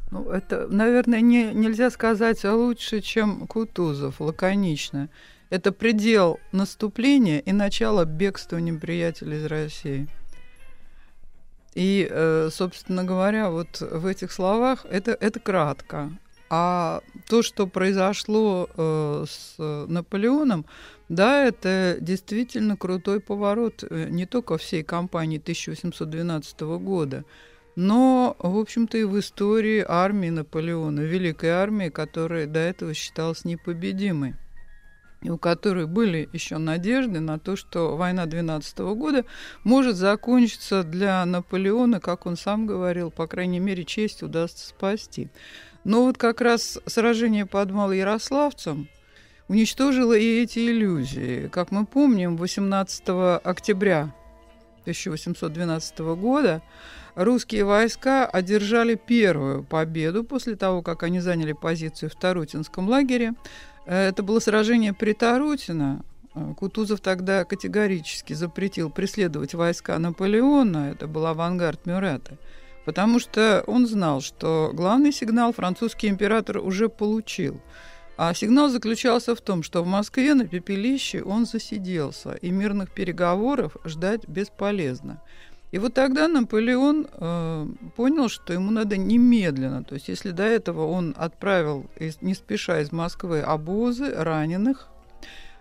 [0.10, 5.10] Ну, это, наверное, не, нельзя сказать лучше, чем Кутузов, лаконично.
[5.50, 10.08] Это предел наступления и начало бегства неприятеля из России.
[11.76, 16.12] И, э, собственно говоря, вот в этих словах это, это кратко.
[16.50, 20.66] А то, что произошло э, с Наполеоном,
[21.10, 27.26] да, это действительно крутой поворот э, не только всей кампании 1812 года,
[27.76, 34.36] но, в общем-то, и в истории армии Наполеона, великой армии, которая до этого считалась непобедимой
[35.22, 39.26] и у которой были еще надежды на то, что война 12 года
[39.64, 45.30] может закончиться для Наполеона, как он сам говорил, по крайней мере, честь удастся спасти.
[45.84, 48.90] Но вот как раз сражение под Малоярославцем
[49.48, 51.48] уничтожило и эти иллюзии.
[51.48, 53.04] Как мы помним, 18
[53.44, 54.14] октября
[54.82, 56.62] 1812 года
[57.16, 63.34] русские войска одержали первую победу после того, как они заняли позицию в Тарутинском лагере.
[63.86, 66.04] Это было сражение при Тарутино.
[66.58, 72.38] Кутузов тогда категорически запретил преследовать войска Наполеона, это был авангард Мюрата,
[72.88, 77.60] потому что он знал, что главный сигнал французский император уже получил.
[78.16, 83.76] А сигнал заключался в том, что в Москве на пепелище он засиделся, и мирных переговоров
[83.84, 85.22] ждать бесполезно.
[85.72, 90.88] И вот тогда Наполеон э, понял, что ему надо немедленно, то есть если до этого
[90.88, 91.88] он отправил,
[92.22, 94.88] не спеша из Москвы, обозы раненых,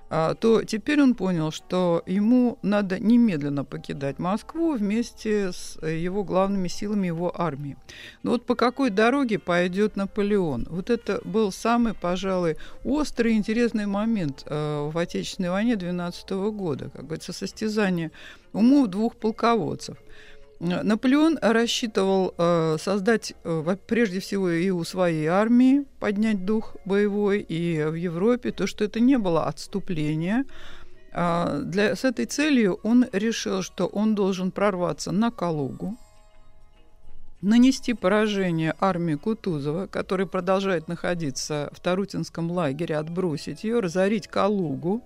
[0.09, 7.09] то теперь он понял, что ему надо немедленно покидать Москву вместе с его главными силами
[7.09, 7.77] его армии.
[8.23, 10.67] Но вот по какой дороге пойдет Наполеон?
[10.71, 16.91] Вот это был самый, пожалуй, острый и интересный момент э, в Отечественной войне 12 года,
[16.91, 18.13] как говорится, состязание
[18.53, 19.97] умов двух полководцев.
[20.59, 27.85] Наполеон рассчитывал э, создать э, прежде всего и у своей армии поднять дух боевой, и
[27.85, 30.45] в Европе то, что это не было отступление.
[31.13, 35.99] Э, для, с этой целью он решил, что он должен прорваться на Калугу,
[37.43, 45.03] нанести поражение армии Кутузова, которая продолжает находиться в Тарутинском лагере, отбросить ее, разорить Калугу,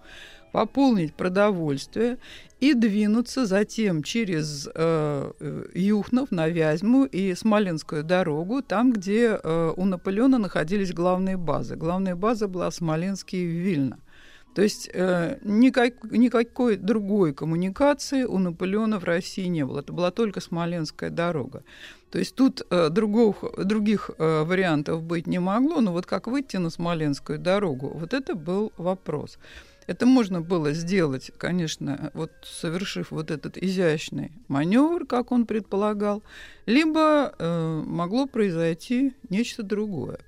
[0.52, 2.18] пополнить продовольствие
[2.60, 9.84] и двинуться затем через э, Юхнов на Вязьму и Смоленскую дорогу, там, где э, у
[9.84, 11.76] Наполеона находились главные базы.
[11.76, 13.98] Главная база была Смоленский и Вильна.
[14.54, 19.80] То есть э, никак, никакой другой коммуникации у Наполеона в России не было.
[19.80, 21.62] Это была только Смоленская дорога.
[22.10, 26.56] То есть тут э, других, других э, вариантов быть не могло, но вот как выйти
[26.56, 29.38] на Смоленскую дорогу, вот это был вопрос.
[29.90, 36.22] Это можно было сделать, конечно, вот совершив вот этот изящный маневр, как он предполагал,
[36.64, 40.20] либо э, могло произойти нечто другое.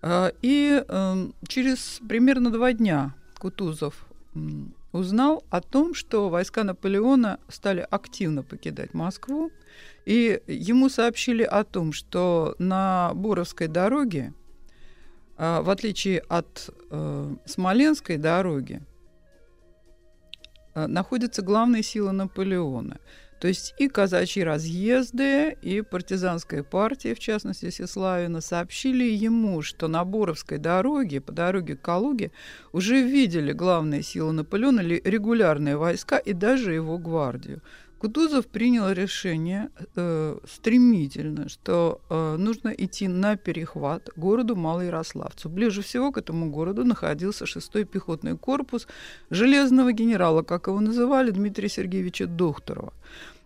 [0.00, 4.06] Э, и э, через примерно два дня Кутузов
[4.92, 9.50] узнал о том, что войска Наполеона стали активно покидать Москву,
[10.06, 14.32] и ему сообщили о том, что на Боровской дороге,
[15.36, 18.80] э, в отличие от э, Смоленской дороги,
[20.74, 22.98] Э, находятся главные силы Наполеона.
[23.40, 30.04] То есть и казачьи разъезды, и партизанская партия, в частности Сеславина, сообщили ему, что на
[30.04, 32.30] Боровской дороге, по дороге к Калуге,
[32.72, 37.62] уже видели главные силы Наполеона, регулярные войска и даже его гвардию.
[38.02, 45.48] Кутузов принял решение э, стремительно, что э, нужно идти на перехват городу Малоярославцу.
[45.48, 48.88] Ближе всего к этому городу находился 6-й пехотный корпус
[49.30, 52.92] железного генерала, как его называли, Дмитрия Сергеевича Докторова.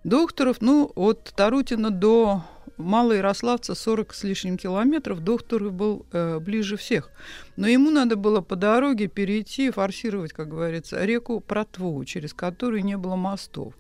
[0.05, 2.43] Докторов, ну, от Тарутина до
[2.77, 7.11] Мало Ярославца 40 с лишним километров, доктор был э, ближе всех.
[7.57, 12.99] Но ему надо было по дороге перейти, форсировать, как говорится, реку Протву, через которую не
[12.99, 13.75] было мостов.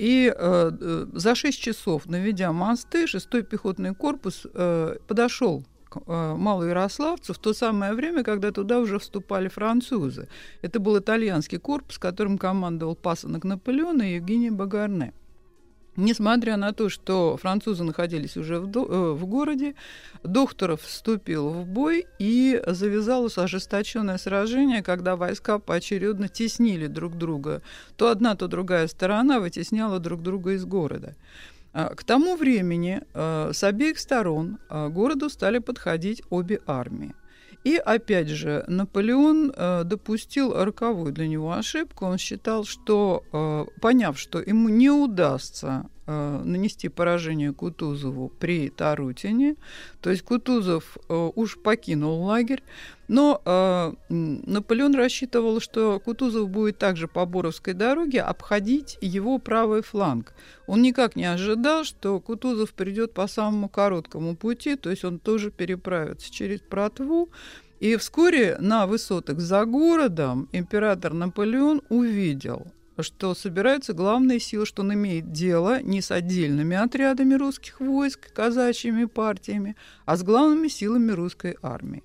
[0.00, 5.62] И э, э, за 6 часов, наведя мосты, 6-й пехотный корпус э, подошел
[6.06, 10.26] э, Малоярославцу в то самое время, когда туда уже вступали французы.
[10.62, 15.12] Это был итальянский корпус, которым командовал пасынок Наполеона Евгений Багарне.
[15.96, 19.74] Несмотря на то, что французы находились уже в, до- э, в городе,
[20.22, 27.60] Докторов вступил в бой и завязалось ожесточенное сражение, когда войска поочередно теснили друг друга.
[27.96, 31.14] То одна, то другая сторона вытесняла друг друга из города.
[31.72, 37.14] А, К тому времени э, с обеих сторон э, к городу стали подходить обе армии.
[37.62, 42.06] И опять же, Наполеон э, допустил роковую для него ошибку.
[42.06, 49.56] Он считал, что, э, поняв, что ему не удастся нанести поражение Кутузову при Тарутине,
[50.00, 52.62] то есть Кутузов э, уж покинул лагерь,
[53.08, 60.32] но э, Наполеон рассчитывал, что Кутузов будет также по Боровской дороге обходить его правый фланг.
[60.66, 65.50] Он никак не ожидал, что Кутузов придет по самому короткому пути, то есть он тоже
[65.50, 67.30] переправится через Протву.
[67.80, 72.66] И вскоре на высотах за городом император Наполеон увидел,
[73.02, 79.04] что собираются главные силы, что он имеет дело не с отдельными отрядами русских войск, казачьими
[79.04, 82.02] партиями, а с главными силами русской армии.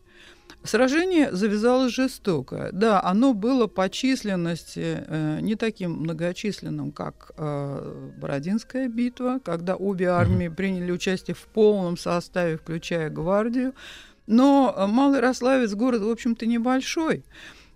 [0.65, 2.69] Сражение завязалось жестоко.
[2.73, 10.07] Да, оно было по численности э, не таким многочисленным, как э, Бородинская битва, когда обе
[10.07, 13.75] армии приняли участие в полном составе, включая гвардию.
[14.25, 17.23] Но э, Малый Рославец город, в общем-то, небольшой.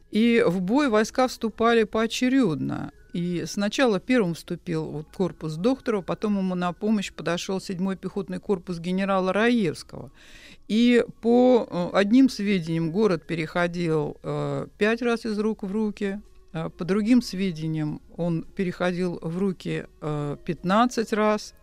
[0.09, 2.91] И в бой войска вступали поочередно.
[3.13, 8.79] И сначала первым вступил вот корпус Докторова, потом ему на помощь подошел 7-й пехотный корпус
[8.79, 10.11] генерала Раевского.
[10.67, 16.21] И по э, одним сведениям город переходил э, пять раз из рук в руки,
[16.53, 21.55] э, по другим сведениям он переходил в руки э, 15 раз.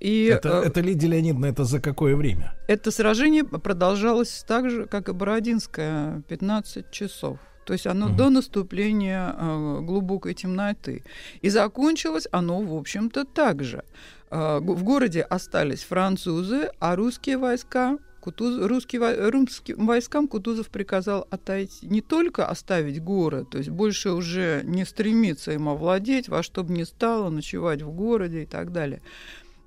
[0.00, 2.56] И, Это, это Лидия Леонидовна, это за какое время?
[2.66, 7.38] это сражение продолжалось так же, как и Бородинское, 15 часов.
[7.64, 8.16] То есть оно Мгм.
[8.16, 11.04] до наступления э, глубокой темноты.
[11.42, 13.82] И закончилось оно, в общем-то, так же.
[14.30, 21.26] Э, в городе остались французы, а русские войска Кутуз, русские, вой- русским войскам Кутузов приказал
[21.30, 26.62] отойти, не только оставить город, то есть больше уже не стремиться им овладеть, во что
[26.62, 29.02] бы ни стало, ночевать в городе и так далее.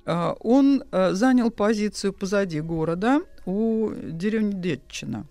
[0.06, 5.26] А, Он занял позицию позади города у деревни Детчина.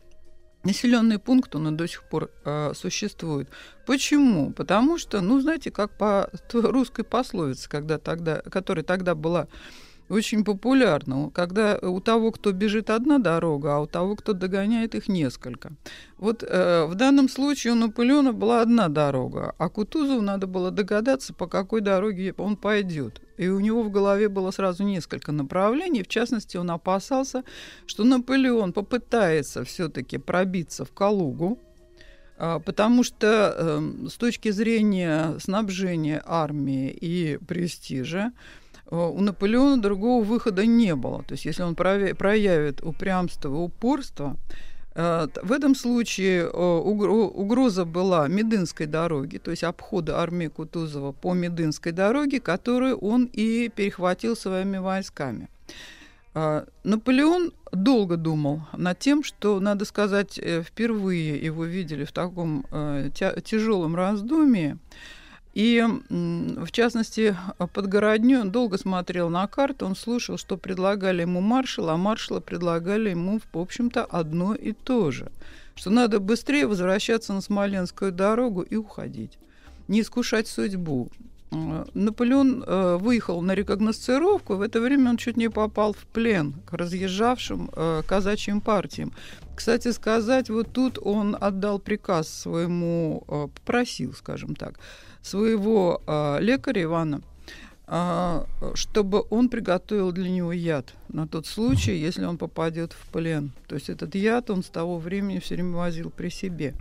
[0.65, 3.49] Населенный пункт, он до сих пор э, существует.
[3.86, 4.51] Почему?
[4.51, 9.47] Потому что, ну, знаете, как по русской пословице, когда тогда, которая тогда была
[10.09, 15.09] очень популярна, когда у того, кто бежит одна дорога, а у того, кто догоняет их
[15.09, 15.73] несколько.
[16.19, 21.33] Вот э, в данном случае у Наполеона была одна дорога, а Кутузову надо было догадаться,
[21.33, 23.21] по какой дороге он пойдет.
[23.37, 26.03] И у него в голове было сразу несколько направлений.
[26.03, 27.43] В частности, он опасался,
[27.87, 31.59] что Наполеон попытается все-таки пробиться в Калугу,
[32.37, 40.24] а, потому что эм, с точки зрения снабжения армии и престижа э, у Наполеона другого
[40.24, 41.23] выхода не было.
[41.23, 44.36] То есть если он проявит упрямство и упорство,
[44.94, 51.12] э, в этом случае э, угро- угроза была Медынской дороги, то есть обхода армии Кутузова
[51.12, 55.48] по Медынской дороге, которую он и перехватил своими войсками.
[56.82, 63.11] Наполеон долго думал над тем, что, надо сказать, э, впервые его видели в таком э,
[63.15, 64.77] тя- тяжелом раздумии.
[65.55, 67.37] И, в частности,
[67.73, 72.41] под городню он долго смотрел на карту, он слушал, что предлагали ему маршал, а маршала
[72.41, 75.31] предлагали ему, в общем-то, одно и то же.
[75.77, 79.39] Что надо быстрее возвращаться на Смоленскую дорогу и уходить.
[79.87, 81.09] Не искушать судьбу.
[81.53, 86.55] М, Наполеон э, выехал на рекогносцировку, в это время он чуть не попал в плен
[86.67, 89.13] к разъезжавшим э, казачьим партиям.
[89.55, 94.81] Кстати сказать, вот тут он отдал приказ своему, э, попросил, скажем так,
[95.25, 97.23] своего э, лекаря Ивана,
[97.87, 103.53] а, чтобы он приготовил для него яд на тот случай, если он попадет в плен.
[103.67, 106.75] То есть этот яд он с того времени все время возил при себе.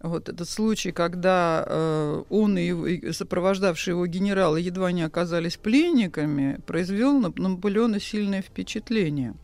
[0.00, 6.60] Вот этот случай, когда э, он и, и сопровождавшие его генералы едва не оказались пленниками,
[6.64, 9.34] произвел на Наполеона сильное впечатление.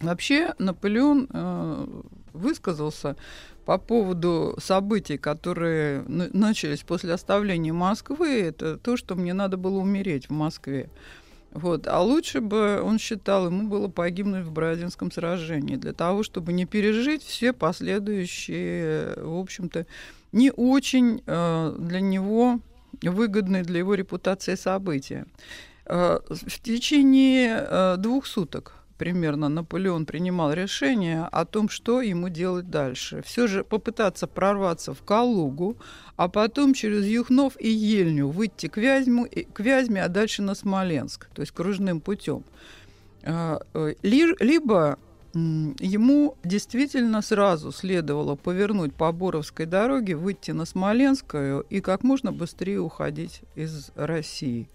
[0.00, 1.86] Вообще Наполеон э,
[2.32, 3.16] высказался
[3.64, 8.40] по поводу событий, которые на- начались после оставления Москвы.
[8.42, 10.88] Это то, что мне надо было умереть в Москве.
[11.52, 11.86] Вот.
[11.86, 16.64] А лучше бы, он считал, ему было погибнуть в Бородинском сражении для того, чтобы не
[16.64, 19.86] пережить все последующие, в общем-то,
[20.32, 22.60] не очень э, для него
[23.02, 25.26] выгодные для его репутации события.
[25.84, 32.70] Э, в течение э, двух суток примерно Наполеон принимал решение о том, что ему делать
[32.70, 33.22] дальше.
[33.24, 35.76] Все же попытаться прорваться в Калугу,
[36.16, 41.28] а потом через Юхнов и Ельню выйти к Вязьму, к Вязьме, а дальше на Смоленск,
[41.34, 42.44] то есть кружным путем.
[43.24, 44.98] А, э, ли- Либо
[45.34, 52.80] ему действительно сразу следовало повернуть по Боровской дороге, выйти на Смоленскую и как можно быстрее
[52.80, 54.68] уходить из России.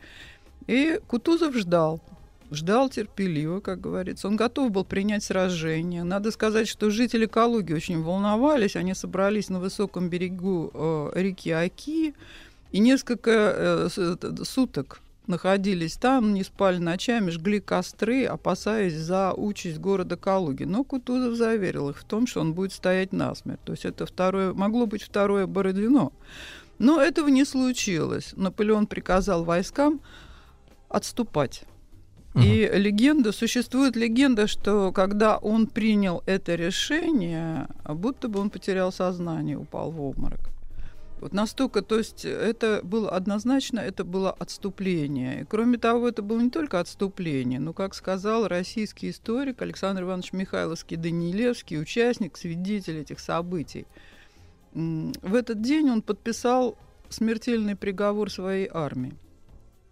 [0.66, 2.02] И Кутузов ждал.
[2.50, 4.28] Ждал терпеливо, как говорится.
[4.28, 6.04] Он готов был принять сражение.
[6.04, 8.76] Надо сказать, что жители Калуги очень волновались.
[8.76, 12.14] Они собрались на высоком берегу э, реки Аки
[12.72, 19.78] и несколько э, т- суток находились там, не спали ночами, жгли костры, опасаясь за участь
[19.78, 20.64] города Калуги.
[20.64, 23.60] Но Кутузов заверил их в том, что он будет стоять насмерть.
[23.66, 26.12] То есть это второе, могло быть второе Бородино.
[26.80, 28.34] Но этого не случилось.
[28.36, 30.00] Наполеон приказал войскам
[30.90, 31.64] отступать.
[32.44, 39.58] И легенда, существует легенда, что когда он принял это решение, будто бы он потерял сознание,
[39.58, 40.52] упал в обморок.
[41.20, 45.42] Вот настолько, то есть это было однозначно, это было отступление.
[45.42, 50.34] И кроме того, это было не только отступление, но, как сказал российский историк Александр Иванович
[50.34, 53.88] Михайловский-Данилевский, участник, свидетель этих событий.
[54.74, 56.78] В этот день он подписал
[57.10, 59.16] смертельный приговор своей армии.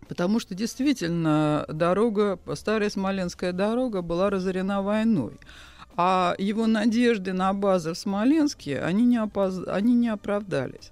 [0.07, 5.39] Потому что действительно дорога, старая Смоленская дорога была разорена войной.
[5.97, 10.91] А его надежды на базы в Смоленске, они не, опоз- они не оправдались.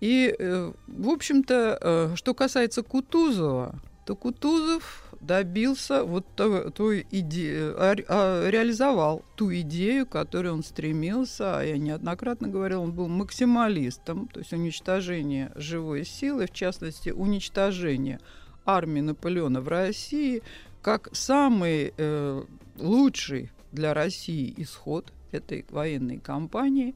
[0.00, 3.74] И, э, в общем-то, э, что касается Кутузова,
[4.04, 10.62] то Кутузов добился вот того- той идеи, а- а, реализовал ту идею, к которой он
[10.62, 11.58] стремился.
[11.58, 18.20] А Я неоднократно говорил, он был максималистом, то есть уничтожение живой силы, в частности, уничтожение
[18.64, 20.42] армии Наполеона в России,
[20.82, 22.42] как самый э,
[22.78, 26.94] лучший для России исход этой военной кампании.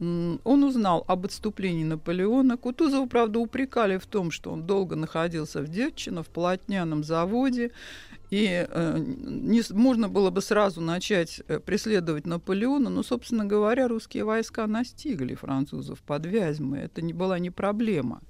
[0.00, 2.56] Он узнал об отступлении Наполеона.
[2.56, 7.70] Кутузова, правда, упрекали в том, что он долго находился в Детчино, в полотняном заводе,
[8.30, 14.24] и э, не, можно было бы сразу начать э, преследовать Наполеона, но, собственно говоря, русские
[14.24, 16.80] войска настигли французов под Вязьмой.
[16.80, 18.20] Это не была не проблема.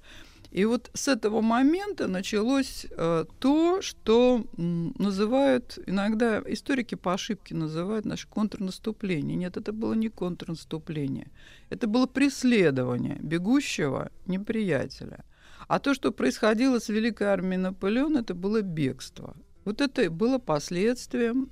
[0.55, 8.05] И вот с этого момента началось э, то, что называют, иногда историки по ошибке называют
[8.05, 9.35] наше контрнаступление.
[9.35, 11.29] Нет, это было не контрнаступление.
[11.69, 15.25] Это было преследование бегущего неприятеля.
[15.67, 19.35] А то, что происходило с Великой армией Наполеона, это было бегство.
[19.65, 21.49] Вот это было последствием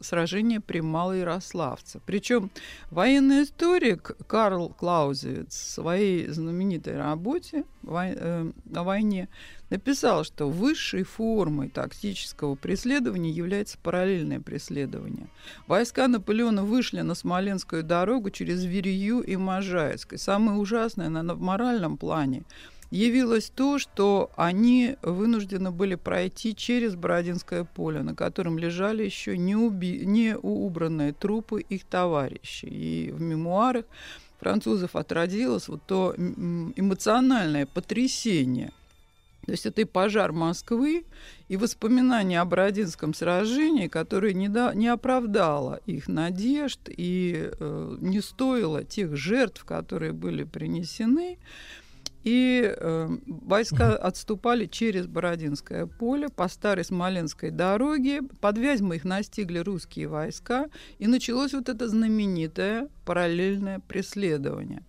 [0.00, 2.00] сражения при Малоярославце.
[2.06, 2.50] Причем
[2.90, 9.28] военный историк Карл Клаузевиц в своей знаменитой работе э, о войне
[9.68, 15.26] написал, что высшей формой тактического преследования является параллельное преследование.
[15.66, 20.12] Войска Наполеона вышли на Смоленскую дорогу через Верью и Можайск.
[20.12, 22.44] И самое ужасное на моральном плане
[22.90, 29.54] явилось то, что они вынуждены были пройти через Бородинское поле, на котором лежали еще не,
[29.54, 32.68] уби- не убранные трупы их товарищей.
[32.68, 33.84] И в мемуарах
[34.40, 38.72] французов отразилось вот то эмоциональное потрясение.
[39.46, 41.04] То есть это и пожар Москвы,
[41.48, 48.20] и воспоминания о Бородинском сражении, которое не, да- не оправдало их надежд и э, не
[48.20, 51.38] стоило тех жертв, которые были принесены.
[52.22, 58.22] И э, войска отступали через Бородинское поле по старой Смоленской дороге.
[58.40, 60.66] Под Вязьмой их настигли русские войска.
[60.98, 64.84] И началось вот это знаменитое параллельное преследование.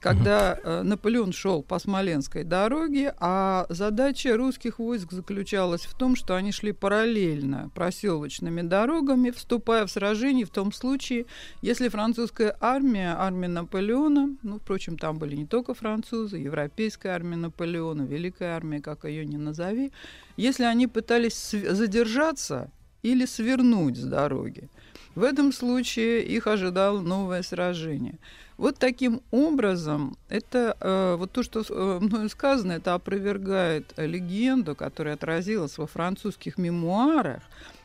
[0.00, 6.36] Когда э, Наполеон шел по Смоленской дороге, а задача русских войск заключалась в том, что
[6.36, 11.26] они шли параллельно проселочными дорогами, вступая в сражение в том случае,
[11.62, 18.02] если французская армия, армия Наполеона, ну, впрочем, там были не только французы, европейская армия Наполеона,
[18.02, 19.90] великая армия, как ее ни назови,
[20.36, 22.70] если они пытались задержаться
[23.02, 24.68] или свернуть с дороги.
[25.14, 28.18] В этом случае их ожидало новое сражение.
[28.56, 35.14] Вот таким образом, это э, вот то, что э, мною сказано, это опровергает легенду, которая
[35.14, 37.42] отразилась во французских мемуарах,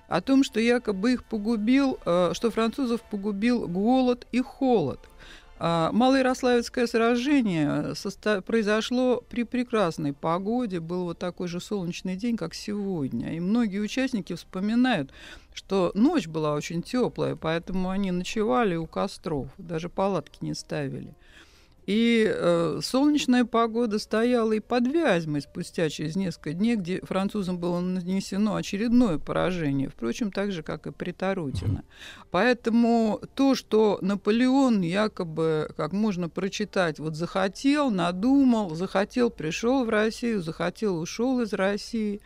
[0.07, 4.99] о том, что якобы их погубил, э, что французов погубил голод и холод.
[5.65, 10.81] А, Малоярославецкое сражение соста- произошло при прекрасной погоде.
[10.81, 13.33] Был вот такой же солнечный день, как сегодня.
[13.33, 15.13] И многие участники вспоминают,
[15.53, 21.15] что ночь была очень теплая, поэтому они ночевали у костров, даже палатки не ставили.
[21.85, 27.81] И э, солнечная погода стояла и под Вязьмой спустя через несколько дней, где французам было
[27.81, 31.83] нанесено очередное поражение, впрочем, так же, как и при Тарутино.
[32.31, 40.41] Поэтому то, что Наполеон якобы, как можно прочитать, вот захотел, надумал, захотел, пришел в Россию,
[40.41, 42.21] захотел, ушел из России,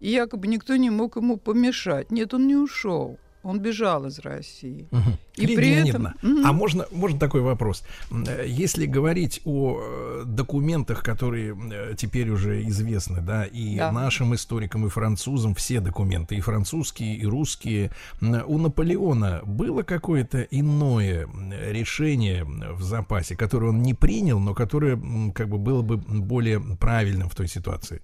[0.00, 2.10] и якобы никто не мог ему помешать.
[2.10, 3.18] Нет, он не ушел.
[3.46, 4.88] Он бежал из России.
[5.36, 6.02] И Лидия при этом...
[6.02, 7.84] Леонидовна, а можно, можно такой вопрос?
[8.10, 13.92] Э, Если говорить о э, документах, которые э, теперь уже известны, да, и Да.
[13.92, 21.28] нашим историкам, и французам, все документы, и французские, и русские, у Наполеона было какое-то иное
[21.70, 24.96] решение в запасе, которое он не принял, но которое
[25.32, 28.02] как бы было бы более правильным в той ситуации?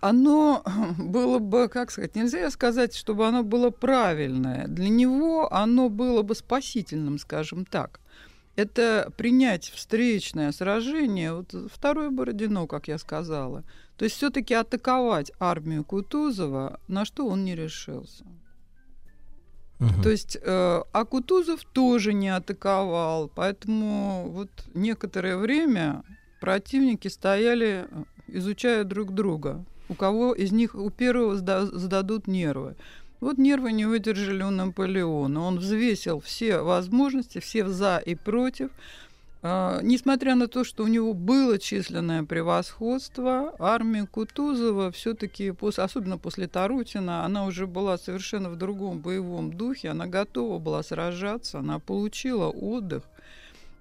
[0.00, 0.62] Оно
[0.98, 4.66] было бы, как сказать, нельзя сказать, чтобы оно было правильное.
[4.68, 8.00] Для него оно было бы спасительным, скажем так.
[8.56, 13.64] Это принять встречное сражение, вот второе Бородино, как я сказала.
[13.98, 18.24] То есть все-таки атаковать армию Кутузова, на что он не решился.
[19.78, 20.02] Мгм.
[20.02, 26.02] То есть, э, а Кутузов тоже не атаковал, поэтому вот некоторое время
[26.40, 29.64] противники стояли, э, изучая друг друга.
[29.88, 32.74] У кого из них, у первого сда- сдадут нервы.
[33.20, 35.40] Вот нервы не выдержали у Наполеона.
[35.40, 38.70] Он взвесил все возможности, все за и против.
[39.42, 46.48] А, несмотря на то, что у него было численное превосходство, армия Кутузова все-таки, особенно после
[46.48, 52.48] Тарутина, она уже была совершенно в другом боевом духе, она готова была сражаться, она получила
[52.48, 53.04] отдых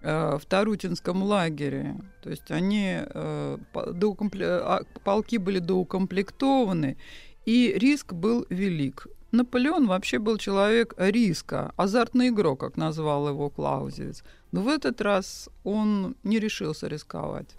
[0.06, 1.96] в Тарутинском лагере.
[2.22, 6.98] То есть они, э, а, полки были доукомплектованы,
[7.46, 9.08] и риск был велик.
[9.32, 14.24] Наполеон вообще был человек риска, азартный игрок, как назвал его Клаузевиц.
[14.52, 17.56] Но в этот раз он не решился рисковать.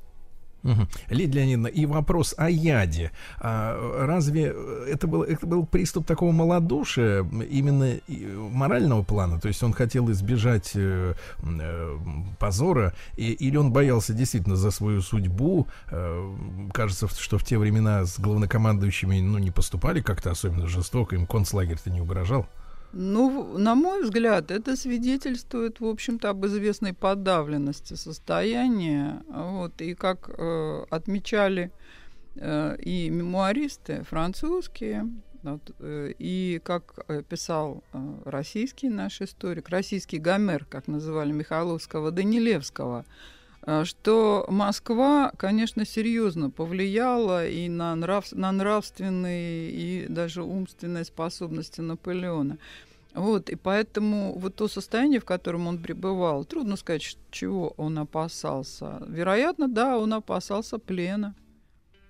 [1.09, 3.13] Лидия Леонидовна, и вопрос о яде.
[3.39, 4.55] А, разве
[4.89, 9.41] это был, это был приступ такого малодушия, именно и морального плана?
[9.41, 11.99] То есть он хотел избежать э, э,
[12.39, 15.69] позора, и, или он боялся действительно за свою судьбу?
[15.91, 16.35] Э,
[16.73, 21.91] кажется, что в те времена с главнокомандующими ну, не поступали как-то особенно жестоко, им концлагерь-то
[21.91, 22.47] не угрожал.
[22.93, 29.23] Ну, на мой взгляд, это свидетельствует, в общем-то, об известной подавленности состояния.
[29.29, 31.73] Вот, и как э, отмечали
[32.37, 35.11] э, и мемуаристы французские,
[35.43, 42.11] вот, э, и как э, писал э, российский наш историк, российский Гомер, как называли Михайловского,
[42.11, 43.05] Данилевского,
[43.85, 52.59] что Москва, конечно, серьезно повлияла и на, нрав, на нравственные и даже умственные способности Наполеона.
[53.15, 59.03] Вот, и поэтому вот то состояние, в котором он пребывал, трудно сказать, чего он опасался.
[59.09, 61.35] Вероятно, да, он опасался плена.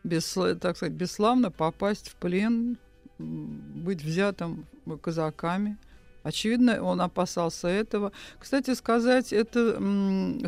[0.05, 2.77] Бессло- так сказать, бесславно попасть в плен,
[3.19, 4.67] быть взятым
[5.01, 5.79] казаками.
[6.27, 8.11] Очевидно, он опасался этого.
[8.41, 9.81] Кстати сказать, это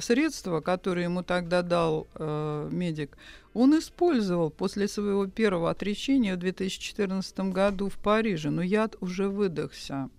[0.01, 3.17] средство, которое ему тогда дал э, медик,
[3.55, 10.11] он использовал после своего первого отречения в 2014 году в Париже, но яд уже выдохся.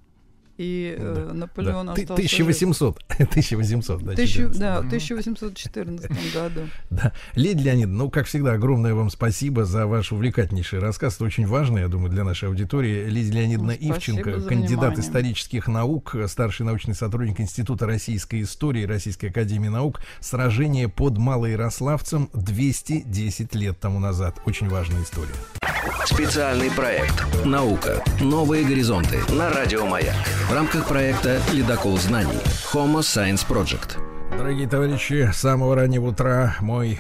[0.59, 2.41] И э, Да, Наполеон Да, остался жив.
[2.41, 2.99] 1800.
[3.07, 4.13] 1800, да.
[4.13, 4.87] Тысячу- 14, да, в да.
[4.87, 6.61] 1814 году.
[6.89, 7.13] Да.
[7.35, 11.15] Лидия Леонидовна, ну, как всегда, огромное вам спасибо за ваш увлекательнейший рассказ.
[11.15, 13.05] Это очень важно, я думаю, для нашей аудитории.
[13.07, 14.99] Лидия Леонидовна Ну, Ивченко, кандидат внимание.
[14.99, 20.01] исторических наук, старший научный сотрудник Института российской истории Российской академии наук.
[20.19, 24.35] Сражение под Малоярославцем 210 лет тому назад.
[24.45, 25.29] Очень важная история.
[26.05, 28.03] Специальный проект «Наука.
[28.19, 30.15] Новые горизонты» на Радио Маяк.
[30.49, 32.41] В рамках проекта «Ледокол знаний»
[32.73, 33.99] Homo Science Project.
[34.35, 36.99] Дорогие товарищи, с самого раннего утра мой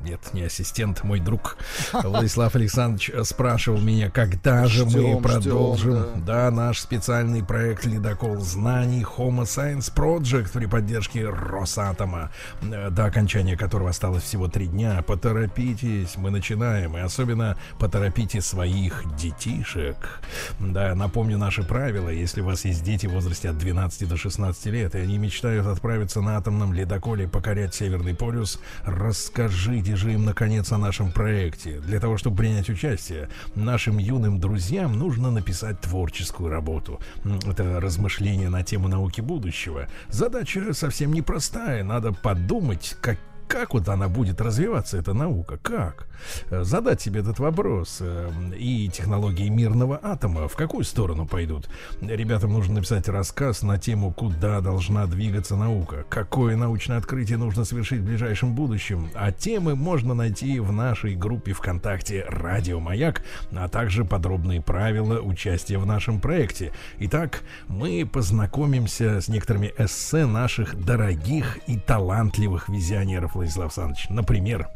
[0.00, 1.56] нет, не ассистент, мой друг
[1.92, 6.50] Владислав Александрович спрашивал меня, когда же мы Ждем, продолжим, ждем, да.
[6.50, 12.30] наш специальный проект «Ледокол знаний» Homo Science Project при поддержке Росатома,
[12.62, 15.02] до окончания которого осталось всего три дня.
[15.02, 20.20] Поторопитесь, мы начинаем, и особенно поторопите своих детишек.
[20.58, 22.08] Да, напомню наши правила.
[22.08, 25.66] Если у вас есть дети в возрасте от 12 до 16 лет, и они мечтают
[25.66, 31.80] отправиться на атомном ледоколе покорять Северный полюс, расскажите кряжим, наконец, о нашем проекте.
[31.80, 37.00] Для того, чтобы принять участие, нашим юным друзьям нужно написать творческую работу.
[37.46, 39.88] Это размышление на тему науки будущего.
[40.10, 41.84] Задача совсем непростая.
[41.84, 45.58] Надо подумать, как как вот она будет развиваться, эта наука?
[45.62, 46.06] Как?
[46.50, 47.98] Э, Задать себе этот вопрос.
[48.00, 51.68] э, И технологии мирного атома в какую сторону пойдут?
[52.00, 58.00] Ребятам нужно написать рассказ на тему, куда должна двигаться наука, какое научное открытие нужно совершить
[58.00, 59.08] в ближайшем будущем.
[59.14, 63.22] А темы можно найти в нашей группе ВКонтакте «Радио Маяк»,
[63.52, 66.72] а также подробные правила участия в нашем проекте.
[66.98, 74.08] Итак, мы познакомимся с некоторыми эссе наших дорогих и талантливых визионеров, Владислав Александрович.
[74.08, 74.68] Например,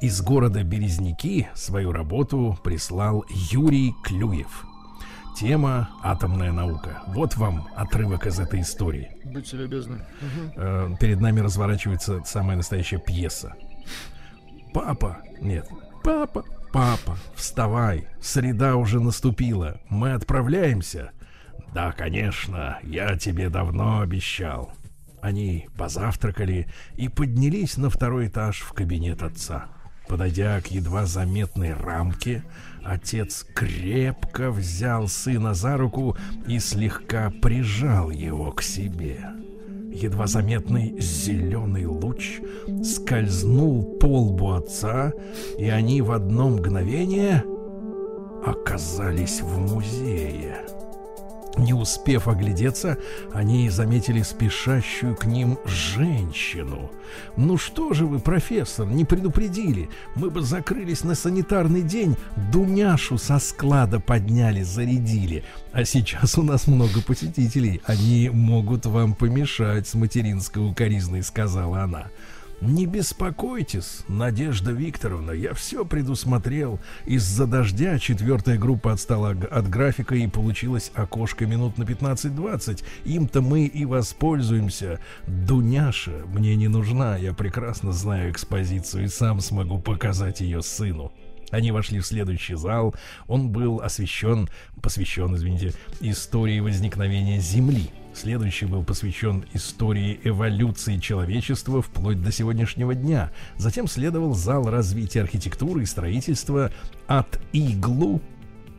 [0.00, 4.66] из города Березники свою работу прислал Юрий Клюев.
[5.36, 7.02] Тема «Атомная наука».
[7.08, 9.16] Вот вам отрывок из этой истории.
[9.24, 9.98] Будьте любезны.
[10.56, 13.54] Э, перед нами разворачивается самая настоящая пьеса.
[14.72, 15.66] Папа, нет,
[16.04, 21.12] папа, папа, вставай, среда уже наступила, мы отправляемся.
[21.72, 24.72] Да, конечно, я тебе давно обещал.
[25.24, 29.68] Они позавтракали и поднялись на второй этаж в кабинет отца.
[30.06, 32.44] Подойдя к едва заметной рамке,
[32.84, 36.14] отец крепко взял сына за руку
[36.46, 39.30] и слегка прижал его к себе.
[39.94, 42.40] Едва заметный зеленый луч
[42.84, 45.10] скользнул по лбу отца,
[45.58, 47.42] и они в одно мгновение
[48.44, 50.66] оказались в музее.
[51.56, 52.98] Не успев оглядеться,
[53.32, 56.90] они заметили спешащую к ним женщину.
[57.36, 59.88] «Ну что же вы, профессор, не предупредили?
[60.16, 62.16] Мы бы закрылись на санитарный день,
[62.52, 65.44] Дуняшу со склада подняли, зарядили.
[65.72, 72.06] А сейчас у нас много посетителей, они могут вам помешать с материнской укоризной»,— сказала она.
[72.66, 76.80] Не беспокойтесь, Надежда Викторовна, я все предусмотрел.
[77.04, 82.82] Из-за дождя четвертая группа отстала от графика и получилось окошко минут на 15-20.
[83.04, 84.98] Им-то мы и воспользуемся.
[85.26, 91.12] Дуняша мне не нужна, я прекрасно знаю экспозицию и сам смогу показать ее сыну.
[91.50, 92.94] Они вошли в следующий зал.
[93.26, 94.48] Он был освещен,
[94.80, 97.90] посвящен, извините, истории возникновения Земли.
[98.14, 103.32] Следующий был посвящен истории эволюции человечества вплоть до сегодняшнего дня.
[103.56, 106.70] Затем следовал зал развития архитектуры и строительства
[107.08, 108.22] от иглу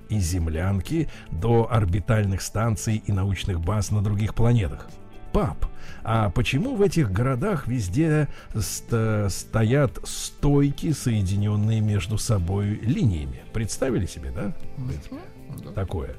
[0.07, 4.87] и землянки до орбитальных станций и научных баз на других планетах.
[5.33, 5.65] Пап,
[6.03, 13.43] а почему в этих городах везде ст- стоят стойки, соединенные между собой линиями?
[13.51, 14.53] Представили себе, да?
[15.73, 16.15] Такое.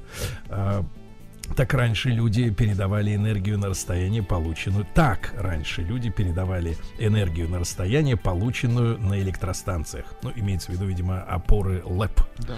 [1.55, 4.85] Так раньше люди передавали энергию на расстояние, полученную.
[4.93, 10.05] Так раньше люди передавали энергию на расстояние, полученную на электростанциях.
[10.23, 12.21] Ну, имеется в виду, видимо, опоры ЛЭП.
[12.39, 12.57] Да.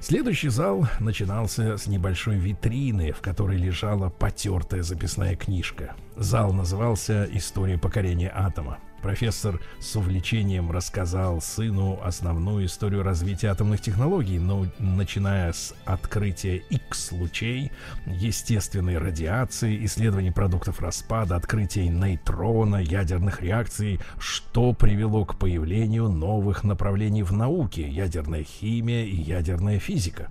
[0.00, 5.94] Следующий зал начинался с небольшой витрины, в которой лежала потертая записная книжка.
[6.16, 8.78] Зал назывался «История покорения атома».
[9.02, 17.72] Профессор с увлечением рассказал сыну основную историю развития атомных технологий, но начиная с открытия X-лучей,
[18.06, 27.22] естественной радиации, исследований продуктов распада, открытия нейтрона, ядерных реакций, что привело к появлению новых направлений
[27.22, 30.30] в науке, ядерная химия и ядерная физика.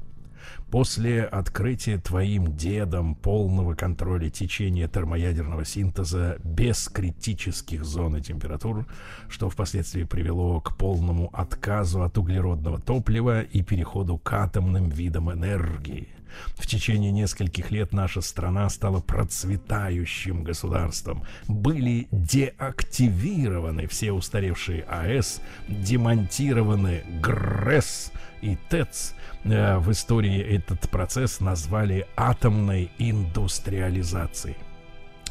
[0.71, 8.85] После открытия твоим дедом полного контроля течения термоядерного синтеза без критических зон и температур,
[9.29, 16.09] что впоследствии привело к полному отказу от углеродного топлива и переходу к атомным видам энергии.
[16.55, 21.23] В течение нескольких лет наша страна стала процветающим государством.
[21.47, 29.15] Были деактивированы все устаревшие АЭС, демонтированы ГРЭС и ТЭЦ.
[29.43, 34.55] Э, В истории этот процесс назвали атомной индустриализацией.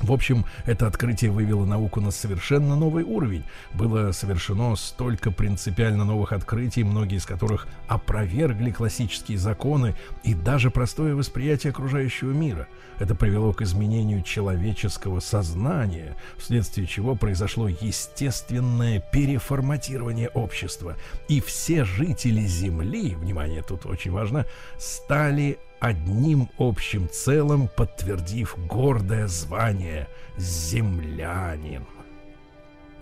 [0.01, 3.45] В общем, это открытие вывело науку на совершенно новый уровень.
[3.75, 11.15] Было совершено столько принципиально новых открытий, многие из которых опровергли классические законы и даже простое
[11.15, 12.69] восприятие окружающего мира.
[12.99, 20.97] Это привело к изменению человеческого сознания, вследствие чего произошло естественное переформатирование общества.
[21.29, 24.47] И все жители Земли, внимание, тут очень важно,
[24.79, 31.87] стали одним общим целым, подтвердив гордое звание «землянин».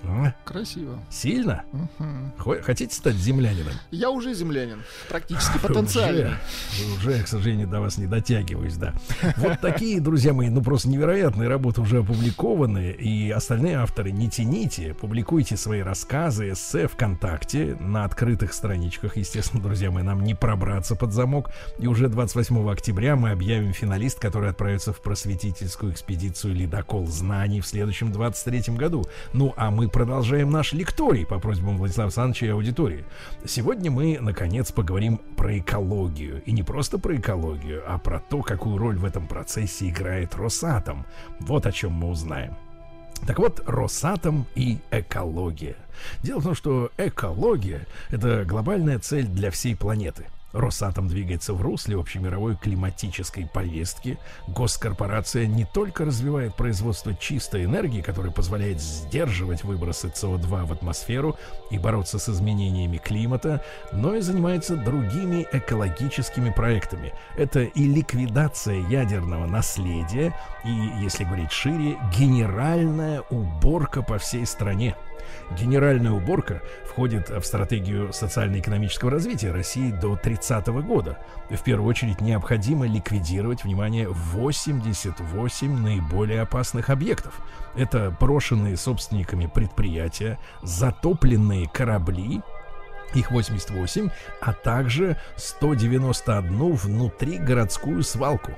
[0.04, 0.32] А?
[0.44, 0.98] Красиво.
[1.10, 1.64] Сильно?
[2.38, 3.72] Хо- Хотите стать землянином?
[3.90, 4.82] Я уже землянин.
[5.08, 6.36] Практически потенциально.
[6.96, 8.94] Уже, уже, к сожалению, до вас не дотягиваюсь, да.
[9.36, 12.90] Вот такие, друзья мои, ну просто невероятные работы уже опубликованы.
[12.92, 19.16] И остальные авторы не тяните, публикуйте свои рассказы, эссе ВКонтакте на открытых страничках.
[19.16, 21.50] Естественно, друзья мои, нам не пробраться под замок.
[21.78, 27.66] И уже 28 октября мы объявим финалист, который отправится в просветительскую экспедицию «Ледокол знаний» в
[27.66, 29.04] следующем 23 году.
[29.32, 33.04] Ну, а мы продолжаем наш лекторий по просьбам Владислава Александровича и аудитории.
[33.44, 36.42] Сегодня мы, наконец, поговорим про экологию.
[36.44, 41.06] И не просто про экологию, а про то, какую роль в этом процессе играет Росатом.
[41.40, 42.56] Вот о чем мы узнаем.
[43.26, 45.76] Так вот, Росатом и экология.
[46.22, 50.26] Дело в том, что экология– это глобальная цель для всей планеты.
[50.56, 54.18] Росатом двигается в русле общемировой климатической повестки.
[54.48, 61.36] Госкорпорация не только развивает производство чистой энергии, которая позволяет сдерживать выбросы СО2 в атмосферу
[61.70, 63.62] и бороться с изменениями климата,
[63.92, 67.12] но и занимается другими экологическими проектами.
[67.36, 70.34] Это и ликвидация ядерного наследия,
[70.64, 70.70] и,
[71.02, 74.96] если говорить шире, генеральная уборка по всей стране.
[75.52, 81.18] Генеральная уборка входит в стратегию социально-экономического развития России до 30 года.
[81.50, 87.40] В первую очередь необходимо ликвидировать, внимание, 88 наиболее опасных объектов.
[87.76, 92.42] Это брошенные собственниками предприятия, затопленные корабли,
[93.14, 94.10] их 88,
[94.40, 98.52] а также 191 внутригородскую свалку.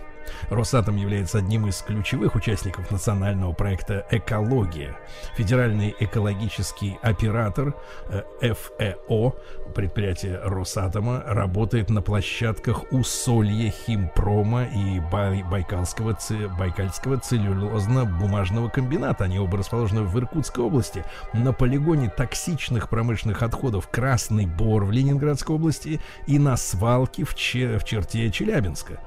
[0.51, 4.97] Росатом является одним из ключевых участников национального проекта «Экология».
[5.37, 7.75] Федеральный экологический оператор
[8.09, 8.23] э,
[8.55, 9.35] ФЭО,
[9.75, 19.25] предприятие Росатома, работает на площадках Усолья Химпрома и Бай- Байкальского, ци- Байкальского целлюлозно-бумажного комбината.
[19.25, 21.05] Они оба расположены в Иркутской области.
[21.33, 27.79] На полигоне токсичных промышленных отходов Красный Бор в Ленинградской области и на свалке в, Че-
[27.79, 29.01] в черте Челябинска.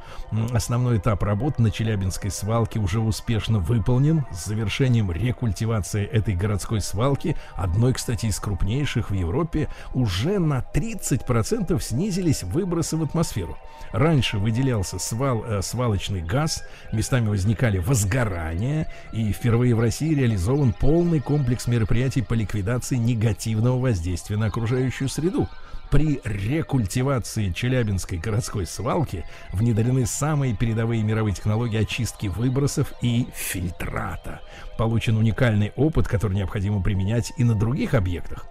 [0.53, 4.25] Основной этап работ на Челябинской свалке уже успешно выполнен.
[4.31, 11.79] С завершением рекультивации этой городской свалки, одной, кстати, из крупнейших в Европе, уже на 30%
[11.81, 13.57] снизились выбросы в атмосферу.
[13.91, 16.63] Раньше выделялся свал, э, свалочный газ,
[16.93, 24.37] местами возникали возгорания, и впервые в России реализован полный комплекс мероприятий по ликвидации негативного воздействия
[24.37, 25.49] на окружающую среду.
[25.91, 34.39] При рекультивации Челябинской городской свалки внедрены самые передовые мировые технологии очистки выбросов и фильтрата.
[34.77, 38.45] Получен уникальный опыт, который необходимо применять и на других объектах.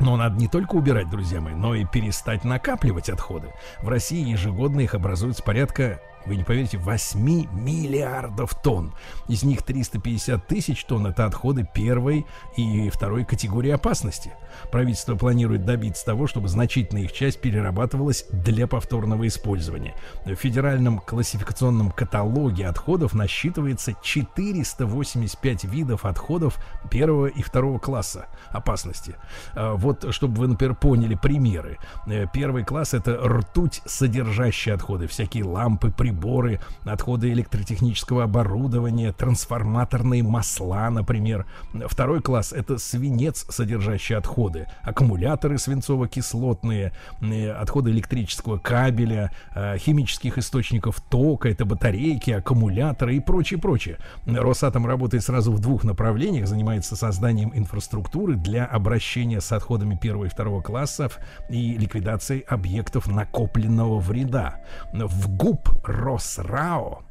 [0.00, 3.52] Но надо не только убирать, друзья мои, но и перестать накапливать отходы.
[3.80, 7.20] В России ежегодно их образуется порядка, вы не поверите, 8
[7.52, 8.94] миллиардов тонн.
[9.28, 12.26] Из них 350 тысяч тонн это отходы первой
[12.56, 14.32] и второй категории опасности.
[14.70, 19.94] Правительство планирует добиться того, чтобы значительная их часть перерабатывалась для повторного использования.
[20.24, 26.58] В федеральном классификационном каталоге отходов насчитывается 485 видов отходов
[26.90, 29.16] первого и второго класса опасности.
[29.54, 31.78] А, Вот, чтобы вы, например, поняли примеры.
[32.06, 36.11] Э, Первый класс это ртуть содержащие отходы, всякие лампы, приборы,
[36.84, 41.46] отходы электротехнического оборудования, трансформаторные масла, например.
[41.86, 51.00] Второй класс это свинец, содержащий отходы, аккумуляторы свинцово-кислотные, э, отходы электрического кабеля, э, химических источников
[51.00, 53.98] тока, это батарейки, аккумуляторы и прочее, прочее.
[54.26, 60.28] Росатом работает сразу в двух направлениях, занимается созданием инфраструктуры для обращения с отходами первого и
[60.28, 61.18] второго классов
[61.48, 64.60] и ликвидацией объектов накопленного вреда.
[64.92, 67.02] В ГУП Росрао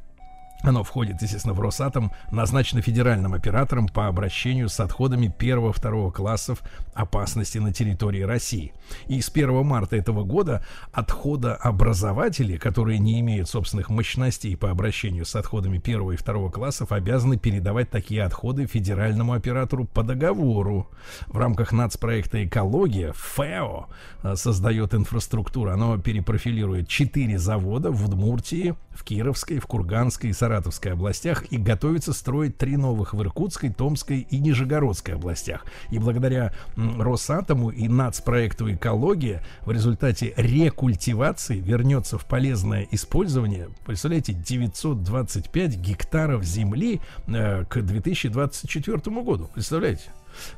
[0.62, 6.62] оно входит, естественно, в Росатом, назначено федеральным оператором по обращению с отходами первого-второго классов
[6.94, 8.72] опасности на территории России.
[9.08, 15.34] И с 1 марта этого года отходообразователи, которые не имеют собственных мощностей по обращению с
[15.36, 20.88] отходами первого и второго классов, обязаны передавать такие отходы федеральному оператору по договору.
[21.26, 23.88] В рамках нацпроекта «Экология» ФЭО
[24.22, 25.70] э, создает инфраструктуру.
[25.70, 32.12] Оно перепрофилирует четыре завода в Удмуртии, в Кировской, в Курганской и Саратовской областях и готовится
[32.12, 35.64] строить три новых в Иркутской, Томской и Нижегородской областях.
[35.90, 45.76] И благодаря Росатому и нацпроекту «Экология» в результате рекультивации вернется в полезное использование, представляете, 925
[45.76, 49.48] гектаров земли э, к 2024 году.
[49.54, 50.10] Представляете?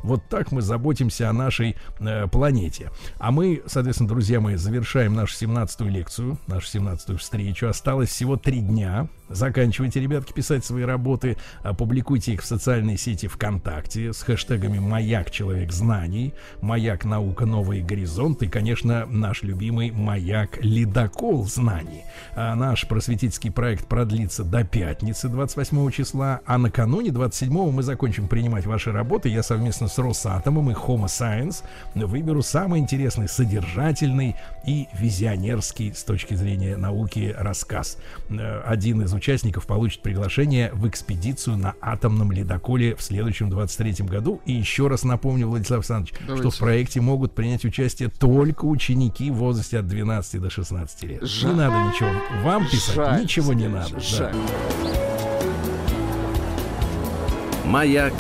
[0.03, 2.91] Вот так мы заботимся о нашей э, планете.
[3.19, 7.69] А мы, соответственно, друзья мои, завершаем нашу 17-ю лекцию, нашу 17-ю встречу.
[7.69, 9.09] Осталось всего три дня.
[9.31, 15.73] Заканчивайте, ребятки, писать свои работы, опубликуйте их в социальной сети ВКонтакте с хэштегами «Маяк Человек
[15.73, 22.03] Знаний», «Маяк Наука Новые Горизонты» и, конечно, наш любимый «Маяк Ледокол Знаний».
[22.37, 28.67] А наш просветительский проект продлится до пятницы 28 числа, а накануне 27 мы закончим принимать
[28.67, 29.31] ваши работы.
[29.31, 31.65] Я совместно с Росатомом и Homo Science
[31.95, 34.37] выберу самый интересный, содержательный
[34.67, 37.97] и визионерский с точки зрения науки рассказ.
[38.29, 44.41] Э, Один из участников получит приглашение в экспедицию на атомном ледоколе в следующем 23 году.
[44.47, 46.51] И еще раз напомню, Владислав Александрович, что Давайте.
[46.51, 51.23] в проекте могут принять участие только ученики в возрасте от 12 до 16 лет.
[51.23, 51.51] Жаль.
[51.51, 52.11] Не надо ничего
[52.43, 53.95] вам писать, Жаль, ничего не надо.
[53.95, 54.01] да.
[54.01, 54.35] жаль.
[57.65, 58.15] Маяк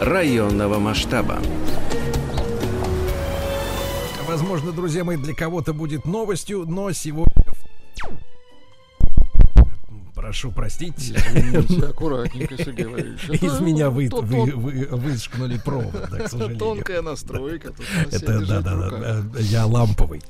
[0.00, 1.38] районного масштаба.
[4.26, 7.32] Возможно, друзья мои, для кого-то будет новостью, но сегодня...
[10.18, 11.14] Прошу простить.
[11.88, 13.28] Аккуратненько, Сергей Валерьевич.
[13.40, 16.58] Из Это меня вы, тон- вы, вы, выскнули провод, к сожалению.
[16.58, 17.72] Тонкая настройка.
[18.10, 20.20] Это да, да, да, я ламповый.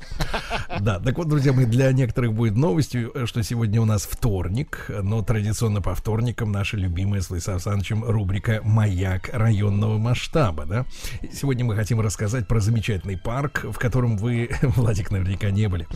[0.79, 4.85] Да, так вот, друзья мои, для некоторых будет новостью, э, что сегодня у нас вторник,
[4.89, 10.65] но традиционно по вторникам наша любимая с Владиславом Александровичем рубрика «Маяк районного масштаба».
[10.65, 10.85] Да?
[11.33, 15.87] Сегодня мы хотим рассказать про замечательный парк, в котором вы, Владик, наверняка не были,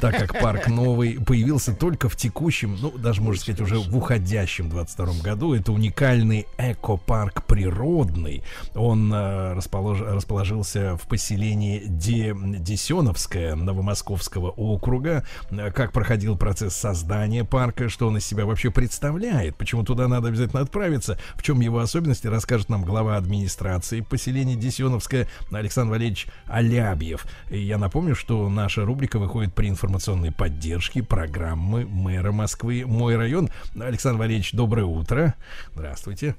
[0.00, 4.68] так как парк новый появился только в текущем, ну, даже можно сказать, уже в уходящем
[4.70, 5.54] 22 году.
[5.54, 8.42] Это уникальный экопарк природный.
[8.74, 15.24] Он э, располож- расположился в поселении Де- Десеновское Новомосковского округа.
[15.50, 20.28] Э, Как проходил процесс создания парка, что он из себя вообще представляет, почему туда надо
[20.28, 27.26] обязательно отправиться, в чем его особенности, расскажет нам глава администрации поселения Десеновское Александр Валерьевич Алябьев.
[27.50, 33.31] И я напомню, что наша рубрика выходит при информационной поддержке программы мэра Москвы «Мой район»
[33.32, 33.50] район.
[33.80, 35.34] Александр Валерьевич, доброе утро.
[35.74, 36.36] Здравствуйте.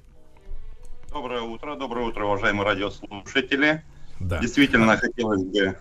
[1.10, 3.84] Доброе утро, доброе утро, уважаемые радиослушатели.
[4.20, 4.40] Да.
[4.40, 5.78] Действительно, хотелось бы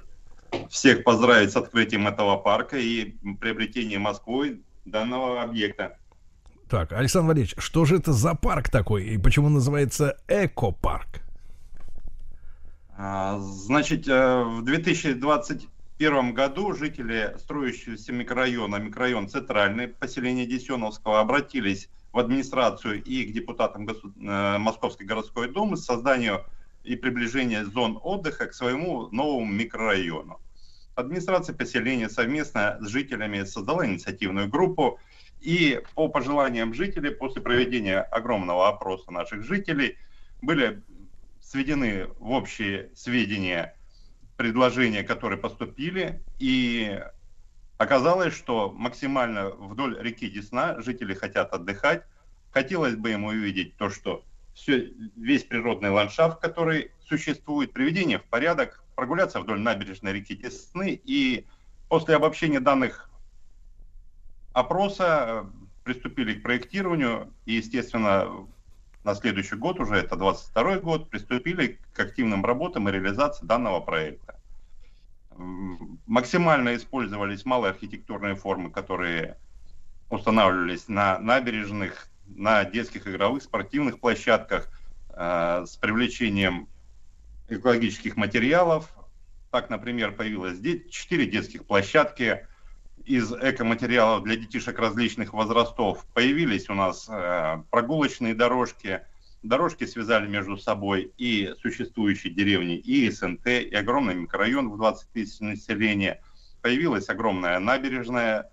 [0.68, 5.96] всех поздравить с открытием этого парка и приобретением Москвы данного объекта.
[6.68, 11.20] Так, Александр Валерьевич, что же это за парк такой и почему называется экопарк?
[12.96, 15.68] А, значит, э, в 2020
[16.02, 23.86] 1991 году жители строящегося микрорайона, микрорайон Центральный, поселение Десеновского, обратились в администрацию и к депутатам
[23.86, 24.12] Госу...
[24.20, 26.40] Э, Московской городской думы с созданием
[26.82, 30.40] и приближение зон отдыха к своему новому микрорайону.
[30.96, 34.98] Администрация поселения совместно с жителями создала инициативную группу,
[35.40, 39.96] и по пожеланиям жителей, после проведения огромного опроса наших жителей,
[40.40, 40.82] были
[41.40, 43.76] сведены в общие сведения
[44.42, 47.00] предложения, которые поступили, и
[47.78, 52.02] оказалось, что максимально вдоль реки Десна жители хотят отдыхать.
[52.50, 58.82] Хотелось бы им увидеть то, что все, весь природный ландшафт, который существует, приведение в порядок,
[58.96, 61.00] прогуляться вдоль набережной реки Десны.
[61.04, 61.46] И
[61.88, 63.08] после обобщения данных
[64.54, 65.44] опроса э,
[65.84, 68.48] приступили к проектированию и, естественно,
[69.04, 74.38] на следующий год, уже это 22 год, приступили к активным работам и реализации данного проекта.
[76.06, 79.38] Максимально использовались малые архитектурные формы, которые
[80.10, 84.68] устанавливались на набережных, на детских игровых спортивных площадках
[85.08, 86.68] э, с привлечением
[87.48, 88.92] экологических материалов.
[89.50, 92.46] Так, например, появилось 4 детских площадки
[93.06, 96.06] из экоматериалов для детишек различных возрастов.
[96.14, 99.02] Появились у нас э, прогулочные дорожки.
[99.42, 105.40] Дорожки связали между собой и существующие деревни, и СНТ, и огромный микрорайон в 20 тысяч
[105.40, 106.22] населения.
[106.60, 108.50] Появилась огромная набережная,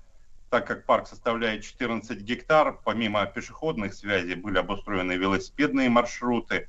[0.49, 6.67] так как парк составляет 14 гектар, помимо пешеходных связей были обустроены велосипедные маршруты.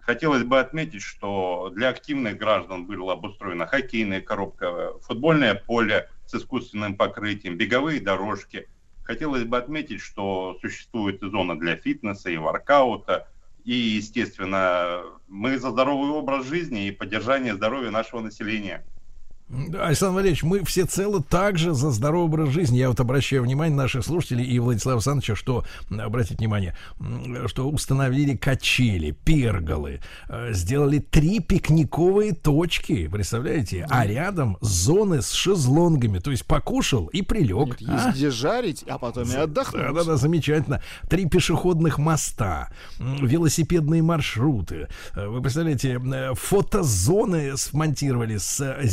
[0.00, 7.56] Хотелось бы отметить, что для активных граждан была обустроена хоккейная коробка, футбольное поле искусственным покрытием,
[7.56, 8.68] беговые дорожки.
[9.02, 13.28] Хотелось бы отметить, что существует и зона для фитнеса, и воркаута.
[13.64, 18.84] И, естественно, мы за здоровый образ жизни и поддержание здоровья нашего населения.
[19.80, 22.78] Александр Валерьевич, мы все целы также за здоровый образ жизни.
[22.78, 26.76] Я вот обращаю внимание наших слушателей и Владислава Александровича, что, обратите внимание,
[27.46, 33.86] что установили качели, перголы, э, сделали три пикниковые точки, представляете?
[33.90, 37.80] А рядом зоны с шезлонгами, то есть покушал и прилег.
[37.80, 39.82] Нет, есть где жарить, а потом и отдохнуть.
[39.82, 40.82] Да, да, да, замечательно.
[41.08, 44.88] Три пешеходных моста, велосипедные маршруты.
[45.14, 48.86] Э, Вы представляете, э, фотозоны смонтировали с э,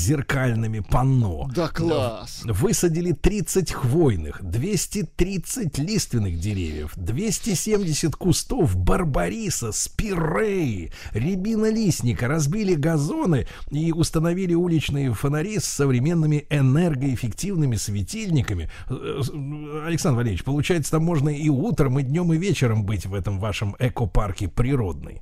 [0.52, 1.49] мемориальными панно.
[1.53, 2.41] Да класс.
[2.45, 14.53] Высадили 30 хвойных, 230 лиственных деревьев, 270 кустов барбариса, спиреи, рябина-листника, разбили газоны и установили
[14.53, 18.69] уличные фонари с современными энергоэффективными светильниками.
[18.90, 23.14] Э, э, Александр Валерьевич, получается, там можно и утром, и днем, и вечером быть в
[23.14, 25.22] этом вашем экопарке природный.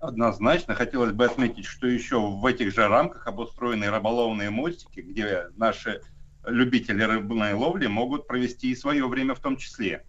[0.00, 6.00] Однозначно хотелось бы отметить, что еще в этих же рамках обустроены рыболовные мостики, где наши
[6.46, 10.04] любители рыбной ловли могут провести и свое время в том числе.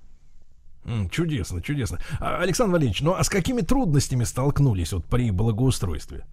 [1.12, 2.00] Чудесно, чудесно.
[2.20, 6.26] А, Александр Валерьевич, ну а с какими трудностями столкнулись вот при благоустройстве?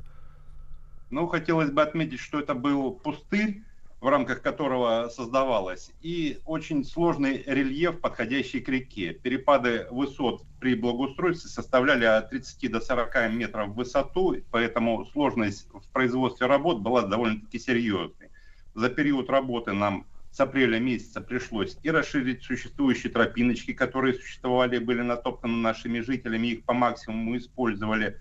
[1.10, 3.62] Ну, хотелось бы отметить, что это был пустырь,
[4.00, 9.12] в рамках которого создавалось, и очень сложный рельеф, подходящий к реке.
[9.12, 15.92] Перепады высот при благоустройстве составляли от 30 до 40 метров в высоту, поэтому сложность в
[15.92, 18.30] производстве работ была довольно-таки серьезной.
[18.74, 25.02] За период работы нам с апреля месяца пришлось и расширить существующие тропиночки, которые существовали были
[25.02, 28.16] натоптаны нашими жителями, их по максимуму использовали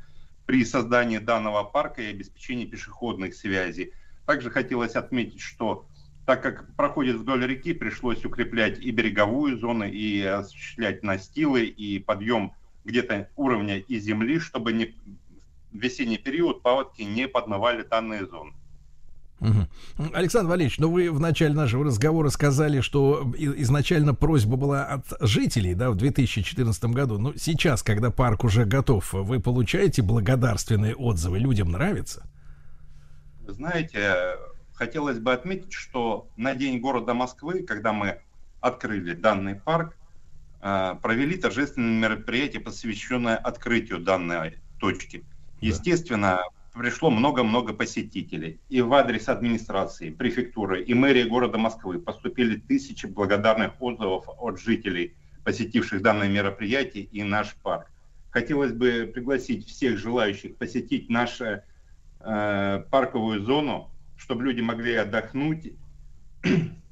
[0.48, 3.94] при создании данного парка и обеспечении пешеходных связей.
[4.28, 5.88] Также хотелось отметить, что
[6.26, 12.52] так как проходит вдоль реки, пришлось укреплять и береговую зону, и осуществлять настилы, и подъем
[12.84, 14.94] где-то уровня и земли, чтобы не,
[15.72, 18.52] в весенний период паводки не подмывали данные зоны.
[20.14, 25.74] Александр Валерьевич, ну вы в начале нашего разговора сказали, что изначально просьба была от жителей,
[25.74, 27.18] да, в 2014 году.
[27.18, 32.28] Ну, сейчас, когда парк уже готов, вы получаете благодарственные отзывы, людям нравится?
[33.48, 34.36] Вы знаете,
[34.74, 38.20] хотелось бы отметить, что на День города Москвы, когда мы
[38.60, 39.96] открыли данный парк,
[40.62, 45.24] э, провели торжественное мероприятие, посвященное открытию данной точки.
[45.62, 46.42] Естественно,
[46.74, 48.60] пришло много-много посетителей.
[48.68, 55.16] И в адрес администрации, префектуры и мэрии города Москвы поступили тысячи благодарных отзывов от жителей,
[55.46, 57.90] посетивших данное мероприятие и наш парк.
[58.30, 61.62] Хотелось бы пригласить всех желающих посетить нашу
[62.20, 65.74] э, парковую зону, чтобы люди могли отдохнуть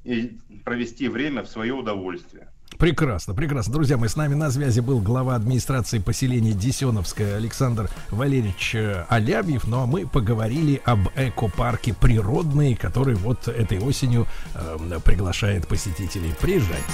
[0.04, 2.48] и провести время в свое удовольствие.
[2.78, 3.72] Прекрасно, прекрасно.
[3.72, 9.66] Друзья мои, с нами на связи был глава администрации поселения Десеновское Александр Валерьевич э, Алябьев.
[9.66, 16.34] Ну а мы поговорили об экопарке природный, который вот этой осенью э, приглашает посетителей.
[16.40, 16.84] Приезжайте.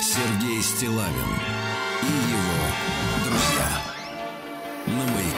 [0.00, 1.30] Сергей Стилавин
[2.02, 2.93] и его
[4.86, 5.33] на маяке.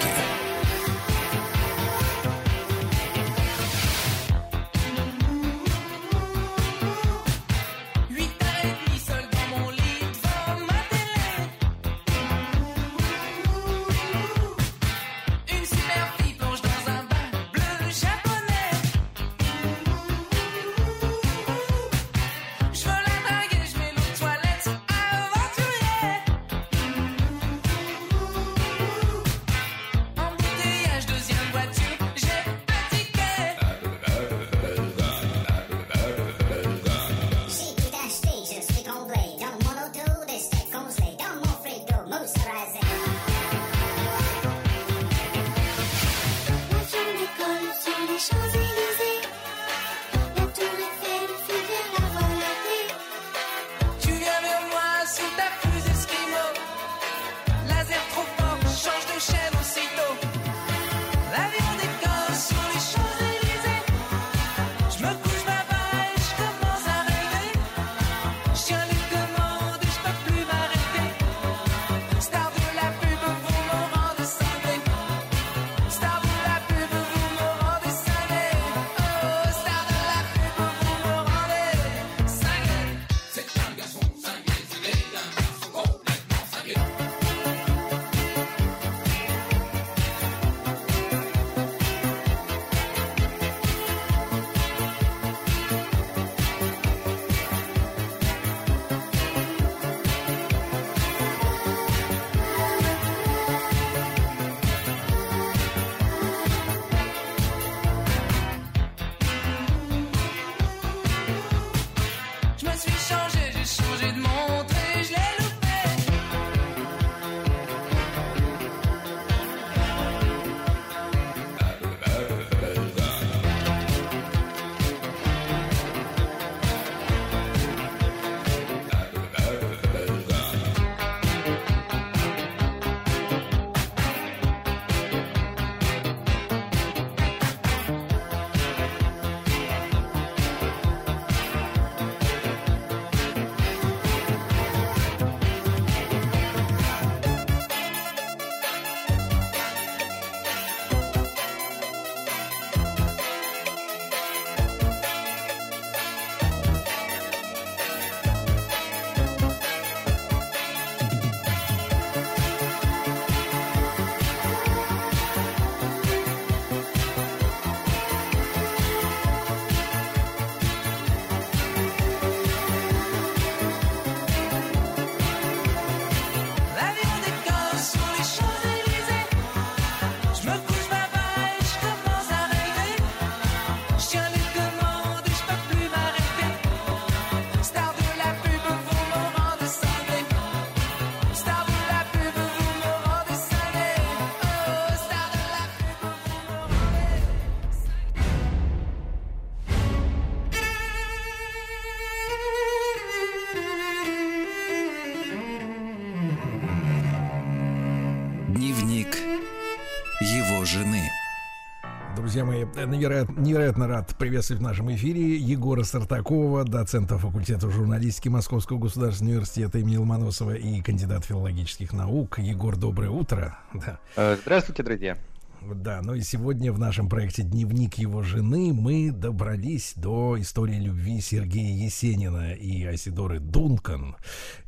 [212.36, 218.78] Друзья мои, невероятно, невероятно рад приветствовать в нашем эфире Егора Сартакова, доцента факультета журналистики Московского
[218.78, 222.38] государственного университета имени Ломоносова и кандидат филологических наук.
[222.38, 223.58] Егор, доброе утро.
[223.72, 224.00] Да.
[224.16, 225.16] Э, Здравствуйте, друзья.
[225.62, 231.20] Да, ну и сегодня в нашем проекте «Дневник его жены» мы добрались до истории любви
[231.20, 234.16] Сергея Есенина и Айсидоры Дункан.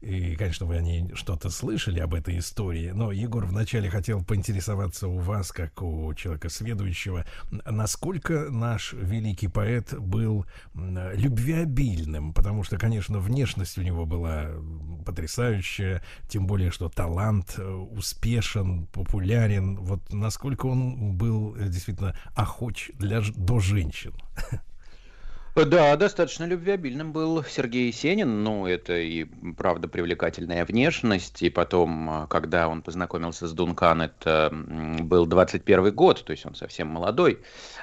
[0.01, 5.09] И, конечно, вы о ней что-то слышали об этой истории, но Егор вначале хотел поинтересоваться
[5.09, 13.19] у вас, как у человека сведущего, насколько наш великий поэт был любвеобильным, потому что, конечно,
[13.19, 14.51] внешность у него была
[15.05, 19.77] потрясающая, тем более, что талант э, успешен, популярен.
[19.77, 24.15] Вот насколько он был э, действительно охоч для, до женщин.
[25.67, 28.45] Да, достаточно любвеобильным был Сергей Есенин.
[28.45, 29.25] Ну, это и
[29.57, 31.43] правда привлекательная внешность.
[31.43, 36.55] И потом, а, когда он познакомился с Дункан, это был 21 год, то есть он
[36.55, 37.41] совсем молодой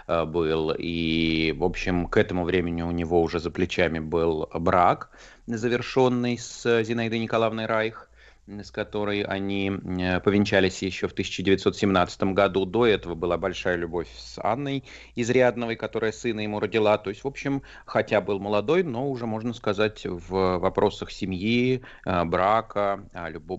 [0.08, 0.74] а, был.
[0.78, 5.10] И, в общем, к этому времени у него уже за плечами был брак,
[5.46, 8.10] завершенный с Зинаидой Николаевной Райх
[8.48, 12.66] с которой они э, повенчались еще в 1917 году.
[12.66, 14.84] До этого была большая любовь с Анной
[15.16, 16.98] Изрядновой, которая сына ему родила.
[16.98, 22.26] То есть, в общем, хотя был молодой, но уже, можно сказать, в вопросах семьи, э,
[22.26, 23.10] брака,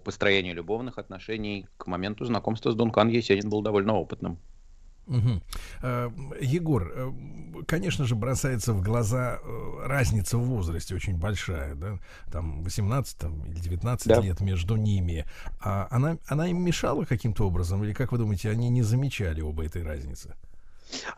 [0.04, 4.38] построения любовных отношений к моменту знакомства с Дункан Есенин был довольно опытным.
[5.82, 6.10] Э,
[6.40, 7.12] Егор, э,
[7.66, 11.98] конечно же, бросается в глаза э, разница в возрасте очень большая, да,
[12.32, 14.20] там 18 там, или 19 Да.
[14.20, 15.24] лет между ними.
[15.60, 19.64] А она, она им мешала каким-то образом, или как вы думаете, они не замечали оба
[19.64, 20.34] этой разницы?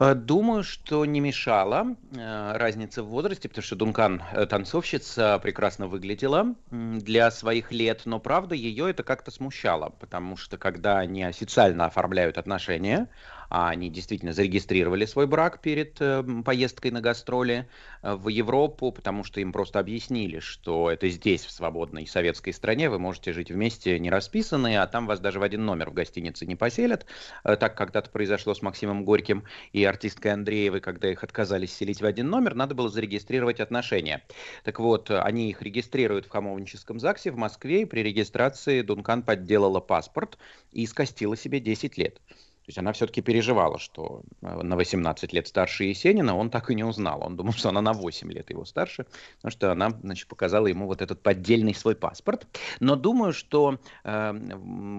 [0.01, 7.70] Думаю, что не мешала разница в возрасте, потому что Дункан танцовщица прекрасно выглядела для своих
[7.70, 13.09] лет, но правда ее это как-то смущало, потому что когда они официально оформляют отношения,
[13.49, 17.69] они действительно зарегистрировали свой брак перед э, м, поездкой на гастроли
[18.03, 22.91] э, в Европу, потому что им просто объяснили, что это здесь, в свободной советской стране,
[22.91, 26.47] вы можете жить вместе не расписанные, а там вас даже в один номер в гостинице
[26.47, 27.07] не поселят.
[27.45, 32.07] Э, Так когда-то произошло с Максимом Горьким и артисткой Андреевой, когда их отказались селить в
[32.07, 34.25] один номер, надо было зарегистрировать отношения.
[34.65, 39.81] Так вот, они их регистрируют в Хамовническом ЗАГСе в Москве, и при регистрации Дункан подделала
[39.81, 40.39] паспорт
[40.73, 42.20] и скостила себе 10 лет.
[42.69, 46.74] То есть она все-таки переживала, что э, на 18 лет старше Есенина он так и
[46.74, 47.24] не узнал.
[47.24, 50.86] Он думал, что она на 8 лет его старше, потому что она, значит, показала ему
[50.86, 52.47] вот этот поддельный свой паспорт.
[52.78, 54.32] Но думаю, что э,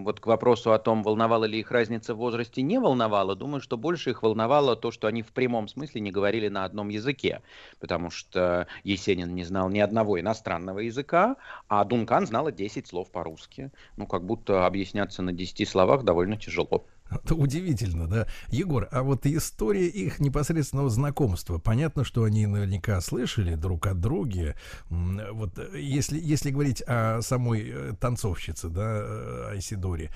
[0.04, 3.36] вот к вопросу о том, волновала ли их разница в возрасте, не волновала.
[3.36, 6.90] Думаю, что больше их волновало то, что они в прямом смысле не говорили на одном
[6.90, 7.44] языке.
[7.80, 11.36] Потому что Есенин не знал ни одного иностранного языка,
[11.68, 13.70] а Дункан знала 10 слов по-русски.
[13.96, 16.88] Ну, как будто объясняться на 10 словах довольно тяжело.
[17.10, 18.28] Это удивительно, да.
[18.50, 21.58] Егор, а вот история их непосредственного знакомства.
[21.58, 24.56] Понятно, что они наверняка слышали друг от друга.
[24.90, 30.12] Вот э, если, если говорить о самой э, танцовщице, да, э, Айсидоре,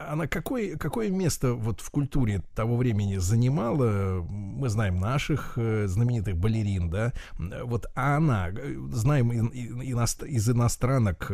[0.00, 4.22] она какое, какое место вот в культуре того времени занимала?
[4.22, 7.12] Мы знаем наших знаменитых балерин, да.
[7.38, 8.50] Вот, а она,
[8.90, 11.30] знаем из иностранок,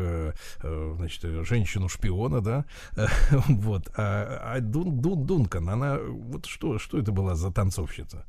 [0.63, 2.65] значит, женщину-шпиона, да,
[3.49, 4.61] вот, а, а
[4.91, 8.27] Дун, Дун, Дункан, она, вот что, что это была за танцовщица?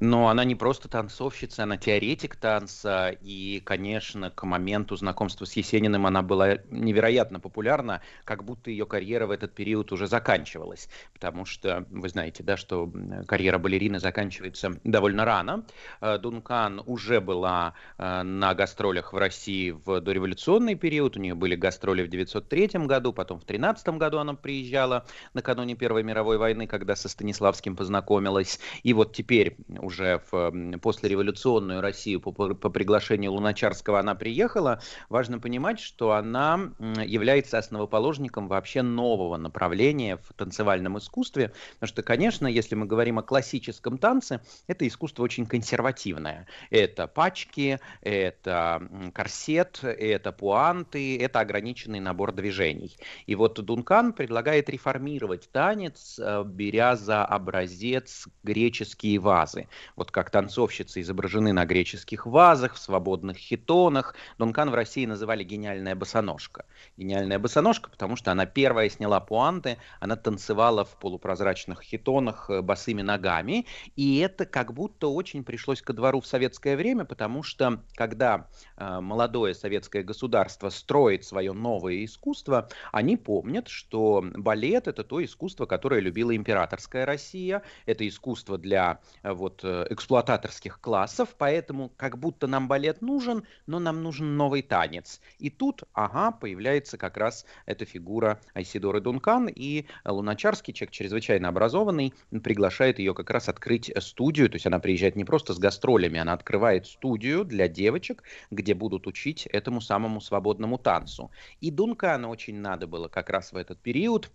[0.00, 6.06] Но она не просто танцовщица, она теоретик танца, и, конечно, к моменту знакомства с Есениным
[6.06, 11.86] она была невероятно популярна, как будто ее карьера в этот период уже заканчивалась, потому что
[11.90, 12.90] вы знаете, да, что
[13.26, 15.64] карьера балерины заканчивается довольно рано.
[16.00, 21.56] Э, Дункан уже была э, на гастролях в России в дореволюционный период, у нее были
[21.56, 26.96] гастроли в 1903 году, потом в 1913 году она приезжала накануне Первой мировой войны, когда
[26.96, 34.14] со Станиславским познакомилась, и вот теперь уже в послереволюционную Россию по, по- приглашению Луначарского она
[34.14, 36.72] приехала, важно понимать, что она
[37.04, 43.22] является основоположником вообще нового направления в танцевальном искусстве, потому что, конечно, если мы говорим о
[43.22, 46.46] классическом танце, это искусство очень консервативное.
[46.70, 48.82] Это пачки, это
[49.14, 52.96] корсет, это пуанты, это ограниченный набор движений.
[53.26, 59.55] И вот Дункан предлагает реформировать танец, э, беря за образец греческие вазы.
[59.56, 59.68] Вазы.
[59.96, 64.14] Вот как танцовщицы изображены на греческих вазах, в свободных хитонах.
[64.38, 66.64] Дункан в России называли гениальная босоножка.
[66.96, 73.02] Гениальная босоножка, потому что она первая сняла пуанты, она танцевала в полупрозрачных хитонах э, босыми
[73.02, 73.66] ногами.
[73.96, 79.00] И это как будто очень пришлось ко двору в советское время, потому что когда э,
[79.00, 86.00] молодое советское государство строит свое новое искусство, они помнят, что балет это то искусство, которое
[86.00, 92.66] любила императорская Россия, это искусство для э, вот э, эксплуататорских классов, поэтому как будто нам
[92.66, 95.20] балет нужен, но нам нужен новый танец.
[95.38, 102.12] И тут, ага, появляется как раз эта фигура Айсидоры Дункан, и Луначарский, человек чрезвычайно образованный,
[102.42, 106.32] приглашает ее как раз открыть студию, то есть она приезжает не просто с гастролями, она
[106.32, 111.30] открывает студию для девочек, где будут учить этому самому свободному танцу.
[111.60, 114.28] И Дункану очень надо было как раз в этот период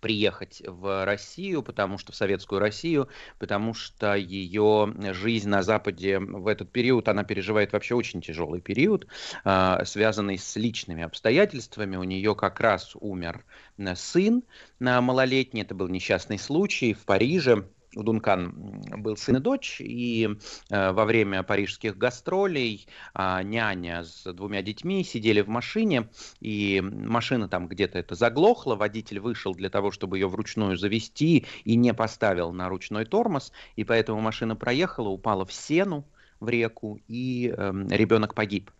[0.00, 3.08] приехать в Россию, потому что в советскую Россию,
[3.38, 9.06] потому что ее жизнь на Западе в этот период, она переживает вообще очень тяжелый период,
[9.44, 11.96] э, связанный с личными обстоятельствами.
[11.96, 13.44] У нее как раз умер
[13.78, 14.42] э, сын
[14.80, 20.28] э, малолетний, это был несчастный случай в Париже у Дункан был сын и дочь, и
[20.70, 26.08] э, во время парижских гастролей э, няня с двумя детьми сидели в машине,
[26.40, 31.76] и машина там где-то это заглохла, водитель вышел для того, чтобы ее вручную завести, и
[31.76, 36.04] не поставил на ручной тормоз, и поэтому машина проехала, упала в сену,
[36.38, 38.70] в реку, и э, ребенок погиб.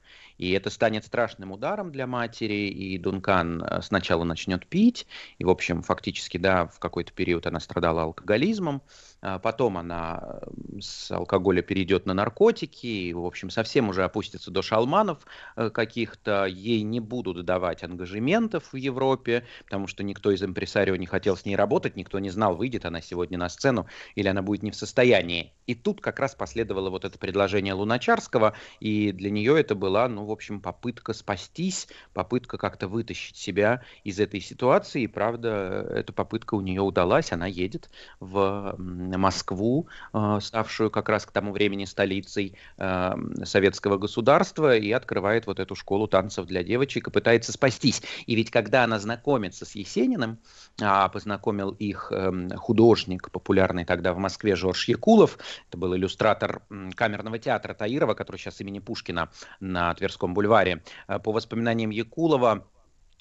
[0.40, 5.50] И это станет страшным ударом для матери, и Дункан э, сначала начнет пить, и, в
[5.50, 8.80] общем, фактически, да, в какой-то период она страдала алкоголизмом,
[9.20, 10.40] потом она
[10.80, 15.26] с алкоголя перейдет на наркотики, и, в общем, совсем уже опустится до шалманов
[15.56, 21.06] э, каких-то, ей не будут давать ангажементов в Европе, потому что никто из импресарио не
[21.06, 24.62] хотел с ней работать, никто не знал, выйдет она сегодня на сцену или она будет
[24.62, 25.52] не в состоянии.
[25.66, 30.24] И тут как раз последовало вот это предложение Луначарского, и для нее это была, ну,
[30.24, 36.54] в общем, попытка спастись, попытка как-то вытащить себя из этой ситуации, и, правда, эта попытка
[36.54, 38.74] у нее удалась, она едет в
[39.18, 43.12] Москву, э, ставшую как раз к тому времени столицей э,
[43.44, 48.02] советского государства, и открывает вот эту школу танцев для девочек и пытается спастись.
[48.26, 50.38] И ведь когда она знакомится с Есениным,
[50.80, 56.62] а познакомил их эм, художник, популярный тогда в Москве Жорж Якулов, это был иллюстратор
[56.94, 59.30] камерного театра Таирова, который сейчас имени Пушкина
[59.60, 60.82] на Тверском бульваре.
[61.08, 62.66] Э, по воспоминаниям Якулова,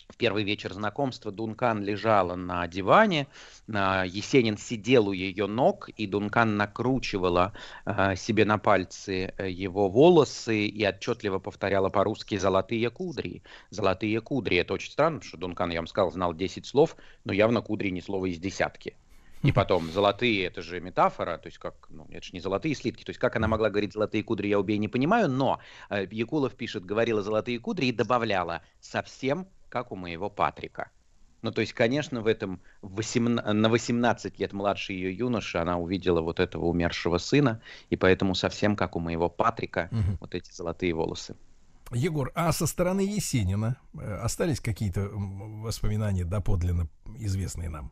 [0.10, 3.28] в первый вечер знакомства Дункан лежала на диване,
[3.68, 7.54] Есенин сидел у ее ног, и Дункан накручивала
[7.86, 13.44] э, себе на пальцы э, его волосы и отчетливо повторяла по-русски «золотые кудри».
[13.70, 17.32] «Золотые кудри»— это очень странно, потому что Дункан, я вам сказал, знал 10 слов, но
[17.32, 18.96] явно кудри не слово из десятки.
[19.42, 23.04] И потом, золотые, это же метафора, то есть как, ну, это же не золотые слитки,
[23.04, 25.60] то есть как она могла говорить золотые кудри, я убей, не понимаю, но
[25.90, 30.92] э, Якулов пишет, говорила золотые кудри и добавляла совсем как у моего Патрика.
[31.42, 36.20] Ну, то есть, конечно, в этом 18, на 18 лет младше ее юноша она увидела
[36.20, 40.18] вот этого умершего сына, и поэтому совсем как у моего Патрика угу.
[40.20, 41.38] вот эти золотые волосы.
[41.92, 46.88] Егор, а со стороны Есенина э, остались какие-то воспоминания доподлинно
[47.18, 47.92] известные нам?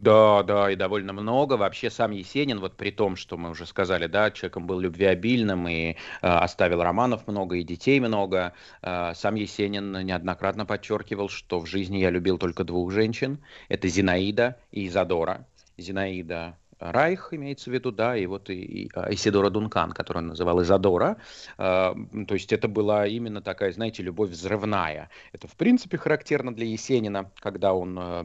[0.00, 1.54] Да, да, и довольно много.
[1.58, 5.90] Вообще сам Есенин, вот при том, что мы уже сказали, да, человеком был любвеобильным и
[5.90, 11.98] э, оставил романов много и детей много, э, сам Есенин неоднократно подчеркивал, что в жизни
[11.98, 13.44] я любил только двух женщин.
[13.68, 15.46] Это Зинаида и Изадора.
[15.76, 20.28] Зинаида Райх имеется в виду, да, и вот и, и а, Исидора Дункан, которую он
[20.28, 21.18] называл Изадора.
[21.58, 21.94] Э,
[22.26, 25.10] то есть это была именно такая, знаете, любовь взрывная.
[25.32, 28.22] Это, в принципе, характерно для Есенина, когда он, э,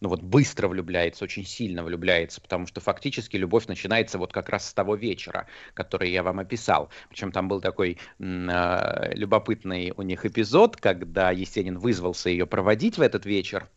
[0.00, 4.68] ну вот, быстро влюбляется, очень сильно влюбляется, потому что фактически любовь начинается вот как раз
[4.68, 6.90] с того вечера, который я вам описал.
[7.08, 13.00] Причем там был такой э, любопытный у них эпизод, когда Есенин вызвался ее проводить в
[13.00, 13.68] этот вечер,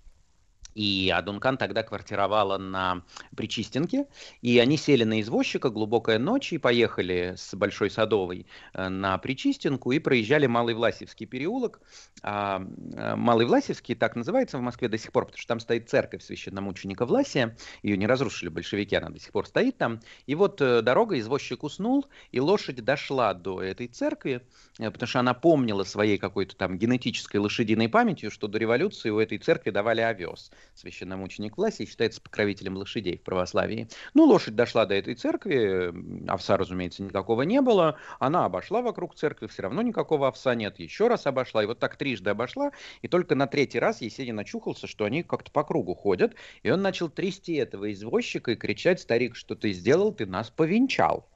[0.76, 3.04] и Адункан тогда квартировала на
[3.36, 4.08] Причистенке,
[4.42, 9.92] и они сели на извозчика глубокая ночь и поехали с Большой Садовой э, на Причистенку
[9.94, 11.80] и проезжали Малый Власевский переулок.
[12.22, 12.62] А,
[12.94, 16.22] э, Малый Власевский так называется в Москве до сих пор, потому что там стоит церковь
[16.22, 20.02] священномученика Власия, ее не разрушили большевики, она до сих пор стоит там.
[20.26, 24.42] И вот э, дорога, извозчик уснул, и лошадь дошла до этой церкви,
[24.78, 29.38] потому что она помнила своей какой-то там генетической лошадиной памятью, что до революции у этой
[29.38, 30.52] церкви давали овес.
[30.74, 33.88] Священномученик Власий, считается покровителем лошадей в православии.
[34.14, 35.94] Ну, лошадь дошла до этой церкви,
[36.27, 37.98] овса, разумеется, никакого не было.
[38.19, 40.80] Она обошла вокруг церкви, все равно никакого овса нет.
[40.80, 42.72] Еще раз обошла, и вот так трижды обошла.
[43.02, 46.35] И только на третий раз Есенин очухался, что они как-то по кругу ходят.
[46.64, 51.27] И он начал трясти этого извозчика и кричать, старик, что ты сделал, ты нас повенчал.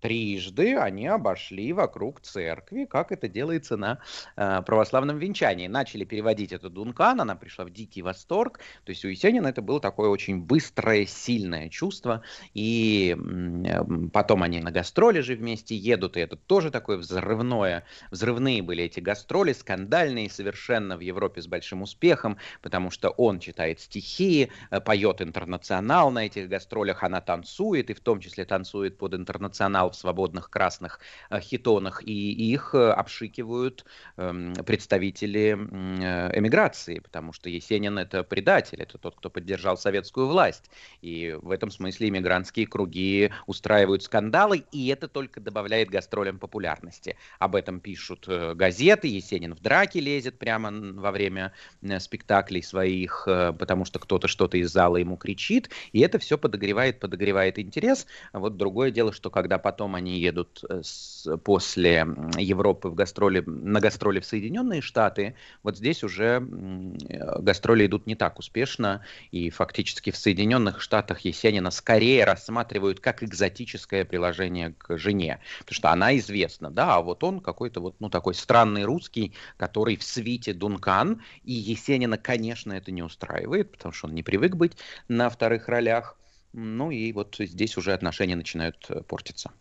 [0.00, 3.98] Трижды они обошли вокруг церкви, как это делается на
[4.36, 5.66] э, православном венчании.
[5.66, 8.60] Начали переводить это Дункан, она пришла в дикий восторг.
[8.84, 12.22] То есть у Есенина это было такое очень быстрое, сильное чувство.
[12.54, 17.84] И э, потом они на гастроли же вместе едут, и это тоже такое взрывное.
[18.10, 23.80] Взрывные были эти гастроли, скандальные совершенно в Европе с большим успехом, потому что он читает
[23.80, 29.14] стихи, э, поет интернационал на этих гастролях, она танцует, и в том числе танцует под
[29.14, 31.00] интернационал в свободных красных
[31.30, 33.84] э, хитонах, и их э, обшикивают
[34.16, 40.70] эм, представители э, эмиграции, потому что Есенин это предатель, это тот, кто поддержал советскую власть.
[41.02, 47.16] И в этом смысле иммигрантские круги устраивают скандалы, и это только добавляет гастролям популярности.
[47.38, 51.52] Об этом пишут газеты, Есенин в драке лезет прямо во время
[51.98, 57.58] спектаклей своих, потому что кто-то что-то из зала ему кричит, и это все подогревает, подогревает
[57.58, 58.06] интерес.
[58.32, 62.04] А вот другое дело, что когда потом потом они едут э, с, после
[62.36, 68.16] Европы в гастроли, на гастроли в Соединенные Штаты, вот здесь уже э, гастроли идут не
[68.16, 75.38] так успешно, и фактически в Соединенных Штатах Есенина скорее рассматривают как экзотическое приложение к жене,
[75.60, 79.96] потому что она известна, да, а вот он какой-то вот, ну, такой странный русский, который
[79.96, 84.72] в свите Дункан, и Есенина, конечно, это не устраивает, потому что он не привык быть
[85.06, 86.16] на вторых ролях,
[86.52, 89.52] ну и вот здесь уже отношения начинают э, портиться.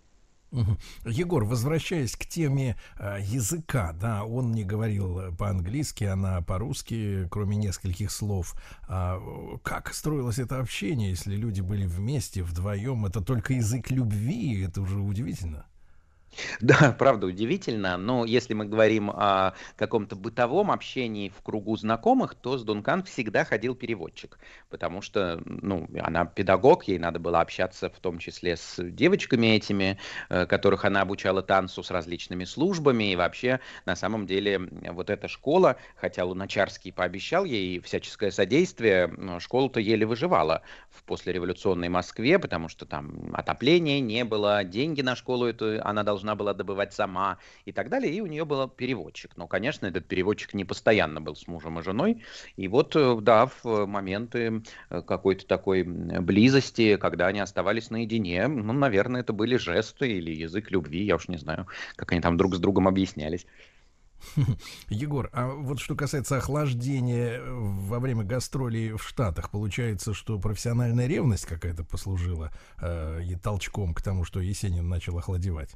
[1.06, 8.12] Егор, возвращаясь к теме э, языка, да, он не говорил по-английски, она по-русски, кроме нескольких
[8.12, 8.56] слов.
[8.88, 9.20] А,
[9.64, 13.06] как строилось это общение, если люди были вместе, вдвоем?
[13.06, 15.66] Это только язык любви, это уже удивительно.
[16.62, 22.58] Да, правда удивительно, но если мы говорим о каком-то бытовом общении в кругу знакомых, то
[22.58, 24.40] с Дункан всегда ходил переводчик,
[24.70, 30.00] потому что, ну, она педагог, ей надо было общаться в том числе с девочками этими,
[30.30, 34.60] э, которых она обучала танцу с различными службами, и вообще, на самом деле,
[34.92, 42.40] вот эта школа, хотя Луначарский пообещал ей всяческое содействие, школа-то еле выживала в послереволюционной Москве,
[42.40, 46.94] потому что там отопления не было, деньги на школу эту она должна должна была добывать
[46.94, 48.12] сама и так далее.
[48.12, 49.38] И у нее был переводчик.
[49.38, 52.24] Но, конечно, этот переводчик не постоянно был с мужем и женой.
[52.56, 58.74] И вот, э, да, в моменты э, какой-то такой близости, когда они оставались наедине, ну,
[58.74, 62.56] наверное, это были жесты или язык любви, я уж не знаю, как они там друг
[62.56, 63.46] с другом объяснялись.
[64.90, 71.46] Егор, а вот что касается охлаждения во время гастролей в Штатах, получается, что профессиональная ревность
[71.46, 75.76] какая-то послужила э, и толчком к тому, что Есенин начал охладевать?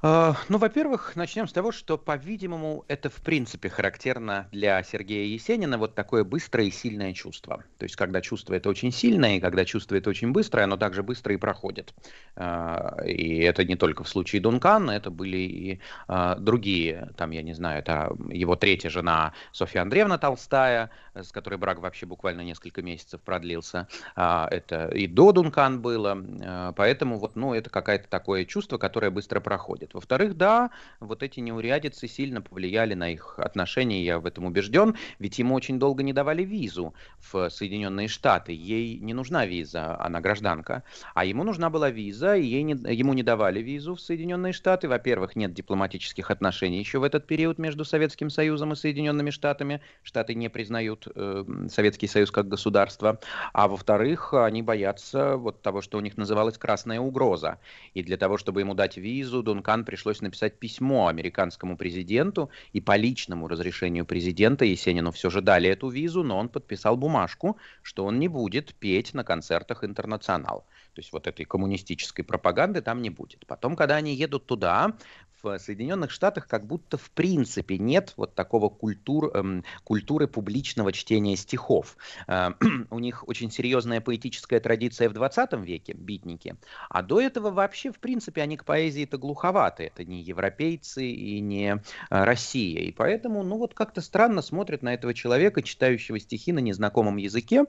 [0.00, 5.96] ну, во-первых, начнем с того, что, по-видимому, это в принципе характерно для Сергея Есенина, вот
[5.96, 7.64] такое быстрое и сильное чувство.
[7.78, 11.02] То есть, когда чувство это очень сильное, и когда чувство это очень быстрое, оно также
[11.02, 11.94] быстро и проходит.
[12.36, 17.42] А, и это не только в случае Дункана, это были и а, другие, там, я
[17.42, 22.82] не знаю, это его третья жена Софья Андреевна Толстая, с которой брак вообще буквально несколько
[22.82, 23.88] месяцев продлился.
[24.14, 29.87] Это и до Дункан было, поэтому вот, ну, это какое-то такое чувство, которое быстро проходит
[29.88, 29.94] будет.
[29.94, 35.38] Во-вторых, да, вот эти неурядицы сильно повлияли на их отношения, я в этом убежден, ведь
[35.38, 38.52] ему очень долго не давали визу в Соединенные Штаты.
[38.52, 40.82] Ей не нужна виза, она гражданка,
[41.14, 44.88] а ему нужна была виза, и ей не, ему не давали визу в Соединенные Штаты.
[44.88, 49.80] Во-первых, нет дипломатических отношений еще в этот период между Советским Союзом и Соединенными Штатами.
[50.02, 53.18] Штаты не признают э, Советский Союз как государство.
[53.52, 57.58] А во-вторых, они боятся вот того, что у них называлось красная угроза.
[57.94, 62.80] И для того, чтобы ему дать визу, Дункан Иран пришлось написать письмо американскому президенту, и
[62.80, 68.04] по личному разрешению президента Есенину все же дали эту визу, но он подписал бумажку, что
[68.04, 70.66] он не будет петь на концертах «Интернационал».
[70.94, 73.46] То есть вот этой коммунистической пропаганды там не будет.
[73.46, 74.96] Потом, когда они едут туда,
[75.42, 81.36] в Соединенных Штатах как будто в принципе нет вот такого культур, эм, культуры публичного чтения
[81.36, 81.96] стихов.
[82.26, 82.50] Э,
[82.90, 86.56] у них очень серьезная поэтическая традиция в 20 веке, битники,
[86.88, 89.84] а до этого вообще в принципе они к поэзии-то глуховаты.
[89.84, 91.78] Это не европейцы и не э,
[92.10, 92.80] Россия.
[92.80, 97.64] И поэтому, ну вот как-то странно смотрят на этого человека, читающего стихи на незнакомом языке,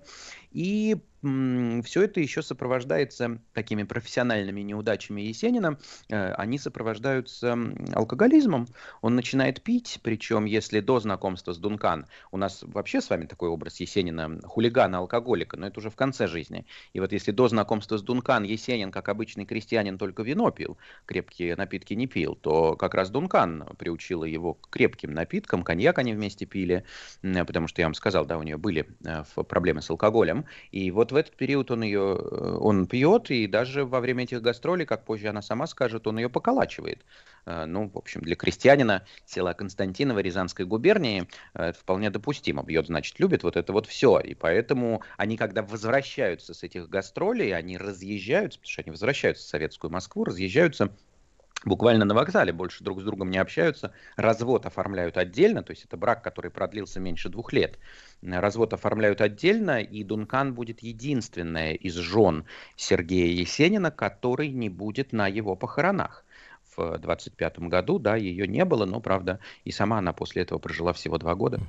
[0.51, 5.77] и все это еще сопровождается такими профессиональными неудачами Есенина.
[6.09, 7.57] Э, Они сопровождаются
[7.93, 8.67] алкоголизмом.
[9.01, 13.49] Он начинает пить, причем если до знакомства с Дункан у нас вообще с вами такой
[13.49, 16.65] образ Есенина хулигана-алкоголика, но это уже в конце жизни.
[16.93, 21.55] И вот если до знакомства с Дункан Есенин, как обычный крестьянин, только вино пил, крепкие
[21.55, 26.45] напитки не пил, то как раз Дункан приучила его к крепким напиткам, коньяк они вместе
[26.45, 26.85] пили,
[27.21, 30.45] потому что я вам сказал, да, у нее были э, проблемы с алкоголем.
[30.71, 34.41] И вот в этот период он ее, э, он пьет, и даже во время этих
[34.41, 37.05] гастролей, как позже она сама скажет, он ее поколачивает.
[37.45, 42.63] Э, Ну, в общем, для крестьянина села Константинова Рязанской губернии э, это вполне допустимо.
[42.63, 44.19] Бьет, значит, любит, вот это вот все.
[44.19, 49.49] И поэтому они, когда возвращаются с этих гастролей, они разъезжаются, потому что они возвращаются в
[49.49, 50.95] советскую Москву, разъезжаются
[51.65, 55.97] буквально на вокзале, больше друг с другом не общаются, развод оформляют отдельно, то есть это
[55.97, 57.79] брак, который продлился меньше двух лет.
[58.21, 65.27] Развод оформляют отдельно, и Дункан будет единственная из жен Сергея Есенина, который не будет на
[65.27, 66.25] его похоронах.
[66.75, 70.93] В 25 году, да, ее не было, но, правда, и сама она после этого прожила
[70.93, 71.59] всего два года.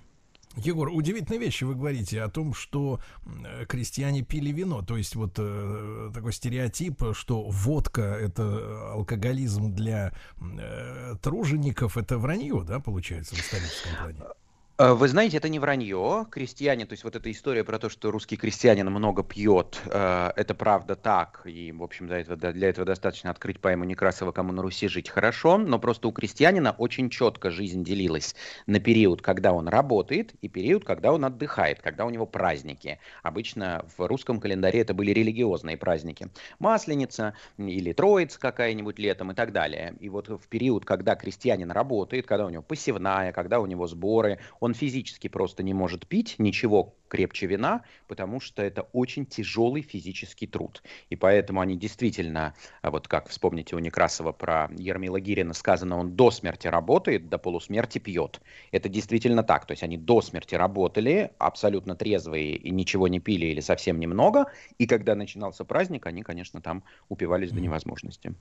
[0.56, 4.82] Егор, удивительные вещи вы говорите о том, что м, крестьяне пили вино.
[4.82, 12.64] То есть вот э, такой стереотип, что водка это алкоголизм для э, тружеников, это вранье,
[12.66, 14.34] да, получается, в историческом плане.
[14.81, 16.26] Э, Вы знаете, это не вранье.
[16.31, 20.55] Крестьяне, то есть вот эта история про то, что русский крестьянин много пьет, э, это
[20.55, 21.42] правда так.
[21.44, 25.10] И, в общем, для этого, для этого достаточно открыть поэму Некрасова «Кому на Руси жить
[25.10, 25.59] хорошо».
[25.59, 28.34] Но просто у крестьянина очень четко жизнь делилась
[28.67, 32.99] на период, когда он работает, и период, когда он отдыхает, когда у него праздники.
[33.23, 36.28] Обычно в русском календаре это были религиозные праздники.
[36.59, 39.94] Масленица или Троица какая-нибудь летом и так далее.
[40.00, 44.39] И вот в период, когда крестьянин работает, когда у него посевная, когда у него сборы,
[44.59, 50.47] он физически просто не может пить ничего крепче вина, потому что это очень тяжелый физический
[50.47, 50.82] труд.
[51.10, 56.15] И поэтому они действительно, а вот как вспомните у Некрасова про Ермила Гирина, сказано, он
[56.16, 58.40] до смерти работает, до полусмерти пьет.
[58.70, 59.66] Это действительно так.
[59.66, 64.47] То есть они до смерти работали, абсолютно трезвые и ничего не пили или совсем немного.
[64.78, 68.34] И когда начинался праздник, они, конечно, там упивались до невозможности.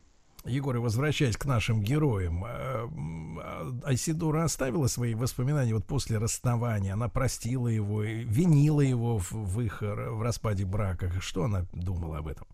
[0.45, 2.88] Егор, возвращаясь к нашим героям, э,
[3.84, 9.84] Айсидора оставила свои воспоминания вот после расставания, она простила его, винила его в, в их
[9.84, 11.11] р- в распаде брака.
[11.19, 12.48] Что она думала об этом?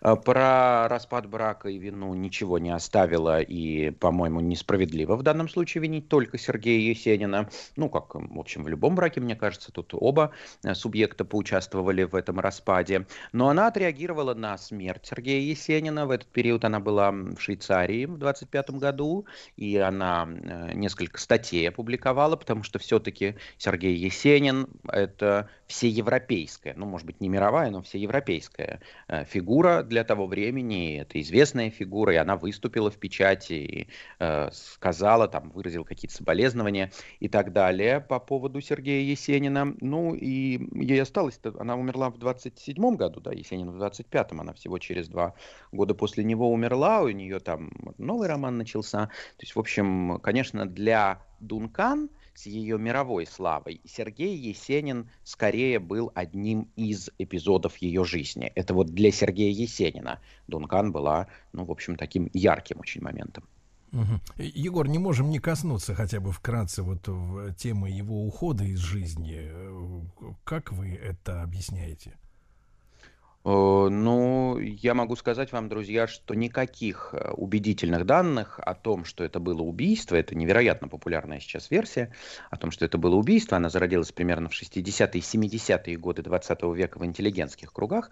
[0.00, 5.82] А, Про распад брака и вину ничего не оставила, и, по-моему, несправедливо в данном случае
[5.82, 7.48] винить только Сергея Есенина.
[7.76, 10.32] Ну, как, в общем, в любом браке, мне кажется, тут оба
[10.64, 13.06] э, субъекта поучаствовали в этом распаде.
[13.32, 16.06] Но она отреагировала на смерть Сергея Есенина.
[16.06, 19.26] В этот период она была в Швейцарии в 25 году,
[19.56, 27.06] и она э, несколько статей опубликовала, потому что все-таки Сергей Есенин– это всеевропейская, ну, может
[27.06, 29.24] быть, не мировая, но всеевропейская э,
[29.62, 35.28] фигура для того времени, это известная фигура, и она выступила в печати, и э, сказала,
[35.28, 39.74] там, выразила какие-то соболезнования и так далее по поводу Сергея Есенина.
[39.80, 44.78] Ну, и ей осталось, она умерла в 27 году, да, Есенин в 25-м, она всего
[44.78, 45.34] через два
[45.70, 49.06] года после него умерла, у нее там новый роман начался.
[49.36, 56.10] То есть, в общем, конечно, для Дункан с ее мировой славой, Сергей Есенин скорее был
[56.14, 58.50] одним из эпизодов ее жизни.
[58.54, 63.44] Это вот для Сергея Есенина Дункан была, ну, в общем, таким ярким очень моментом.
[63.92, 68.78] Э, Егор, не можем не коснуться хотя бы вкратце вот в темы его ухода из
[68.78, 69.38] жизни.
[69.38, 70.00] Э,
[70.44, 72.14] Как вы это объясняете?
[73.44, 79.24] Э, Ну, я могу сказать вам, друзья, что никаких э, убедительных данных о том, что
[79.24, 82.12] это было убийство, это невероятно популярная сейчас версия,
[82.50, 86.62] о том, что это было убийство, она зародилась примерно в 60-е и 70-е годы 20
[86.74, 88.10] века в интеллигентских кругах,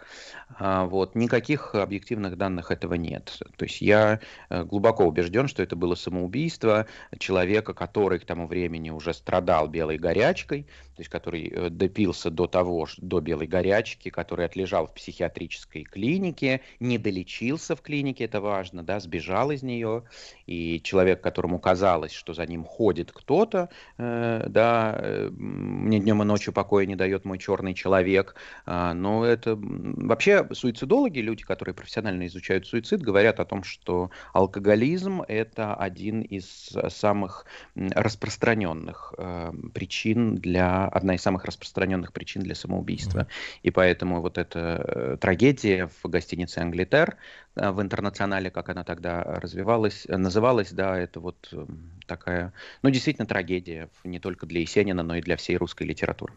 [0.58, 3.38] а, вот, никаких объективных данных этого нет.
[3.56, 6.86] То есть я э, глубоко убежден, что это было самоубийство
[7.18, 10.64] человека, который к тому времени уже страдал белой горячкой,
[10.96, 16.96] то есть который допился до того, до белой горячки, который отлежал в психиатрической клинике, не
[16.98, 20.04] долечился в клинике, это важно, да, сбежал из нее,
[20.46, 23.68] и человек, которому казалось, что за ним ходит кто-то,
[23.98, 28.34] э, да, э, мне днем и ночью покоя не дает мой черный человек,
[28.64, 35.22] а, но это вообще суицидологи, люди, которые профессионально изучают суицид, говорят о том, что алкоголизм
[35.28, 42.54] это один из э, самых распространенных э, причин для одна из самых распространенных причин для
[42.54, 43.26] самоубийства.
[43.62, 47.16] И поэтому вот эта э, трагедия в гостинице Англитер
[47.56, 52.90] э, в интернационале, как она тогда развивалась, э, называлась, да, это вот м, такая, ну,
[52.90, 56.34] действительно трагедия не только для Есенина, но и для всей русской литературы.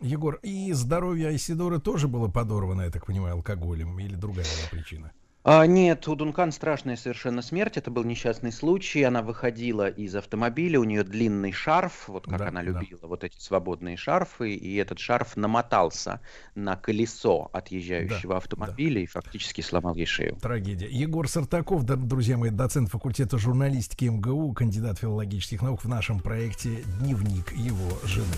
[0.00, 5.12] Егор, и здоровье Айсидоры тоже было подорвано, я так понимаю, алкоголем или другая была причина?
[5.48, 7.76] А, нет, у Дункан страшная совершенно смерть.
[7.76, 9.04] Это был несчастный случай.
[9.04, 12.66] Она выходила из автомобиля, у нее длинный шарф, вот как Да, она да.
[12.66, 16.20] любила, вот эти свободные шарфы, и этот шарф намотался
[16.56, 20.34] на колесо отъезжающего автомобиля и фактически сломал ей шею.
[20.42, 20.88] Трагедия.
[20.88, 26.82] Егор Сартаков, да, друзья мои, доцент факультета журналистики МГУ, кандидат филологических наук в нашем проекте
[26.98, 28.34] «Дневник его жены».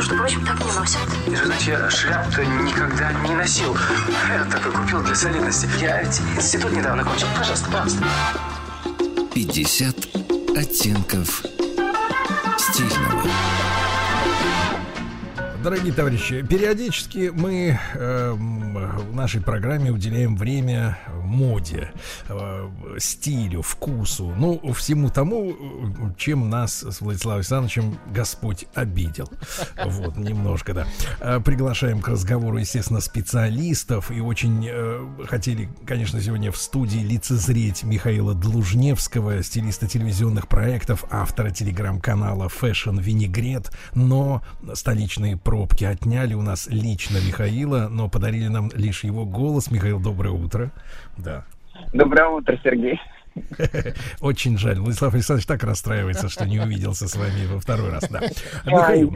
[0.00, 1.00] Между прочим, так не носят.
[1.26, 3.76] Значит, я шляп-то никогда не носил.
[4.30, 5.68] Я такой купил для солидности.
[5.78, 7.26] Я ведь институт недавно кончил.
[7.36, 8.04] Пожалуйста, пожалуйста.
[9.34, 9.96] 50
[10.56, 11.42] оттенков
[12.56, 13.24] стильного.
[15.62, 18.74] Дорогие товарищи, периодически мы эм,
[19.10, 20.98] в нашей программе уделяем время
[21.30, 21.92] моде,
[22.28, 25.54] э, стилю, вкусу, ну, всему тому, э,
[26.16, 29.28] чем нас с Владиславом Александровичем Господь обидел.
[29.84, 30.86] Вот, немножко, да.
[31.20, 34.10] Э, Приглашаем к разговору, естественно, специалистов.
[34.10, 41.50] И очень э, хотели, конечно, сегодня в студии лицезреть Михаила Длужневского, стилиста телевизионных проектов, автора
[41.50, 44.42] телеграм-канала Fashion Vinaigrette, но
[44.74, 49.72] столичные пробки отняли у нас лично Михаила, но подарили нам лишь его голос.
[49.72, 50.70] Михаил, доброе утро.
[51.18, 51.44] Да.
[51.92, 53.00] Доброе утро, Сергей.
[54.20, 54.78] Очень жаль.
[54.78, 58.04] Владислав Александрович так расстраивается, что не увиделся с вами во второй раз.
[58.10, 58.20] Да.
[58.66, 59.12] Михаил,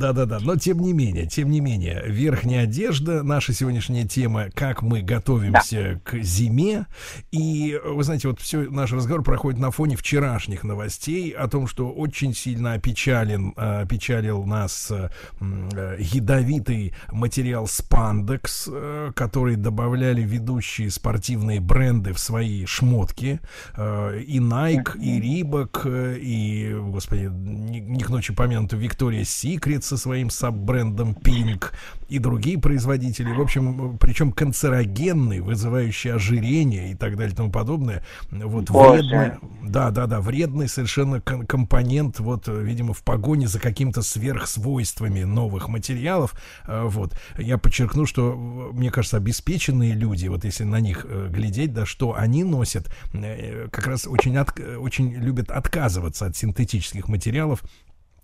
[0.00, 5.02] да-да-да, но тем не менее, тем не менее, верхняя одежда, наша сегодняшняя тема, как мы
[5.02, 6.86] готовимся к зиме.
[7.30, 11.90] И, вы знаете, вот все наш разговор проходит на фоне вчерашних новостей о том, что
[11.90, 18.68] очень сильно опечален, э, опечалил нас э, э, ядовитый материал спандекс,
[19.14, 23.40] который добавляли ведущие спортивные бренды в свои шмотки.
[23.76, 29.96] Э, И Nike, и Reebok, э, и, господи, не, к ночи помянутый Victoria's Secret со
[29.96, 31.70] своим саб-брендом Pink
[32.08, 33.32] и другие производители.
[33.32, 38.02] В общем, причем канцерогенный, вызывающий ожирение и так далее и тому подобное.
[38.30, 39.02] Вот Боже.
[39.02, 39.30] вредный,
[39.62, 45.24] да, да, да, вредный совершенно кон- компонент, вот, э, видимо, в погоне за какими-то сверхсвойствами
[45.24, 46.34] новых материалов.
[46.66, 47.12] Э, Вот.
[47.38, 51.84] Я подчеркну, что, э, мне кажется, обеспеченные люди, вот если на них э, глядеть, да,
[51.86, 57.62] что они носят, э, как раз очень, от- э, очень любят отказываться от синтетических материалов,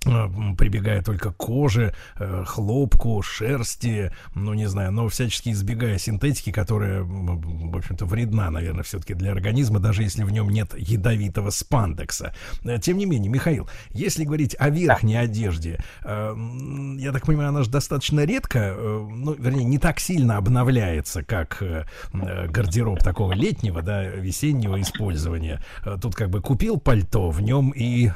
[0.04, 7.02] прибегая только к коже, э, хлопку, шерсти, ну, не знаю, но всячески избегая синтетики, которая,
[7.02, 12.34] в общем-то, вредна, наверное, все-таки для организма, даже если в нем нет ядовитого спандекса.
[12.64, 16.36] Э, Тем не менее, Михаил, если говорить о верхней одежде, э,
[16.98, 21.62] я так понимаю, она же достаточно редко, ну, вернее, не так сильно обновляется, как
[22.12, 25.62] гардероб такого летнего, да, весеннего использования.
[26.00, 28.10] Тут как бы купил пальто, в нем и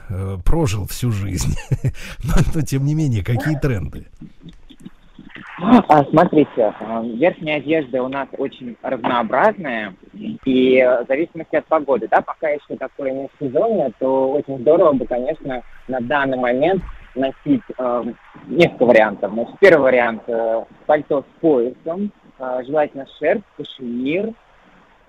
[0.44, 1.57] прожил всю жизнь.
[2.24, 4.07] но, но тем не менее, какие тренды?
[5.60, 9.94] А, смотрите, а, верхняя одежда у нас очень разнообразная,
[10.44, 14.92] и э, в зависимости от погоды, да, пока еще такое не сезонное, то очень здорово
[14.92, 16.82] бы, конечно, на данный момент
[17.16, 18.05] носить э,
[18.47, 19.32] несколько вариантов.
[19.32, 24.32] Значит, первый вариант э, пальто с поясом, э, желательно шерсть, кашемир.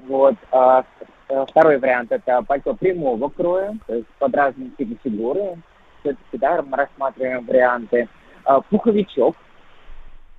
[0.07, 0.35] Вот.
[0.51, 0.83] а,
[1.27, 5.57] э, второй вариант это пальто прямого кроя, то есть под разные типы фигуры.
[5.99, 8.07] Все-таки, да, мы рассматриваем варианты.
[8.45, 9.35] А, пуховичок,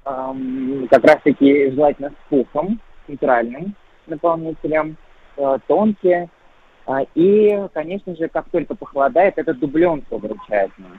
[0.02, 3.74] как раз таки желательно с пухом, с натуральным
[4.06, 4.96] наполнителем,
[5.36, 6.28] э, тонкие.
[6.86, 10.98] А, и, конечно же, как только похолодает, это дубленка выручает нас.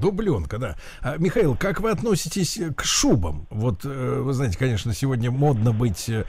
[0.00, 0.76] Дубленка, да.
[1.02, 3.46] А, Михаил, как вы относитесь к шубам?
[3.50, 6.24] Вот, э, вы знаете, конечно, сегодня модно быть э,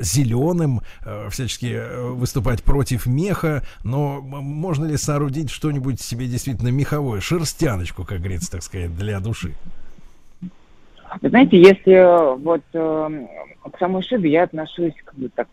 [0.00, 7.20] зеленым, э, всячески э, выступать против меха, но можно ли соорудить что-нибудь себе действительно меховое,
[7.20, 9.54] шерстяночку, как говорится, так сказать, для души?
[11.22, 13.26] Вы знаете, если э, вот э,
[13.72, 15.48] к самой шубе я отношусь как бы так,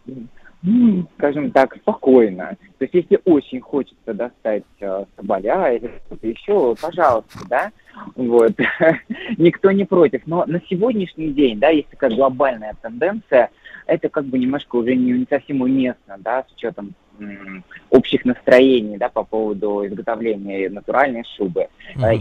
[1.18, 2.56] скажем так, спокойно.
[2.78, 7.72] То есть если очень хочется достать э, соболя или что-то еще, пожалуйста, да,
[8.16, 8.54] вот,
[9.38, 10.22] никто не против.
[10.26, 13.50] Но на сегодняшний день, да, есть такая глобальная тенденция,
[13.88, 18.98] это как бы немножко уже не, не совсем уместно, да, с учетом м, общих настроений,
[18.98, 21.68] да, по поводу изготовления натуральной шубы.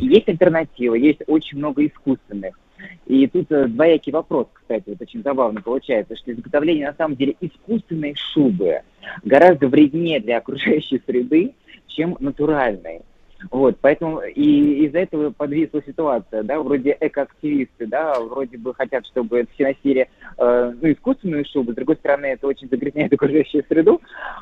[0.00, 2.58] И есть альтернатива, есть очень много искусственных.
[3.06, 7.36] И тут э, двоякий вопрос, кстати, вот очень забавно получается, что изготовление на самом деле
[7.40, 8.82] искусственной шубы
[9.24, 11.54] гораздо вреднее для окружающей среды,
[11.86, 13.02] чем натуральной.
[13.50, 19.46] Вот, поэтому и из-за этого подвисла ситуация, да, вроде экоактивисты, да, вроде бы хотят, чтобы
[19.54, 24.00] все носили, э, ну, искусственную шубу, с другой стороны, это очень загрязняет окружающую среду,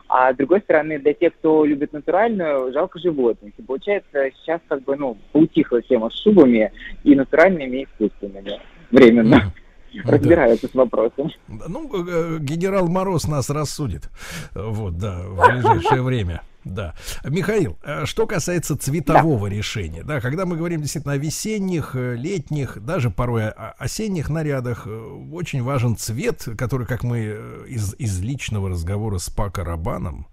[0.08, 3.52] а с другой стороны, для тех, кто любит натуральную, жалко животных.
[3.56, 6.72] И получается, сейчас как бы, ну, поутихла тема с шубами
[7.04, 9.52] и натуральными, и искусственными временно.
[10.04, 11.30] Разбираются с вопросом.
[11.48, 14.08] Ну, генерал Мороз нас рассудит.
[14.54, 16.42] Вот, да, в ближайшее время.
[16.64, 16.94] Да.
[17.24, 22.84] Михаил, э, что касается цветового решения, да, когда мы говорим действительно о весенних, э, летних,
[22.84, 24.90] даже порой о осенних нарядах, э,
[25.32, 30.26] очень важен цвет, который, как мы из, из личного разговора с Пако Рабаном,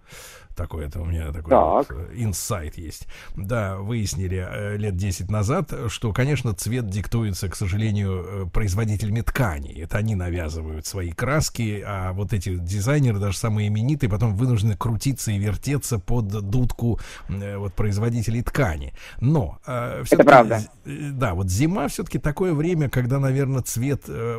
[0.57, 3.07] такой это у меня такой вот, э, инсайт есть.
[3.35, 9.81] Да, выяснили э, лет 10 назад, что, конечно, цвет диктуется, к сожалению, э, производителями тканей.
[9.83, 15.31] Это они навязывают свои краски, а вот эти дизайнеры, даже самые именитые, потом вынуждены крутиться
[15.31, 18.93] и вертеться под дудку вот производителей ткани.
[19.21, 20.61] Но э, всё-таки, правда.
[20.85, 24.37] Да, вот зима все-таки такое время, когда, наверное, цвет э,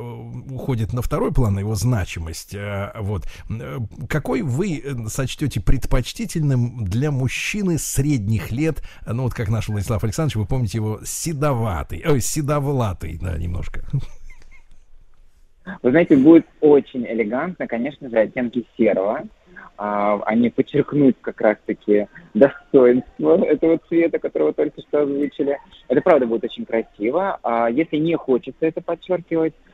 [0.51, 2.55] уходит на второй план, его значимость.
[2.55, 3.29] Э, вот.
[4.09, 5.61] Какой вы сочтете
[6.09, 12.03] предпочтительным для мужчины средних лет, ну вот как наш Владислав Александрович, вы помните его седоватый,
[12.07, 13.83] ой, седовлатый, да, немножко.
[15.83, 19.25] Вы знаете, будет очень элегантно, конечно же, оттенки серого.
[19.77, 25.59] А, они подчеркнут как раз-таки достоинство этого цвета, которого только что озвучили.
[25.89, 27.39] Это правда будет очень красиво.
[27.43, 29.68] А если не хочется это подчеркивать, а,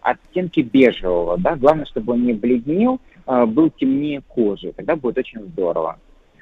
[0.00, 5.42] оттенки бежевого, да, главное, чтобы он не бледнел, а, был темнее кожи, тогда будет очень
[5.48, 5.98] здорово.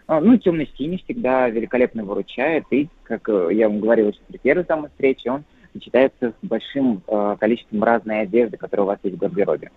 [0.07, 4.65] А, Ну, темно-синий всегда великолепно выручает, и, как э, я вам говорил еще при первой
[4.67, 9.19] самой встрече, он сочетается с большим э, количеством разной одежды, которая у вас есть в
[9.19, 9.70] гардеробе.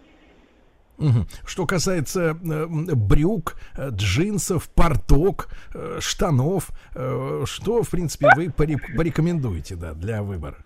[1.46, 9.76] Что касается э, брюк, э, джинсов, порток, э, штанов, э, что, в принципе, вы порекомендуете,
[9.76, 10.58] да, для выбора?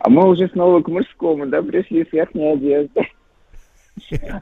[0.00, 3.06] А мы уже снова к мужскому, да, пришли с верхней одежды.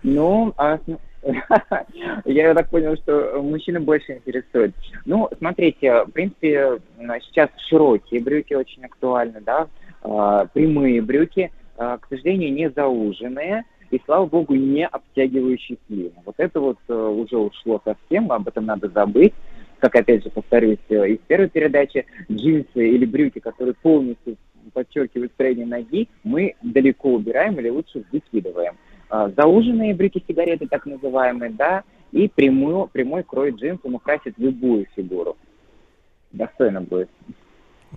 [0.04, 0.78] Ну, а
[2.24, 4.72] я так понял, что мужчины больше интересуют.
[5.04, 6.78] Ну, смотрите, в принципе,
[7.22, 9.66] сейчас широкие брюки очень актуальны, да,
[10.02, 16.12] а, прямые брюки, а, к сожалению, не зауженные, и, слава богу, не обтягивающие слив.
[16.24, 19.32] Вот это вот э, уже ушло совсем, об этом надо забыть.
[19.78, 24.36] Как, опять же, повторюсь, э, из первой передачи, джинсы или брюки, которые полностью
[24.70, 28.76] подчеркивают строение ноги, мы далеко убираем или лучше выкидываем.
[29.10, 35.36] А, Зауженные брюки-сигареты, так называемые, да, и прямой, прямой крой джинсом украсит любую фигуру.
[36.32, 37.10] Достойно будет.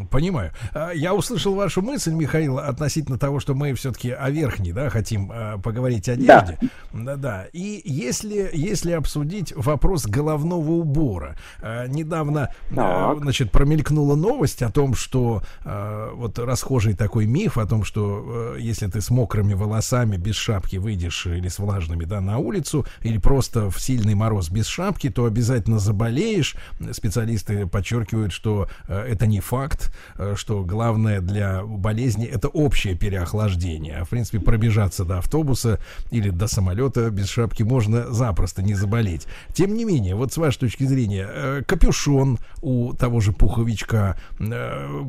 [0.10, 0.52] Понимаю.
[0.74, 5.32] А, Я услышал вашу мысль, Михаил, относительно того, что мы все-таки о верхней, да, хотим
[5.34, 6.58] а, поговорить о одежде.
[6.94, 7.46] Да, да.
[7.52, 14.96] И если, если обсудить вопрос головного убора, а, недавно, а, значит, промелькнула новость о том,
[14.96, 20.78] что вот расхожий такой миф о том, что если ты с мокрыми волосами без шапки
[20.78, 25.26] выйдешь или с влажными, да, на улицу, или просто в сильный мороз без шапки, то
[25.26, 26.56] обязательно заболеешь.
[26.92, 29.81] Специалисты подчеркивают, что это не факт,
[30.18, 33.98] э, что главное для болезни это общее переохлаждение.
[33.98, 35.80] А в принципе пробежаться до автобуса
[36.12, 39.28] или до самолета без шапки можно запросто не заболеть.
[39.54, 45.04] Тем не менее, вот с вашей точки зрения, э, капюшон у того же пуховичка, э,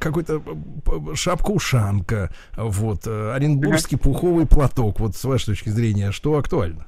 [0.00, 0.42] какой-то
[1.14, 6.86] шапка-ушанка, вот, оренбургский пуховый платок, вот с вашей точки зрения, что актуально?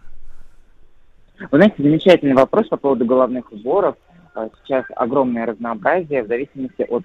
[1.38, 3.94] Вы знаете, замечательный вопрос по поводу головных уборов.
[4.38, 7.02] А, Сейчас огромное разнообразие в зависимости от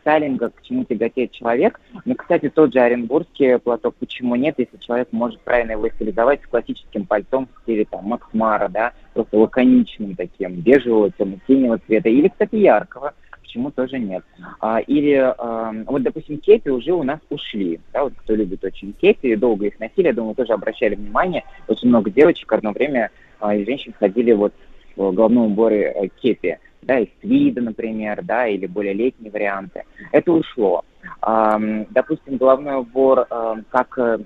[0.00, 1.80] стайлинга, к чему тяготеет человек.
[2.04, 6.46] Ну, кстати, тот же оренбургский платок, почему нет, если человек может правильно его стилизовать с
[6.46, 12.28] классическим пальтом в стиле там Макс Мара, да, просто лаконичным таким, бежевого, темно-синего цвета, или,
[12.28, 14.24] кстати, яркого, почему тоже нет.
[14.60, 18.92] А, или, а, вот, допустим, кепи уже у нас ушли, да, вот кто любит очень
[18.92, 23.54] кепи, долго их носили, я думаю, тоже обращали внимание, очень много девочек одно время а,
[23.54, 24.52] и женщин ходили вот
[24.96, 29.84] в головном уборе э, кепи, да, из твида, например, да, или более летние варианты.
[30.10, 30.84] Это ушло.
[31.20, 33.26] Допустим, головной убор
[33.70, 34.18] как э,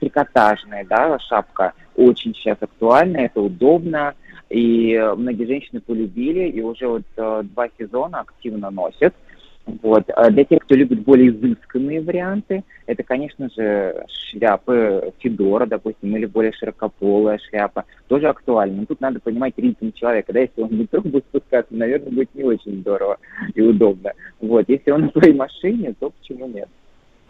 [0.00, 4.14] трикотажная, да, шапка очень сейчас актуальна, это удобно,
[4.48, 9.14] и многие женщины полюбили, и уже вот э, два сезона активно носят.
[9.82, 10.04] Вот.
[10.14, 16.26] А для тех, кто любит более изысканные варианты, это, конечно же, шляпы Федора, допустим, или
[16.26, 18.80] более широкополая шляпа, тоже актуально.
[18.80, 22.34] Но тут надо понимать ритм человека, да, если он в метро будет спускаться, наверное, будет
[22.34, 23.18] не очень здорово
[23.54, 24.12] и удобно.
[24.40, 24.64] Вот.
[24.68, 26.68] Если он на своей машине, то почему нет?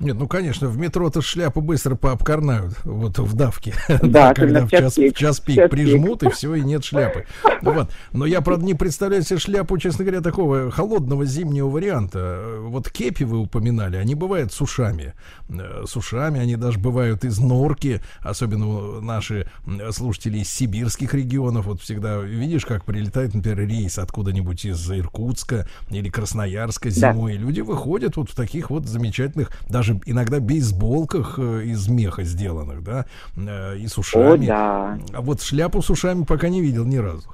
[0.00, 3.74] Нет, ну конечно, в метро-то шляпу быстро пообкорнают, вот в давке.
[4.02, 5.14] Да, когда в час пик.
[5.14, 6.30] в час пик час прижмут, пик.
[6.30, 7.26] и все, и нет шляпы.
[7.62, 7.90] Вот.
[8.12, 12.58] Но я, правда, не представляю себе шляпу, честно говоря, такого холодного зимнего варианта.
[12.60, 15.14] Вот кепи вы упоминали, они бывают с ушами.
[15.48, 19.50] Э, С ушами, они даже бывают из норки, особенно наши
[19.90, 21.66] слушатели из сибирских регионов.
[21.66, 27.12] Вот всегда видишь, как прилетает, например, рейс откуда-нибудь из Иркутска или Красноярска Да.
[27.12, 27.34] зимой.
[27.34, 32.82] И люди выходят вот в таких вот замечательных, даже иногда бейсболках э, из меха сделанных,
[32.82, 34.46] да, э, и с ушами.
[34.46, 34.98] да.
[35.12, 37.28] А вот шляпу с ушами пока не видел ни разу.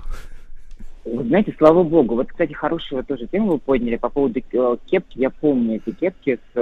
[1.05, 2.15] Вы знаете, слава богу.
[2.15, 5.19] Вот, кстати, хорошую тоже тему вы подняли по поводу э, кепки.
[5.19, 6.59] Я помню эти кепки с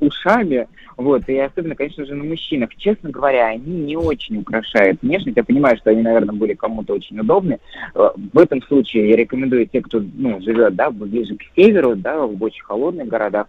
[0.00, 0.68] ушами.
[0.96, 2.70] Вот, и особенно, конечно же, на мужчинах.
[2.76, 5.36] Честно говоря, они не очень украшают внешность.
[5.36, 7.58] Я понимаю, что они, наверное, были кому-то очень удобны.
[7.94, 12.40] В этом случае я рекомендую те, кто ну, живет да, ближе к северу, да, в
[12.40, 13.48] очень холодных городах,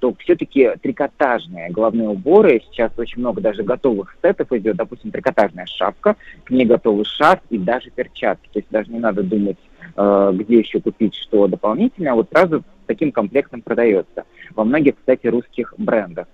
[0.00, 2.62] то все-таки трикотажные головные уборы.
[2.70, 4.76] Сейчас очень много даже готовых сетов идет.
[4.76, 8.48] Допустим, трикотажная шапка, к ней готовый шарф и даже перчатки.
[8.52, 9.58] То есть даже не надо думать,
[9.96, 14.24] э, где еще купить что дополнительное, а вот сразу таким комплектом продается.
[14.54, 16.26] Во многих, кстати, русских брендах.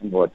[0.00, 0.32] Вот.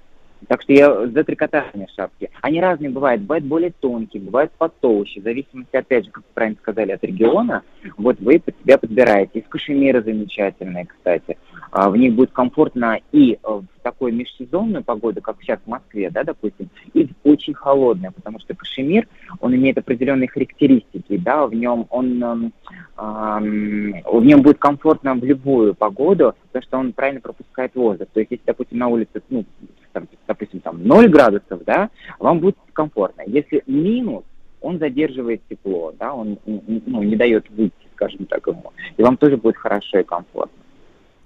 [0.47, 2.29] Так что я за трикотажные шапки.
[2.41, 3.21] Они разные бывают.
[3.21, 5.21] Бывают более тонкие, бывают потолще.
[5.21, 7.63] В зависимости, опять же, как вы правильно сказали, от региона.
[7.97, 9.39] Вот вы под себя подбираете.
[9.39, 11.37] Из кашемира замечательные, кстати.
[11.71, 16.23] А, В них будет комфортно и в такую межсезонную погоду, как сейчас в Москве, да,
[16.23, 19.07] допустим, и в очень холодную, потому что кашемир,
[19.39, 22.53] он имеет определенные характеристики, да, в нем он, эм,
[22.95, 28.07] ам, в нем будет комфортно в любую погоду, потому что он правильно пропускает воздух.
[28.13, 29.45] То есть, если, допустим, на улице, ну,
[29.91, 33.23] там, допустим, там 0 градусов, да, вам будет комфортно.
[33.27, 34.23] Если минус,
[34.61, 38.71] он задерживает тепло, да, он ну, не дает выйти, скажем так, ему.
[38.95, 40.57] И вам тоже будет хорошо и комфортно.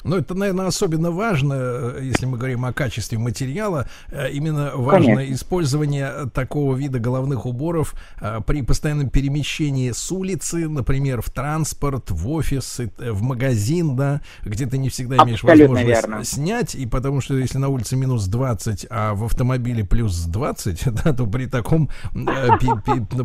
[0.04, 3.88] Ну, это, наверное, особенно важно, э, если мы говорим о качестве материала.
[4.12, 5.34] э, Именно важно Конечно.
[5.34, 12.30] использование такого вида головных уборов э, при постоянном перемещении с улицы, например, в транспорт, в
[12.30, 16.24] офис, в магазин, да, где ты не всегда имеешь Абсолютно возможность верно.
[16.24, 21.14] снять, и потому что если на улице минус 20, а в автомобиле плюс 20, да,
[21.14, 22.26] то при таком, ну,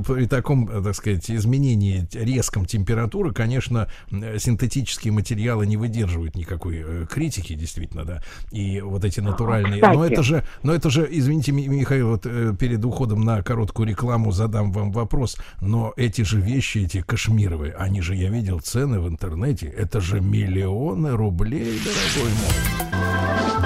[0.03, 7.55] при таком, так сказать, изменении резком температуры, конечно, синтетические материалы не выдерживают никакой э, критики,
[7.55, 10.13] действительно, да, и вот эти натуральные, но кстати.
[10.13, 14.33] это же, но это же, извините, Ми- Михаил, вот э, перед уходом на короткую рекламу
[14.33, 19.09] задам вам вопрос, но эти же вещи, эти кашмировые, они же, я видел цены в
[19.09, 23.65] интернете, это же миллионы рублей, дорогой мой.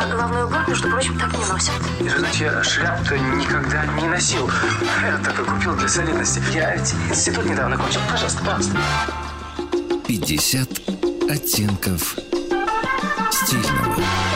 [0.00, 1.72] А головной убор, между прочим, так не носят.
[2.00, 4.48] И знаете, я шляпу-то никогда не носил.
[5.02, 6.40] Я так и купил для солидности.
[6.54, 8.00] Я ведь институт недавно кончил.
[8.10, 8.78] Пожалуйста, пожалуйста.
[10.08, 10.80] 50
[11.28, 12.16] оттенков
[13.30, 14.27] стильного.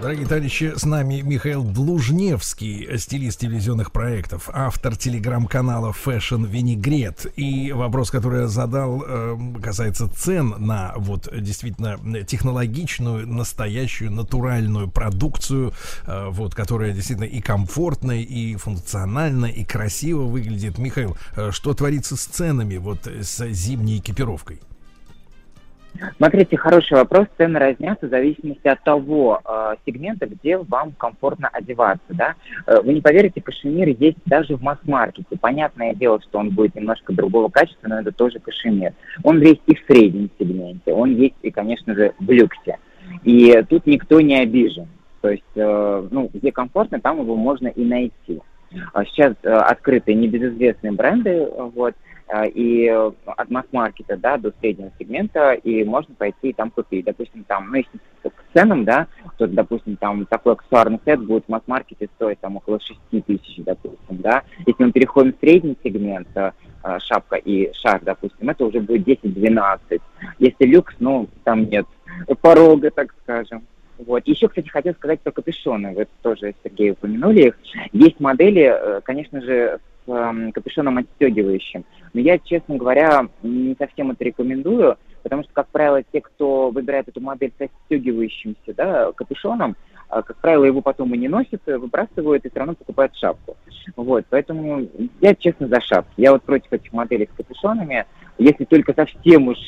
[0.00, 7.30] Дорогие товарищи, с нами Михаил Длужневский, стилист телевизионных проектов, автор телеграм-канала Fashion Vinaigrette.
[7.36, 15.74] И вопрос, который я задал, эм, касается цен на вот действительно технологичную, настоящую, натуральную продукцию,
[16.06, 20.78] э, вот, которая действительно и комфортная, и функционально, и красиво выглядит.
[20.78, 24.62] Михаил, э, что творится с ценами, вот с зимней экипировкой?
[26.16, 27.26] Смотрите, хороший вопрос.
[27.36, 32.04] Цены разнятся в зависимости от того э, сегмента, где вам комфортно одеваться.
[32.10, 32.34] Да?
[32.66, 35.36] Э, вы не поверите, кашемир есть даже в масс-маркете.
[35.40, 38.92] Понятное дело, что он будет немножко другого качества, но это тоже кашемир.
[39.22, 42.78] Он есть и в среднем сегменте, он есть и, конечно же, в люксе.
[43.24, 44.88] И тут никто не обижен.
[45.20, 48.40] То есть, э, ну, где комфортно, там его можно и найти.
[48.92, 51.94] А Сейчас э, открыты небезызвестные бренды, вот,
[52.46, 57.04] и э, от масс-маркета, да, до среднего сегмента, и можно пойти и там купить.
[57.04, 61.48] Допустим, там, ну, если к ценам, да, то, допустим, там такой аксессуарный сет будет в
[61.48, 64.44] масс-маркете стоить там около 6 тысяч, допустим, да.
[64.66, 66.52] Если мы переходим в средний сегмент, э,
[66.84, 70.00] э, шапка и шар, допустим, это уже будет 10-12.
[70.38, 71.86] Если люкс, ну, там нет
[72.40, 73.64] порога, так скажем.
[73.98, 74.26] Вот.
[74.26, 75.94] Еще, кстати, хотел сказать про капюшоны.
[75.94, 77.58] Вы тоже, Сергей, упомянули их.
[77.92, 81.84] Есть модели, конечно же, эм, капюшоном отстегивающим.
[82.12, 87.08] Но я, честно говоря, не совсем это рекомендую, потому что, как правило, те, кто выбирает
[87.08, 89.76] эту модель с отстегивающимся да, капюшоном,
[90.08, 93.56] а, как правило, его потом и не носят, э, выбрасывают и все равно покупают шапку.
[93.94, 94.88] Вот, поэтому
[95.20, 96.14] я, честно, за шапки.
[96.16, 98.06] Я вот против этих моделей с капюшонами.
[98.36, 99.58] Если только совсем уж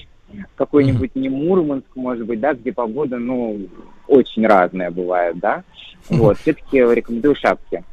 [0.56, 3.68] какой-нибудь не Мурманск, может быть, да, где погода, ну,
[4.08, 5.62] очень разная бывает, да.
[6.08, 7.84] Вот, все-таки рекомендую шапки.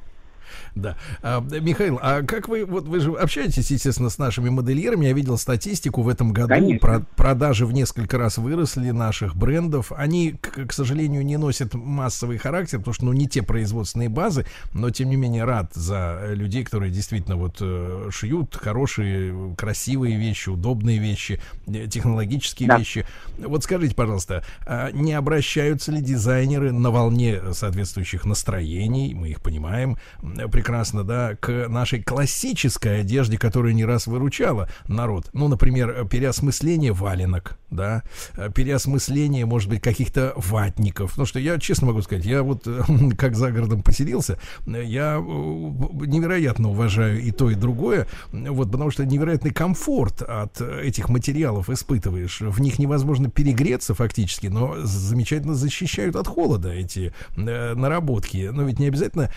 [0.82, 0.98] Да.
[1.22, 5.38] А, Михаил, а как вы, вот вы же общаетесь, естественно, с нашими модельерами, я видел
[5.38, 6.80] статистику в этом году, Конечно.
[6.80, 12.38] про- продажи в несколько раз выросли наших брендов, они, к, к сожалению, не носят массовый
[12.38, 16.64] характер, потому что, ну, не те производственные базы, но, тем не менее, рад за людей,
[16.64, 22.78] которые действительно вот э, шьют хорошие, красивые вещи, удобные вещи, э, технологические Да.
[22.78, 23.06] вещи.
[23.38, 29.98] Вот скажите, пожалуйста, а не обращаются ли дизайнеры на волне соответствующих настроений, мы их понимаем
[30.22, 35.28] м, прекрасно, да, к нашей классической одежде, которая не раз выручала народ.
[35.34, 38.04] Ну, например, э, переосмысление валенок, да,
[38.38, 41.18] э, переосмысление, может быть, каких-то ватников.
[41.18, 42.84] Ну, что я честно могу сказать, я вот э,
[43.18, 49.52] как за городом поселился, я невероятно уважаю и то, и другое, вот, потому что невероятный
[49.52, 52.42] комфорт от этих материалов испытываешь.
[52.42, 58.52] В них невозможно перегреться фактически, но замечательно защищают от холода эти наработки.
[58.54, 59.32] Но ведь не обязательно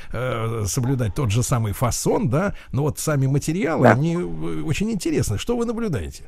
[0.67, 3.92] соблюдать тот же самый фасон, да, но вот сами материалы, Да.
[3.92, 5.39] они э, очень интересны.
[5.39, 6.25] Что вы наблюдаете?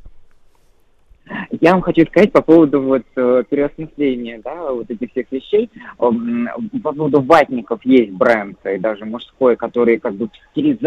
[1.61, 5.70] Я вам хочу сказать по поводу вот э, переосмысления, да, вот этих всех вещей.
[5.99, 6.49] Эм,
[6.83, 10.78] По поводу ватников есть бренд, и даже мужской, который как бы в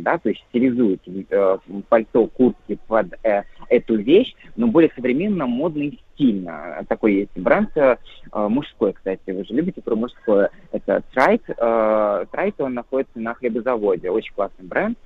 [0.00, 5.82] да, то есть стилизует э, пальто, куртки под э, эту вещь, но более современно, модно
[5.82, 6.84] и стильно.
[6.88, 7.96] Такой есть бренд э,
[8.32, 10.50] э, мужской, кстати, вы же любите про мужское.
[10.72, 11.42] Это Трайт.
[11.48, 14.96] э, Трайт, он находится на хлебозаводе, очень классный бренд.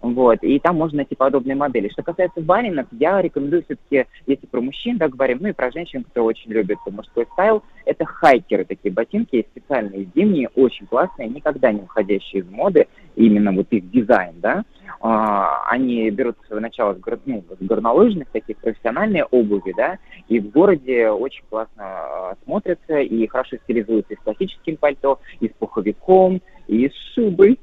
[0.00, 1.88] Вот, и там можно найти подобные модели.
[1.88, 6.04] Что касается валенок, я рекомендую все-таки, если про мужчин, да, говорим, ну и про женщин,
[6.04, 11.80] кто очень любит мужской стайл, это хайкеры, такие ботинки, специальные зимние, очень классные, никогда не
[11.80, 14.64] выходящие из моды, именно вот их дизайн, да.
[15.00, 19.98] А, они берут начало с, гор- ну, с горнолыжных, таких профессиональной обуви, да,
[20.28, 25.48] и в городе очень классно а, смотрятся и хорошо стилизуются и с классическим пальто, и
[25.48, 27.58] с пуховиком, и с шубой.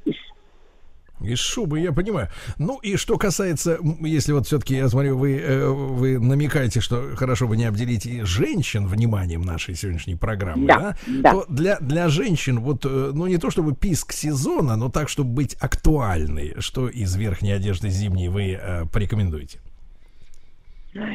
[1.23, 2.29] Из шубы, я понимаю.
[2.57, 7.47] Ну и что касается, если вот все-таки, я смотрю, вы, э, вы намекаете, что хорошо
[7.47, 11.31] бы не обделить и женщин вниманием нашей сегодняшней программы, да, Да, да.
[11.31, 15.31] то для, для женщин, вот, э, ну не то чтобы писк сезона, но так, чтобы
[15.31, 19.59] быть актуальной, что из верхней одежды зимней вы э, порекомендуете?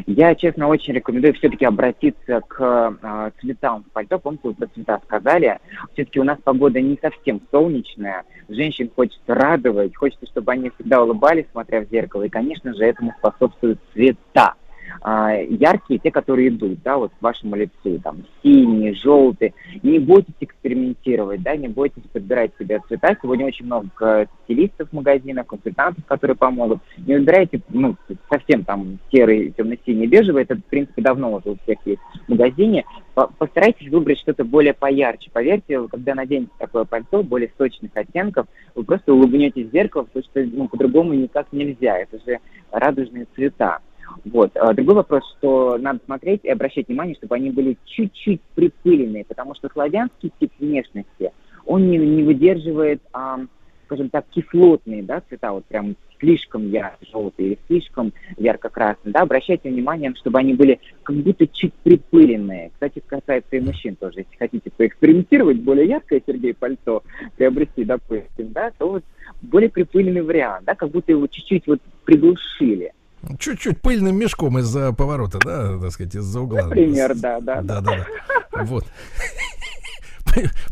[0.06, 4.18] Я, честно, очень рекомендую все-таки обратиться к э, цветам в пальто.
[4.18, 5.58] Помните, вы про цвета сказали.
[5.92, 8.24] Все-таки у нас погода не совсем солнечная.
[8.48, 12.22] Женщин хочется радовать, хочется, чтобы они всегда улыбались, смотря в зеркало.
[12.22, 14.54] И, конечно же, этому способствуют цвета.
[15.00, 19.54] А, яркие, те, которые идут, да, вот к вашему лицу, там, синие, желтые.
[19.82, 23.16] Не бойтесь экспериментировать, да, не бойтесь подбирать себе цвета.
[23.20, 26.80] Сегодня очень много э, стилистов в магазинах, консультантов, которые помогут.
[26.98, 27.96] Не выбирайте, ну,
[28.30, 32.84] совсем там серый, темно-синий, бежевый, это, в принципе, давно уже у всех есть в магазине.
[33.14, 35.30] По- Постарайтесь выбрать что-то более поярче.
[35.32, 40.44] Поверьте, когда наденете такое пальто более сочных оттенков, вы просто улыбнетесь в зеркало, потому что
[40.44, 41.98] ну, по-другому никак нельзя.
[41.98, 42.38] Это же
[42.70, 43.78] радужные цвета.
[44.24, 44.56] Вот.
[44.56, 49.54] А Другой вопрос, что надо смотреть и обращать внимание, чтобы они были чуть-чуть припыленные, потому
[49.54, 51.32] что славянский тип внешности,
[51.64, 53.40] он не, не выдерживает, а,
[53.86, 59.12] скажем так, кислотные да, цвета, вот прям слишком ярко-желтые или слишком ярко-красные.
[59.12, 62.70] Да, обращайте внимание, чтобы они были как будто чуть припыленные.
[62.74, 64.20] Кстати, касается и мужчин тоже.
[64.20, 67.02] Если хотите поэкспериментировать, более яркое, Сергей, пальто
[67.36, 69.04] приобрести, допустим, да, то вот
[69.42, 72.92] более припыленный вариант, да, как будто его чуть-чуть вот приглушили.
[73.38, 76.62] Чуть-чуть пыльным мешком из-за поворота, да, так сказать, из-за угла.
[76.64, 77.62] Например, да, да.
[77.62, 78.06] Да, да,
[78.52, 78.64] да.
[78.64, 78.84] Вот.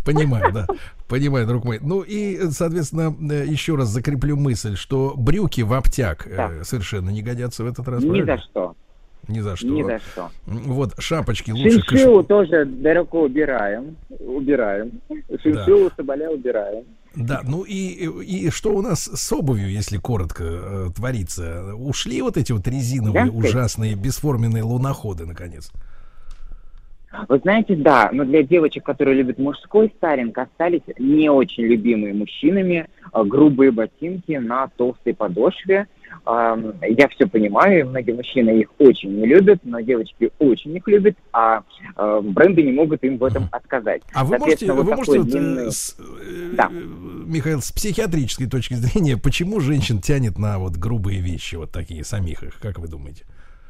[0.04, 0.66] Понимаю, да.
[1.08, 1.78] Понимаю, друг мой.
[1.80, 6.64] Ну и, соответственно, еще раз закреплю мысль, что брюки в обтяг э, Да.
[6.64, 8.02] совершенно не годятся в этот раз.
[8.02, 8.36] Ни правильно?
[8.36, 8.74] за что.
[9.28, 9.66] Ни за что.
[9.68, 10.30] Ни за что.
[10.46, 13.96] Вот, шапочки лучше Шиншиллу кэш- тоже далеко убираем.
[14.20, 15.00] Убираем.
[15.42, 16.84] Шиншиллу соболя убираем.
[17.16, 21.74] Да, ну и, и что у нас с обувью, если коротко э, творится?
[21.74, 23.40] Ушли вот эти вот резиновые, Мягкой?
[23.40, 25.70] ужасные, бесформенные луноходы, наконец?
[27.28, 32.88] Вы знаете, да, но для девочек, которые любят мужской стайлинг, остались не очень любимые мужчинами
[33.12, 35.86] э, грубые ботинки на толстой подошве.
[36.26, 41.62] Я все понимаю, многие мужчины их очень не любят, но девочки очень их любят, а
[41.96, 44.02] бренды не могут им в этом отказать.
[44.14, 46.70] А вы можете, Соответственно, вы вот можете вот, э, длинный- с, э, Да.
[47.26, 52.42] Михаил, с психиатрической точки зрения, почему женщин тянет на вот грубые вещи, вот такие самих
[52.42, 53.24] их, как вы думаете?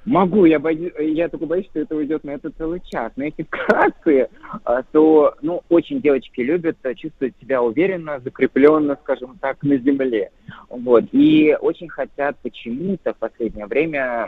[0.04, 3.12] Могу, я, боюсь, я только боюсь, что это уйдет на это целый час.
[3.16, 4.28] Но если вкратце,
[4.64, 10.30] а, то ну, очень девочки любят а, чувствовать себя уверенно, закрепленно, скажем так, на земле.
[10.68, 11.04] Вот.
[11.12, 14.26] И очень хотят почему-то в последнее время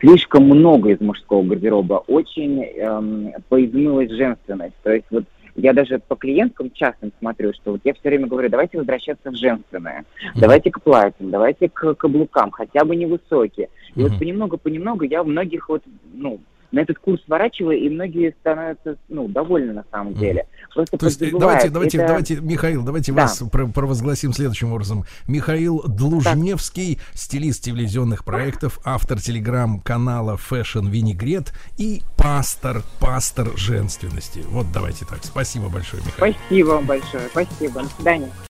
[0.00, 2.04] слишком много из мужского гардероба.
[2.06, 4.76] Очень эм, поизменилась женственность.
[4.82, 5.24] То есть вот
[5.56, 9.36] я даже по клиенткам частным смотрю, что вот я все время говорю, давайте возвращаться в
[9.36, 10.04] женственное,
[10.34, 13.68] давайте к платьям, давайте к каблукам, хотя бы невысокие.
[13.94, 14.18] И вот Мгм.
[14.18, 16.40] понемногу-понемногу я многих вот, ну,
[16.76, 20.46] на этот курс сворачиваю, и многие становятся, ну, довольны на самом деле.
[20.74, 23.22] Просто То есть, э, давайте, давайте, Это- давайте, Михаил, давайте Да.
[23.22, 25.04] вас про- провозгласим следующим образом.
[25.26, 34.40] Михаил Длужневский, стилист телевизионных проектов, автор телеграм-канала Fashion Vinaigrette и пастор, пастор женственности.
[34.50, 35.20] Вот давайте так.
[35.24, 36.34] Спасибо большое, Михаил.
[36.34, 38.28] Спасибо вам большое, спасибо, до свидания.